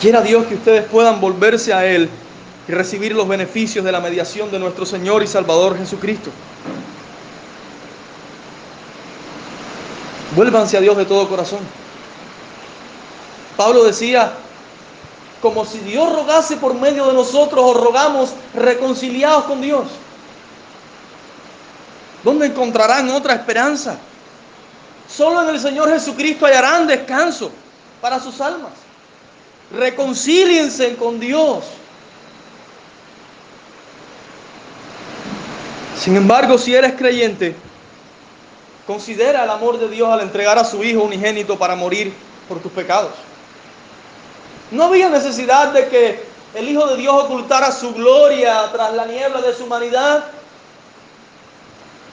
Quiera 0.00 0.22
Dios 0.22 0.46
que 0.46 0.54
ustedes 0.54 0.86
puedan 0.86 1.20
volverse 1.20 1.74
a 1.74 1.84
Él 1.84 2.08
y 2.66 2.72
recibir 2.72 3.14
los 3.14 3.28
beneficios 3.28 3.84
de 3.84 3.92
la 3.92 4.00
mediación 4.00 4.50
de 4.50 4.58
nuestro 4.58 4.86
Señor 4.86 5.22
y 5.22 5.26
Salvador 5.26 5.76
Jesucristo. 5.76 6.30
Vuélvanse 10.34 10.78
a 10.78 10.80
Dios 10.80 10.96
de 10.96 11.04
todo 11.04 11.28
corazón. 11.28 11.83
Pablo 13.56 13.84
decía, 13.84 14.32
como 15.40 15.64
si 15.64 15.78
Dios 15.80 16.10
rogase 16.10 16.56
por 16.56 16.74
medio 16.74 17.06
de 17.06 17.12
nosotros 17.12 17.62
o 17.62 17.74
rogamos 17.74 18.30
reconciliados 18.54 19.44
con 19.44 19.60
Dios. 19.60 19.88
¿Dónde 22.22 22.46
encontrarán 22.46 23.10
otra 23.10 23.34
esperanza? 23.34 23.98
Solo 25.06 25.42
en 25.42 25.50
el 25.50 25.60
Señor 25.60 25.90
Jesucristo 25.90 26.46
hallarán 26.46 26.86
descanso 26.86 27.50
para 28.00 28.18
sus 28.18 28.40
almas. 28.40 28.72
Reconcíliense 29.70 30.96
con 30.96 31.20
Dios. 31.20 31.64
Sin 35.98 36.16
embargo, 36.16 36.56
si 36.56 36.74
eres 36.74 36.94
creyente, 36.94 37.54
considera 38.86 39.44
el 39.44 39.50
amor 39.50 39.78
de 39.78 39.88
Dios 39.88 40.08
al 40.10 40.20
entregar 40.20 40.58
a 40.58 40.64
su 40.64 40.82
Hijo 40.82 41.02
unigénito 41.02 41.58
para 41.58 41.76
morir 41.76 42.14
por 42.48 42.60
tus 42.60 42.72
pecados. 42.72 43.12
No 44.74 44.84
había 44.84 45.08
necesidad 45.08 45.68
de 45.68 45.88
que 45.88 46.24
el 46.54 46.68
Hijo 46.68 46.84
de 46.88 46.96
Dios 46.96 47.14
ocultara 47.14 47.70
su 47.70 47.94
gloria 47.94 48.68
tras 48.72 48.92
la 48.94 49.06
niebla 49.06 49.40
de 49.40 49.54
su 49.54 49.64
humanidad. 49.64 50.24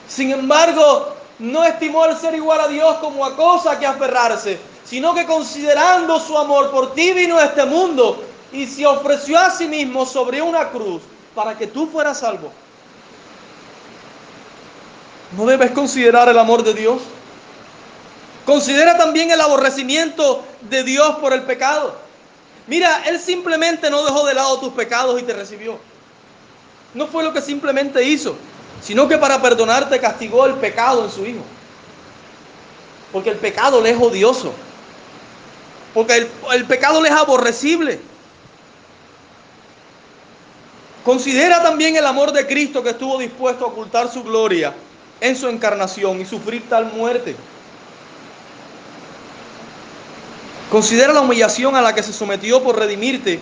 Sin 0.08 0.30
embargo, 0.30 1.16
no 1.40 1.64
estimó 1.64 2.04
el 2.04 2.16
ser 2.16 2.36
igual 2.36 2.60
a 2.60 2.68
Dios 2.68 2.98
como 2.98 3.24
a 3.26 3.34
cosa 3.34 3.80
que 3.80 3.86
aferrarse, 3.86 4.60
sino 4.84 5.12
que 5.12 5.26
considerando 5.26 6.20
su 6.20 6.38
amor 6.38 6.70
por 6.70 6.94
ti 6.94 7.12
vino 7.12 7.36
a 7.36 7.46
este 7.46 7.64
mundo 7.64 8.22
y 8.52 8.66
se 8.66 8.86
ofreció 8.86 9.40
a 9.40 9.50
sí 9.50 9.66
mismo 9.66 10.06
sobre 10.06 10.40
una 10.40 10.68
cruz 10.68 11.02
para 11.34 11.58
que 11.58 11.66
tú 11.66 11.88
fueras 11.88 12.20
salvo. 12.20 12.52
¿No 15.36 15.46
debes 15.46 15.72
considerar 15.72 16.28
el 16.28 16.38
amor 16.38 16.62
de 16.62 16.74
Dios? 16.74 17.00
Considera 18.46 18.96
también 18.96 19.32
el 19.32 19.40
aborrecimiento 19.40 20.44
de 20.60 20.84
Dios 20.84 21.16
por 21.16 21.32
el 21.32 21.42
pecado. 21.42 22.11
Mira, 22.66 23.02
Él 23.06 23.18
simplemente 23.18 23.90
no 23.90 24.04
dejó 24.04 24.24
de 24.26 24.34
lado 24.34 24.60
tus 24.60 24.72
pecados 24.72 25.20
y 25.20 25.24
te 25.24 25.32
recibió. 25.32 25.78
No 26.94 27.06
fue 27.06 27.24
lo 27.24 27.32
que 27.32 27.40
simplemente 27.40 28.02
hizo, 28.04 28.36
sino 28.82 29.08
que 29.08 29.18
para 29.18 29.40
perdonarte 29.40 30.00
castigó 30.00 30.46
el 30.46 30.54
pecado 30.54 31.04
en 31.04 31.10
su 31.10 31.26
Hijo. 31.26 31.42
Porque 33.12 33.30
el 33.30 33.36
pecado 33.36 33.80
le 33.80 33.90
es 33.90 34.00
odioso. 34.00 34.52
Porque 35.92 36.16
el, 36.16 36.30
el 36.52 36.64
pecado 36.66 37.02
le 37.02 37.08
es 37.08 37.14
aborrecible. 37.14 38.00
Considera 41.04 41.62
también 41.62 41.96
el 41.96 42.06
amor 42.06 42.32
de 42.32 42.46
Cristo 42.46 42.82
que 42.82 42.90
estuvo 42.90 43.18
dispuesto 43.18 43.64
a 43.64 43.68
ocultar 43.68 44.10
su 44.10 44.22
gloria 44.22 44.72
en 45.20 45.36
su 45.36 45.48
encarnación 45.48 46.20
y 46.20 46.24
sufrir 46.24 46.68
tal 46.68 46.92
muerte. 46.92 47.34
Considera 50.72 51.12
la 51.12 51.20
humillación 51.20 51.76
a 51.76 51.82
la 51.82 51.94
que 51.94 52.02
se 52.02 52.14
sometió 52.14 52.62
por 52.62 52.78
redimirte. 52.78 53.38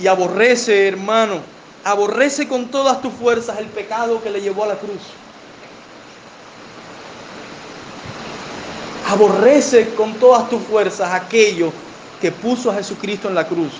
Y 0.00 0.06
aborrece, 0.06 0.88
hermano, 0.88 1.42
aborrece 1.84 2.48
con 2.48 2.68
todas 2.68 3.02
tus 3.02 3.12
fuerzas 3.12 3.58
el 3.58 3.66
pecado 3.66 4.22
que 4.22 4.30
le 4.30 4.40
llevó 4.40 4.64
a 4.64 4.68
la 4.68 4.76
cruz. 4.76 5.02
Aborrece 9.10 9.90
con 9.96 10.14
todas 10.14 10.48
tus 10.48 10.62
fuerzas 10.62 11.12
aquello 11.12 11.70
que 12.18 12.32
puso 12.32 12.70
a 12.70 12.74
Jesucristo 12.76 13.28
en 13.28 13.34
la 13.34 13.46
cruz. 13.46 13.72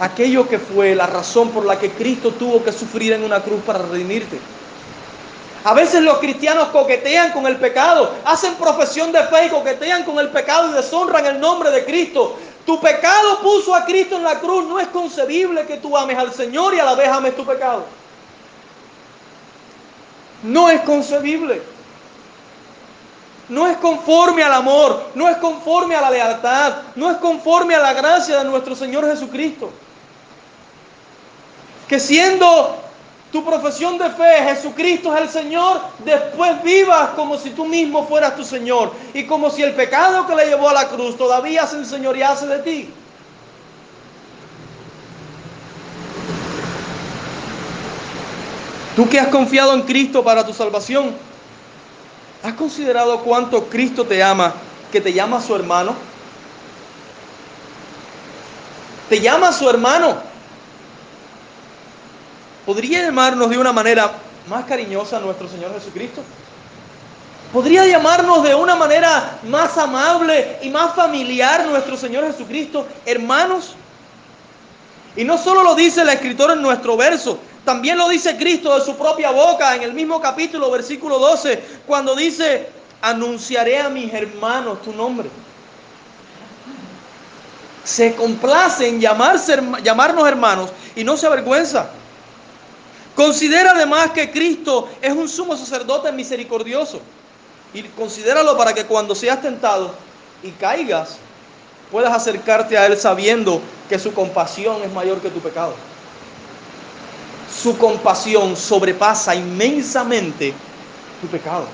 Aquello 0.00 0.48
que 0.48 0.58
fue 0.58 0.96
la 0.96 1.06
razón 1.06 1.50
por 1.50 1.66
la 1.66 1.78
que 1.78 1.90
Cristo 1.90 2.32
tuvo 2.32 2.64
que 2.64 2.72
sufrir 2.72 3.12
en 3.12 3.22
una 3.22 3.40
cruz 3.40 3.60
para 3.64 3.78
redimirte. 3.78 4.40
A 5.62 5.74
veces 5.74 6.02
los 6.02 6.18
cristianos 6.18 6.68
coquetean 6.68 7.32
con 7.32 7.46
el 7.46 7.56
pecado, 7.56 8.14
hacen 8.24 8.54
profesión 8.54 9.12
de 9.12 9.22
fe 9.24 9.46
y 9.46 9.50
coquetean 9.50 10.04
con 10.04 10.18
el 10.18 10.30
pecado 10.30 10.70
y 10.70 10.72
deshonran 10.72 11.26
el 11.26 11.38
nombre 11.38 11.70
de 11.70 11.84
Cristo. 11.84 12.38
Tu 12.64 12.80
pecado 12.80 13.40
puso 13.40 13.74
a 13.74 13.84
Cristo 13.84 14.16
en 14.16 14.22
la 14.22 14.38
cruz. 14.38 14.64
No 14.66 14.78
es 14.78 14.88
concebible 14.88 15.66
que 15.66 15.76
tú 15.76 15.96
ames 15.96 16.16
al 16.16 16.32
Señor 16.32 16.74
y 16.74 16.78
a 16.78 16.84
la 16.84 16.94
vez 16.94 17.08
ames 17.08 17.36
tu 17.36 17.44
pecado. 17.44 17.84
No 20.42 20.70
es 20.70 20.80
concebible. 20.82 21.62
No 23.50 23.66
es 23.66 23.76
conforme 23.78 24.44
al 24.44 24.54
amor, 24.54 25.10
no 25.16 25.28
es 25.28 25.36
conforme 25.38 25.96
a 25.96 26.00
la 26.00 26.10
lealtad, 26.10 26.74
no 26.94 27.10
es 27.10 27.16
conforme 27.16 27.74
a 27.74 27.80
la 27.80 27.92
gracia 27.92 28.38
de 28.38 28.44
nuestro 28.44 28.76
Señor 28.76 29.04
Jesucristo. 29.10 29.72
Que 31.88 31.98
siendo 31.98 32.80
tu 33.32 33.44
profesión 33.44 33.96
de 33.96 34.10
fe, 34.10 34.42
Jesucristo 34.44 35.14
es 35.14 35.22
el 35.22 35.28
Señor, 35.28 35.80
después 36.04 36.62
vivas 36.62 37.10
como 37.10 37.38
si 37.38 37.50
tú 37.50 37.64
mismo 37.64 38.06
fueras 38.06 38.36
tu 38.36 38.44
Señor 38.44 38.92
y 39.14 39.24
como 39.24 39.50
si 39.50 39.62
el 39.62 39.72
pecado 39.72 40.26
que 40.26 40.34
le 40.34 40.46
llevó 40.46 40.68
a 40.68 40.72
la 40.72 40.88
cruz 40.88 41.16
todavía 41.16 41.66
se 41.66 41.76
enseñorease 41.76 42.46
de 42.46 42.58
ti. 42.58 42.90
Tú 48.96 49.08
que 49.08 49.20
has 49.20 49.28
confiado 49.28 49.74
en 49.74 49.82
Cristo 49.82 50.24
para 50.24 50.44
tu 50.44 50.52
salvación, 50.52 51.14
¿has 52.42 52.54
considerado 52.54 53.20
cuánto 53.20 53.66
Cristo 53.66 54.04
te 54.04 54.22
ama, 54.22 54.54
que 54.90 55.00
te 55.00 55.12
llama 55.12 55.40
su 55.40 55.54
hermano? 55.54 55.94
Te 59.08 59.20
llama 59.20 59.52
su 59.52 59.70
hermano. 59.70 60.29
¿Podría 62.70 63.02
llamarnos 63.02 63.50
de 63.50 63.58
una 63.58 63.72
manera 63.72 64.12
más 64.48 64.64
cariñosa 64.64 65.16
a 65.16 65.20
nuestro 65.20 65.48
Señor 65.48 65.74
Jesucristo? 65.74 66.22
¿Podría 67.52 67.84
llamarnos 67.84 68.44
de 68.44 68.54
una 68.54 68.76
manera 68.76 69.40
más 69.48 69.76
amable 69.76 70.56
y 70.62 70.68
más 70.68 70.94
familiar 70.94 71.66
nuestro 71.66 71.96
Señor 71.96 72.24
Jesucristo, 72.30 72.86
hermanos? 73.04 73.74
Y 75.16 75.24
no 75.24 75.36
solo 75.36 75.64
lo 75.64 75.74
dice 75.74 76.02
el 76.02 76.10
escritor 76.10 76.52
en 76.52 76.62
nuestro 76.62 76.96
verso, 76.96 77.40
también 77.64 77.98
lo 77.98 78.08
dice 78.08 78.36
Cristo 78.36 78.78
de 78.78 78.84
su 78.84 78.94
propia 78.94 79.32
boca 79.32 79.74
en 79.74 79.82
el 79.82 79.92
mismo 79.92 80.20
capítulo, 80.20 80.70
versículo 80.70 81.18
12, 81.18 81.60
cuando 81.88 82.14
dice, 82.14 82.68
anunciaré 83.02 83.80
a 83.80 83.88
mis 83.88 84.14
hermanos 84.14 84.80
tu 84.82 84.92
nombre. 84.92 85.28
Se 87.82 88.14
complace 88.14 88.86
en 88.86 89.00
llamarnos 89.00 90.28
hermanos 90.28 90.70
y 90.94 91.02
no 91.02 91.16
se 91.16 91.26
avergüenza. 91.26 91.90
Considera 93.20 93.72
además 93.72 94.12
que 94.12 94.30
Cristo 94.30 94.88
es 95.02 95.12
un 95.12 95.28
sumo 95.28 95.54
sacerdote 95.54 96.10
misericordioso. 96.10 97.02
Y 97.74 97.82
considéralo 97.82 98.56
para 98.56 98.72
que 98.72 98.86
cuando 98.86 99.14
seas 99.14 99.42
tentado 99.42 99.94
y 100.42 100.50
caigas, 100.52 101.18
puedas 101.90 102.14
acercarte 102.14 102.78
a 102.78 102.86
Él 102.86 102.96
sabiendo 102.96 103.60
que 103.90 103.98
su 103.98 104.14
compasión 104.14 104.82
es 104.82 104.90
mayor 104.90 105.20
que 105.20 105.28
tu 105.28 105.38
pecado. 105.40 105.74
Su 107.54 107.76
compasión 107.76 108.56
sobrepasa 108.56 109.34
inmensamente 109.34 110.54
tu 111.20 111.26
pecado. 111.26 111.66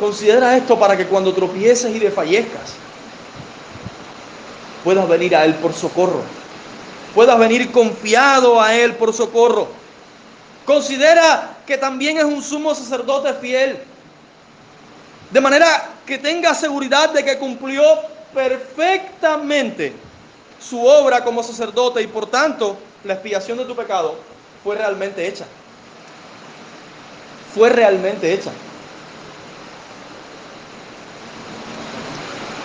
Considera 0.00 0.56
esto 0.56 0.76
para 0.76 0.96
que 0.96 1.06
cuando 1.06 1.32
tropieces 1.32 1.94
y 1.94 2.00
desfallezcas, 2.00 2.72
puedas 4.82 5.08
venir 5.08 5.36
a 5.36 5.44
Él 5.44 5.54
por 5.54 5.72
socorro. 5.72 6.22
Puedas 7.14 7.38
venir 7.38 7.70
confiado 7.70 8.60
a 8.60 8.74
Él 8.74 8.96
por 8.96 9.14
socorro. 9.14 9.78
Considera 10.70 11.56
que 11.66 11.76
también 11.76 12.18
es 12.18 12.22
un 12.22 12.40
sumo 12.40 12.72
sacerdote 12.76 13.34
fiel. 13.34 13.76
De 15.28 15.40
manera 15.40 15.88
que 16.06 16.16
tenga 16.16 16.54
seguridad 16.54 17.10
de 17.10 17.24
que 17.24 17.38
cumplió 17.38 17.82
perfectamente 18.32 19.92
su 20.60 20.86
obra 20.86 21.24
como 21.24 21.42
sacerdote 21.42 22.00
y 22.02 22.06
por 22.06 22.30
tanto 22.30 22.78
la 23.02 23.14
expiación 23.14 23.58
de 23.58 23.64
tu 23.64 23.74
pecado 23.74 24.14
fue 24.62 24.76
realmente 24.76 25.26
hecha. 25.26 25.44
Fue 27.52 27.68
realmente 27.68 28.32
hecha. 28.32 28.52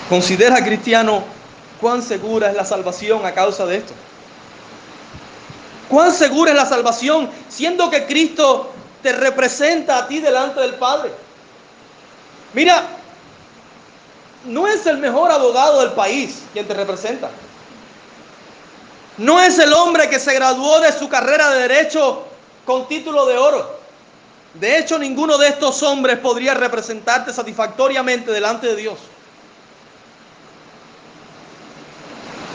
Considera, 0.09 0.63
cristiano, 0.63 1.23
cuán 1.81 2.03
segura 2.03 2.51
es 2.51 2.55
la 2.55 2.65
salvación 2.65 3.25
a 3.25 3.33
causa 3.33 3.65
de 3.65 3.77
esto. 3.77 3.93
Cuán 5.89 6.11
segura 6.11 6.51
es 6.51 6.57
la 6.57 6.65
salvación, 6.65 7.29
siendo 7.49 7.89
que 7.89 8.05
Cristo 8.05 8.71
te 9.01 9.13
representa 9.13 9.99
a 9.99 10.07
ti 10.07 10.19
delante 10.19 10.59
del 10.61 10.75
Padre. 10.75 11.11
Mira, 12.53 12.83
no 14.45 14.67
es 14.67 14.85
el 14.85 14.97
mejor 14.97 15.31
abogado 15.31 15.81
del 15.81 15.91
país 15.91 16.43
quien 16.53 16.67
te 16.67 16.73
representa. 16.73 17.29
No 19.17 19.39
es 19.39 19.59
el 19.59 19.71
hombre 19.73 20.09
que 20.09 20.19
se 20.19 20.33
graduó 20.33 20.79
de 20.79 20.91
su 20.91 21.07
carrera 21.07 21.51
de 21.51 21.67
derecho 21.67 22.25
con 22.65 22.87
título 22.87 23.25
de 23.25 23.37
oro. 23.37 23.79
De 24.55 24.77
hecho, 24.77 24.97
ninguno 24.97 25.37
de 25.37 25.49
estos 25.49 25.83
hombres 25.83 26.17
podría 26.19 26.53
representarte 26.53 27.33
satisfactoriamente 27.33 28.31
delante 28.31 28.67
de 28.67 28.75
Dios. 28.75 28.97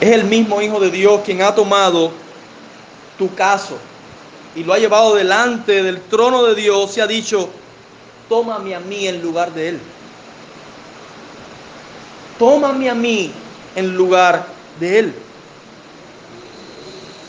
Es 0.00 0.12
el 0.12 0.24
mismo 0.24 0.62
Hijo 0.62 0.80
de 0.80 0.90
Dios 0.90 1.20
quien 1.24 1.42
ha 1.42 1.54
tomado 1.54 2.10
tu 3.20 3.34
caso 3.34 3.76
y 4.56 4.64
lo 4.64 4.72
ha 4.72 4.78
llevado 4.78 5.14
delante 5.14 5.82
del 5.82 6.00
trono 6.00 6.42
de 6.42 6.54
Dios 6.54 6.96
y 6.96 7.02
ha 7.02 7.06
dicho, 7.06 7.50
tómame 8.30 8.74
a 8.74 8.80
mí 8.80 9.06
en 9.06 9.20
lugar 9.20 9.52
de 9.52 9.68
él. 9.68 9.80
Tómame 12.38 12.88
a 12.88 12.94
mí 12.94 13.30
en 13.76 13.94
lugar 13.94 14.46
de 14.80 14.98
él. 15.00 15.14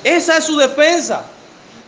Esa 0.05 0.37
es 0.37 0.45
su 0.45 0.55
defensa. 0.55 1.25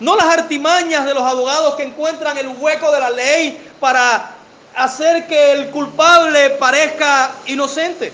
No 0.02 0.18
las 0.18 0.26
artimañas 0.26 1.06
de 1.06 1.14
los 1.14 1.24
abogados 1.24 1.76
que 1.76 1.84
encuentran 1.84 2.38
el 2.38 2.50
hueco 2.50 2.92
de 2.92 3.00
la 3.00 3.10
ley 3.10 3.72
para 3.80 4.36
hacer 4.76 5.28
que 5.28 5.54
el 5.54 5.70
culpable 5.70 6.50
parezca 6.60 7.32
inocente. 7.48 8.12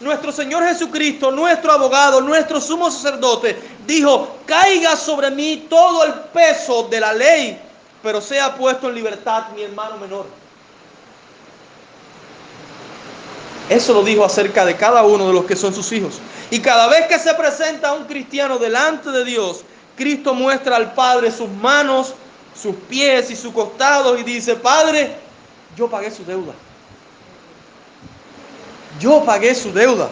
Nuestro 0.00 0.30
Señor 0.30 0.64
Jesucristo, 0.64 1.30
nuestro 1.30 1.72
abogado, 1.72 2.20
nuestro 2.20 2.60
sumo 2.60 2.90
sacerdote, 2.90 3.60
dijo, 3.86 4.38
caiga 4.46 4.96
sobre 4.96 5.30
mí 5.30 5.66
todo 5.68 6.04
el 6.04 6.14
peso 6.32 6.84
de 6.84 7.00
la 7.00 7.12
ley 7.12 7.60
pero 8.02 8.20
sea 8.20 8.54
puesto 8.54 8.88
en 8.88 8.94
libertad 8.94 9.48
mi 9.54 9.62
hermano 9.62 9.96
menor. 9.96 10.26
Eso 13.68 13.92
lo 13.92 14.02
dijo 14.02 14.24
acerca 14.24 14.64
de 14.64 14.76
cada 14.76 15.02
uno 15.02 15.26
de 15.26 15.32
los 15.32 15.44
que 15.44 15.56
son 15.56 15.74
sus 15.74 15.92
hijos. 15.92 16.20
Y 16.50 16.60
cada 16.60 16.86
vez 16.88 17.06
que 17.06 17.18
se 17.18 17.34
presenta 17.34 17.92
un 17.92 18.04
cristiano 18.04 18.56
delante 18.58 19.10
de 19.10 19.24
Dios, 19.24 19.62
Cristo 19.96 20.32
muestra 20.32 20.76
al 20.76 20.94
Padre 20.94 21.30
sus 21.30 21.50
manos, 21.50 22.14
sus 22.54 22.74
pies 22.88 23.30
y 23.30 23.36
su 23.36 23.52
costado 23.52 24.16
y 24.16 24.22
dice, 24.22 24.56
Padre, 24.56 25.16
yo 25.76 25.90
pagué 25.90 26.10
su 26.10 26.24
deuda. 26.24 26.54
Yo 29.00 29.24
pagué 29.24 29.54
su 29.54 29.72
deuda. 29.72 30.08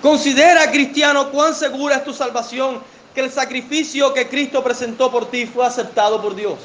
Considera, 0.00 0.70
cristiano, 0.70 1.30
cuán 1.30 1.54
segura 1.54 1.96
es 1.96 2.04
tu 2.04 2.12
salvación, 2.12 2.80
que 3.14 3.20
el 3.20 3.30
sacrificio 3.30 4.12
que 4.12 4.28
Cristo 4.28 4.62
presentó 4.64 5.10
por 5.10 5.30
ti 5.30 5.46
fue 5.46 5.66
aceptado 5.66 6.20
por 6.20 6.34
Dios. 6.34 6.58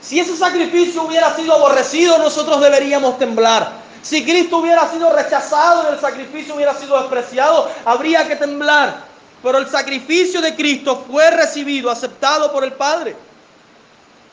Si 0.00 0.18
ese 0.20 0.36
sacrificio 0.36 1.02
hubiera 1.02 1.34
sido 1.34 1.54
aborrecido, 1.54 2.18
nosotros 2.18 2.60
deberíamos 2.60 3.18
temblar. 3.18 3.72
Si 4.02 4.24
Cristo 4.24 4.58
hubiera 4.58 4.90
sido 4.90 5.14
rechazado 5.14 5.84
y 5.84 5.94
el 5.94 6.00
sacrificio 6.00 6.54
hubiera 6.54 6.74
sido 6.74 6.98
despreciado, 7.00 7.70
habría 7.84 8.26
que 8.26 8.36
temblar. 8.36 9.04
Pero 9.42 9.58
el 9.58 9.68
sacrificio 9.68 10.40
de 10.40 10.54
Cristo 10.54 11.04
fue 11.10 11.30
recibido, 11.30 11.90
aceptado 11.90 12.52
por 12.52 12.64
el 12.64 12.72
Padre. 12.72 13.16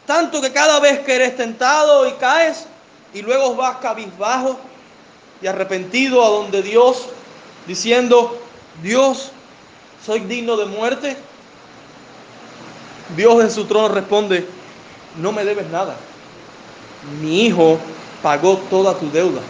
Tanto 0.06 0.42
que 0.42 0.52
cada 0.52 0.80
vez 0.80 1.00
que 1.00 1.16
eres 1.16 1.36
tentado 1.36 2.08
y 2.08 2.12
caes 2.14 2.66
y 3.14 3.22
luego 3.22 3.56
vas 3.56 3.78
cabizbajo 3.78 4.60
y 5.42 5.48
arrepentido 5.48 6.24
a 6.24 6.30
donde 6.30 6.62
Dios, 6.62 7.08
diciendo, 7.68 8.40
Dios, 8.82 9.32
soy 10.06 10.22
digno 10.22 10.58
de 10.58 10.66
muerte. 10.66 11.18
Dios 13.16 13.44
en 13.44 13.52
su 13.52 13.66
trono 13.66 13.90
responde, 13.90 14.48
no 15.22 15.32
me 15.32 15.46
debes 15.46 15.68
nada. 15.70 15.96
Mi 17.22 17.46
hijo 17.46 17.78
pagó 18.22 18.58
toda 18.70 18.98
tu 18.98 19.12
deuda. 19.12 19.42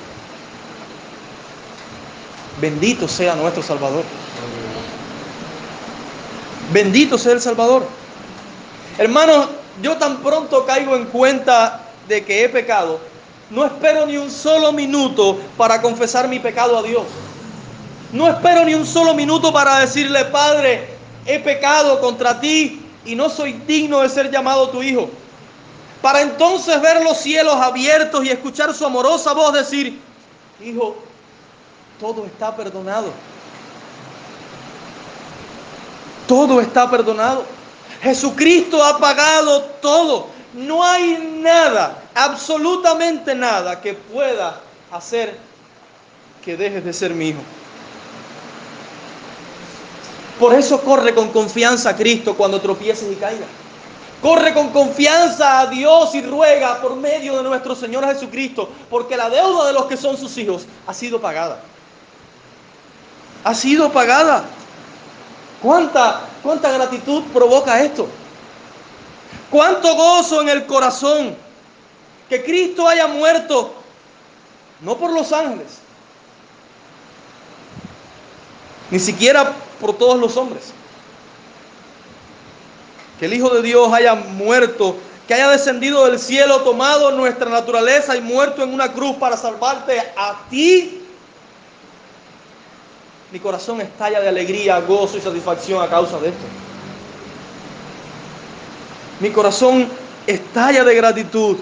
Bendito 2.59 3.07
sea 3.07 3.36
nuestro 3.36 3.63
Salvador. 3.63 4.03
Bendito 6.71 7.17
sea 7.17 7.33
el 7.33 7.41
Salvador. 7.41 7.86
Hermanos, 8.97 9.47
yo 9.81 9.97
tan 9.97 10.17
pronto 10.21 10.65
caigo 10.65 10.95
en 10.95 11.05
cuenta 11.05 11.86
de 12.07 12.23
que 12.23 12.43
he 12.43 12.49
pecado, 12.49 12.99
no 13.50 13.66
espero 13.66 14.06
ni 14.06 14.18
un 14.18 14.32
solo 14.32 14.72
minuto 14.72 15.39
para 15.58 15.82
confesar 15.82 16.28
mi 16.28 16.39
pecado 16.39 16.78
a 16.78 16.84
Dios. 16.84 17.04
No 18.12 18.28
espero 18.28 18.64
ni 18.66 18.74
un 18.74 18.86
solo 18.86 19.14
minuto 19.14 19.52
para 19.52 19.80
decirle, 19.80 20.26
Padre, 20.26 20.89
he 21.26 21.39
pecado 21.39 22.00
contra 22.00 22.39
ti 22.39 22.82
y 23.06 23.16
no 23.16 23.30
soy 23.30 23.54
digno 23.68 24.02
de 24.02 24.10
ser 24.10 24.32
llamado 24.32 24.70
tu 24.70 24.82
hijo. 24.82 25.10
Para 26.02 26.22
entonces 26.22 26.80
ver 26.82 27.04
los 27.04 27.18
cielos 27.18 27.56
abiertos 27.56 28.24
y 28.24 28.30
escuchar 28.30 28.74
su 28.74 28.86
amorosa 28.86 29.34
voz 29.34 29.54
decir, 29.54 30.00
Hijo, 30.64 30.96
todo 32.00 32.26
está 32.26 32.56
perdonado. 32.56 33.12
Todo 36.28 36.62
está 36.62 36.89
perdonado. 36.89 37.46
Jesucristo 38.02 38.84
ha 38.84 38.98
pagado 38.98 39.62
todo. 39.82 40.28
No 40.54 40.84
hay 40.84 41.39
nada, 41.41 42.02
absolutamente 42.16 43.36
nada 43.36 43.82
que 43.82 43.93
pueda 43.93 44.61
hacer 44.91 45.38
que 46.43 46.55
dejes 46.55 46.84
de 46.84 46.93
ser 46.93 47.13
mi 47.13 47.30
hijo. 47.30 47.41
Por 50.39 50.53
eso 50.53 50.82
corre 50.82 51.13
con 51.13 51.30
confianza 51.30 51.89
a 51.89 51.95
Cristo 51.95 52.36
cuando 52.36 52.59
tropieces 52.61 53.11
y 53.11 53.16
caigas. 53.16 53.47
Corre 54.22 54.53
con 54.53 54.70
confianza 54.70 55.59
a 55.59 55.68
Dios 55.68 56.16
y 56.16 56.22
ruega 56.22 56.82
por 56.82 56.95
medio 56.95 57.38
de 57.38 57.43
nuestro 57.43 57.76
Señor 57.76 58.05
Jesucristo, 58.05 58.70
porque 58.89 59.18
la 59.18 59.30
deuda 59.30 59.68
de 59.68 59.74
los 59.74 59.86
que 59.86 59.97
son 59.97 60.18
sus 60.18 60.38
hijos 60.38 60.66
ha 60.88 60.93
sido 60.93 61.20
pagada. 61.22 61.59
Ha 63.43 63.53
sido 63.53 63.91
pagada. 63.91 64.45
¿Cuánta, 65.61 66.22
cuánta 66.41 66.72
gratitud 66.72 67.24
provoca 67.34 67.82
esto? 67.82 68.07
¿Cuánto 69.51 69.95
gozo 69.95 70.41
en 70.41 70.49
el 70.49 70.66
corazón 70.66 71.45
que 72.30 72.43
Cristo 72.43 72.88
haya 72.88 73.07
muerto, 73.07 73.73
no 74.82 74.97
por 74.97 75.11
los 75.11 75.32
ángeles, 75.32 75.80
ni 78.91 78.99
siquiera 78.99 79.53
por 79.80 79.97
todos 79.97 80.19
los 80.19 80.36
hombres? 80.38 80.71
Que 83.19 83.26
el 83.26 83.34
Hijo 83.34 83.49
de 83.49 83.61
Dios 83.61 83.91
haya 83.93 84.15
muerto, 84.15 84.97
que 85.28 85.34
haya 85.34 85.49
descendido 85.49 86.05
del 86.05 86.19
cielo, 86.19 86.61
tomado 86.61 87.11
nuestra 87.11 87.49
naturaleza 87.49 88.15
y 88.15 88.21
muerto 88.21 88.63
en 88.63 88.73
una 88.73 88.91
cruz 88.91 89.15
para 89.17 89.38
salvarte 89.38 89.99
a 90.15 90.43
ti 90.49 91.05
mi 93.36 93.41
corazón 93.41 93.82
estalla 93.82 94.21
de 94.21 94.30
alegría, 94.30 94.80
gozo 94.80 95.17
y 95.17 95.19
satisfacción 95.19 95.84
a 95.84 95.89
causa 95.89 96.17
de 96.19 96.30
esto. 96.30 96.45
Mi 99.19 99.30
corazón 99.30 99.89
estalla 100.26 100.86
de 100.86 100.95
gratitud. 100.95 101.57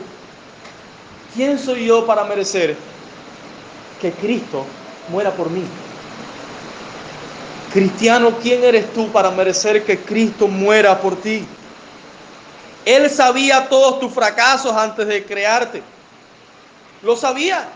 ¿Quién 1.33 1.57
soy 1.57 1.85
yo 1.85 2.05
para 2.05 2.23
merecer 2.25 2.77
que 3.99 4.11
Cristo 4.11 4.65
muera 5.09 5.31
por 5.31 5.49
mí? 5.49 5.63
Cristiano, 7.71 8.37
¿quién 8.39 8.63
eres 8.63 8.93
tú 8.93 9.11
para 9.11 9.31
merecer 9.31 9.83
que 9.83 9.97
Cristo 9.99 10.47
muera 10.47 11.01
por 11.01 11.15
ti? 11.19 11.43
Él 12.85 13.09
sabía 13.09 13.67
todos 13.67 13.99
tus 13.99 14.13
fracasos 14.13 14.73
antes 14.73 15.07
de 15.07 15.25
crearte. 15.25 15.81
Lo 17.01 17.15
sabía. 17.15 17.67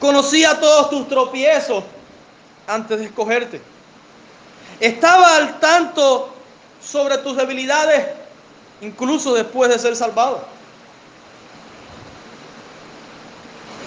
Conocía 0.00 0.58
todos 0.58 0.90
tus 0.90 1.08
tropiezos 1.08 1.84
antes 2.66 2.98
de 2.98 3.04
escogerte. 3.04 3.60
Estaba 4.80 5.36
al 5.36 5.60
tanto 5.60 6.34
sobre 6.82 7.18
tus 7.18 7.36
debilidades, 7.36 8.04
incluso 8.80 9.32
después 9.32 9.70
de 9.70 9.78
ser 9.78 9.94
salvado. 9.94 10.55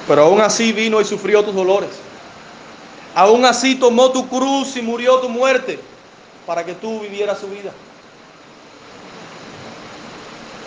Pero 0.07 0.23
aún 0.23 0.41
así 0.41 0.71
vino 0.71 0.99
y 1.01 1.05
sufrió 1.05 1.43
tus 1.43 1.55
dolores. 1.55 1.89
Aún 3.15 3.45
así 3.45 3.75
tomó 3.75 4.11
tu 4.11 4.27
cruz 4.27 4.75
y 4.77 4.81
murió 4.81 5.19
tu 5.19 5.29
muerte 5.29 5.79
para 6.45 6.65
que 6.65 6.73
tú 6.73 6.99
vivieras 7.01 7.39
su 7.39 7.47
vida. 7.47 7.71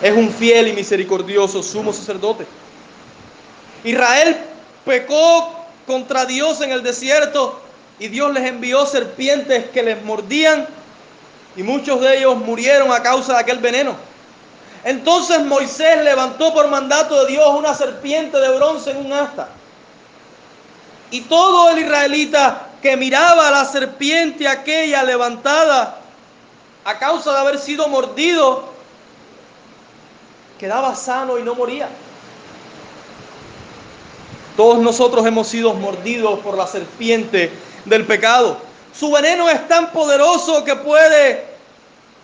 Es 0.03 0.13
un 0.13 0.31
fiel 0.31 0.69
y 0.69 0.73
misericordioso 0.73 1.63
sumo 1.63 1.93
sacerdote. 1.93 2.47
Israel 3.85 4.37
pecó 4.85 5.55
contra 5.87 6.25
Dios 6.25 6.61
en 6.61 6.73
el 6.73 6.83
desierto 6.83 7.61
y 7.99 8.09
Dios 8.09 8.33
les 8.33 8.45
envió 8.45 8.85
serpientes 8.87 9.71
que 9.71 9.83
les 9.83 10.03
mordían 10.03 10.67
y 11.57 11.63
muchos 11.63 12.01
de 12.01 12.19
ellos 12.19 12.37
murieron 12.37 12.93
a 12.93 13.03
causa 13.03 13.35
de 13.35 13.41
aquel 13.41 13.59
veneno. 13.59 13.97
Entonces 14.85 15.45
Moisés 15.45 16.03
levantó 16.03 16.53
por 16.53 16.69
mandato 16.69 17.25
de 17.25 17.33
Dios 17.33 17.49
una 17.57 17.75
serpiente 17.75 18.39
de 18.39 18.49
bronce 18.57 18.91
en 18.91 19.07
un 19.07 19.13
asta. 19.13 19.49
Y 21.11 21.21
todo 21.23 21.71
el 21.71 21.79
israelita 21.79 22.69
que 22.81 22.97
miraba 22.97 23.49
a 23.49 23.51
la 23.51 23.65
serpiente 23.65 24.49
aquella 24.49 25.05
levantada 25.05 25.99
a 26.85 26.99
causa 26.99 27.33
de 27.33 27.39
haber 27.39 27.59
sido 27.59 27.87
mordido, 27.87 28.73
quedaba 30.59 30.97
sano 30.97 31.39
y 31.39 31.43
no 31.45 31.55
moría. 31.55 31.89
Todos 34.57 34.79
nosotros 34.79 35.25
hemos 35.27 35.47
sido 35.47 35.75
mordidos 35.75 36.41
por 36.41 36.57
la 36.57 36.67
serpiente 36.67 37.53
del 37.85 38.05
pecado. 38.05 38.59
Su 38.93 39.11
veneno 39.13 39.49
es 39.49 39.67
tan 39.69 39.93
poderoso 39.93 40.65
que 40.65 40.75
puede 40.77 41.52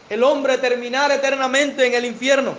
el 0.08 0.22
hombre 0.22 0.58
terminar 0.58 1.10
eternamente 1.10 1.86
en 1.86 1.94
el 1.94 2.04
infierno. 2.04 2.54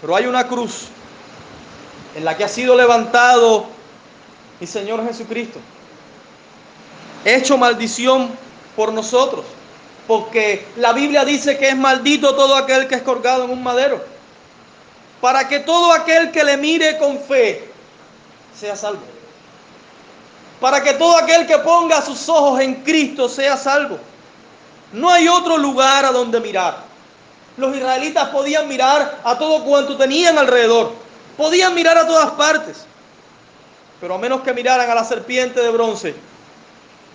Pero 0.00 0.16
hay 0.16 0.26
una 0.26 0.46
cruz 0.46 0.86
en 2.14 2.24
la 2.24 2.36
que 2.36 2.44
ha 2.44 2.48
sido 2.48 2.74
levantado 2.74 3.66
mi 4.58 4.66
Señor 4.66 5.06
Jesucristo, 5.06 5.58
hecho 7.24 7.56
maldición 7.56 8.30
por 8.76 8.92
nosotros, 8.92 9.44
porque 10.06 10.66
la 10.76 10.92
Biblia 10.92 11.24
dice 11.24 11.56
que 11.58 11.68
es 11.68 11.76
maldito 11.76 12.34
todo 12.34 12.56
aquel 12.56 12.88
que 12.88 12.96
es 12.96 13.02
colgado 13.02 13.44
en 13.44 13.50
un 13.50 13.62
madero, 13.62 14.02
para 15.20 15.48
que 15.48 15.60
todo 15.60 15.92
aquel 15.92 16.30
que 16.30 16.44
le 16.44 16.56
mire 16.56 16.98
con 16.98 17.18
fe 17.20 17.70
sea 18.58 18.76
salvo 18.76 19.00
para 20.60 20.82
que 20.82 20.92
todo 20.94 21.16
aquel 21.16 21.46
que 21.46 21.58
ponga 21.58 22.02
sus 22.02 22.28
ojos 22.28 22.60
en 22.60 22.74
Cristo 22.82 23.28
sea 23.28 23.56
salvo. 23.56 23.98
No 24.92 25.10
hay 25.10 25.28
otro 25.28 25.56
lugar 25.56 26.04
a 26.04 26.12
donde 26.12 26.40
mirar. 26.40 26.78
Los 27.56 27.76
israelitas 27.76 28.28
podían 28.30 28.68
mirar 28.68 29.20
a 29.22 29.38
todo 29.38 29.64
cuanto 29.64 29.96
tenían 29.96 30.38
alrededor. 30.38 30.92
Podían 31.36 31.74
mirar 31.74 31.96
a 31.98 32.06
todas 32.06 32.30
partes. 32.32 32.86
Pero 34.00 34.14
a 34.14 34.18
menos 34.18 34.40
que 34.40 34.52
miraran 34.52 34.90
a 34.90 34.94
la 34.94 35.04
serpiente 35.04 35.60
de 35.60 35.70
bronce, 35.70 36.14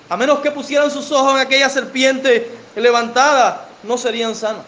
a 0.07 0.15
menos 0.15 0.39
que 0.39 0.51
pusieran 0.51 0.91
sus 0.91 1.11
ojos 1.11 1.33
en 1.33 1.39
aquella 1.39 1.69
serpiente 1.69 2.51
levantada, 2.75 3.67
no 3.83 3.97
serían 3.97 4.35
sanos. 4.35 4.63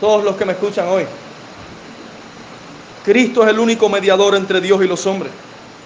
todos 0.00 0.24
los 0.24 0.36
que 0.36 0.46
me 0.46 0.52
escuchan 0.52 0.88
hoy. 0.88 1.04
Cristo 3.04 3.42
es 3.42 3.50
el 3.50 3.58
único 3.58 3.88
mediador 3.90 4.34
entre 4.34 4.60
Dios 4.60 4.82
y 4.82 4.86
los 4.86 5.06
hombres. 5.06 5.30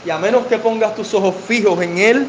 Y 0.07 0.11
a 0.11 0.19
menos 0.19 0.47
que 0.47 0.59
pongas 0.59 0.95
tus 0.95 1.13
ojos 1.15 1.35
fijos 1.49 1.81
en 1.83 1.99
Él, 1.99 2.29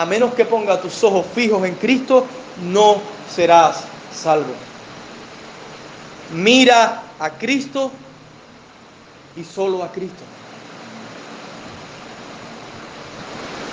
a 0.00 0.06
menos 0.06 0.32
que 0.32 0.46
pongas 0.46 0.80
tus 0.80 1.04
ojos 1.04 1.26
fijos 1.34 1.62
en 1.66 1.74
Cristo, 1.74 2.26
no 2.62 3.02
serás 3.30 3.84
salvo. 4.10 4.54
Mira 6.32 7.02
a 7.18 7.28
Cristo 7.28 7.90
y 9.36 9.44
solo 9.44 9.84
a 9.84 9.92
Cristo. 9.92 10.22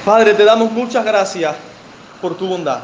Padre, 0.03 0.33
te 0.33 0.43
damos 0.43 0.69
muchas 0.69 1.05
gracias 1.05 1.55
por 2.21 2.35
tu 2.35 2.45
bondad. 2.45 2.81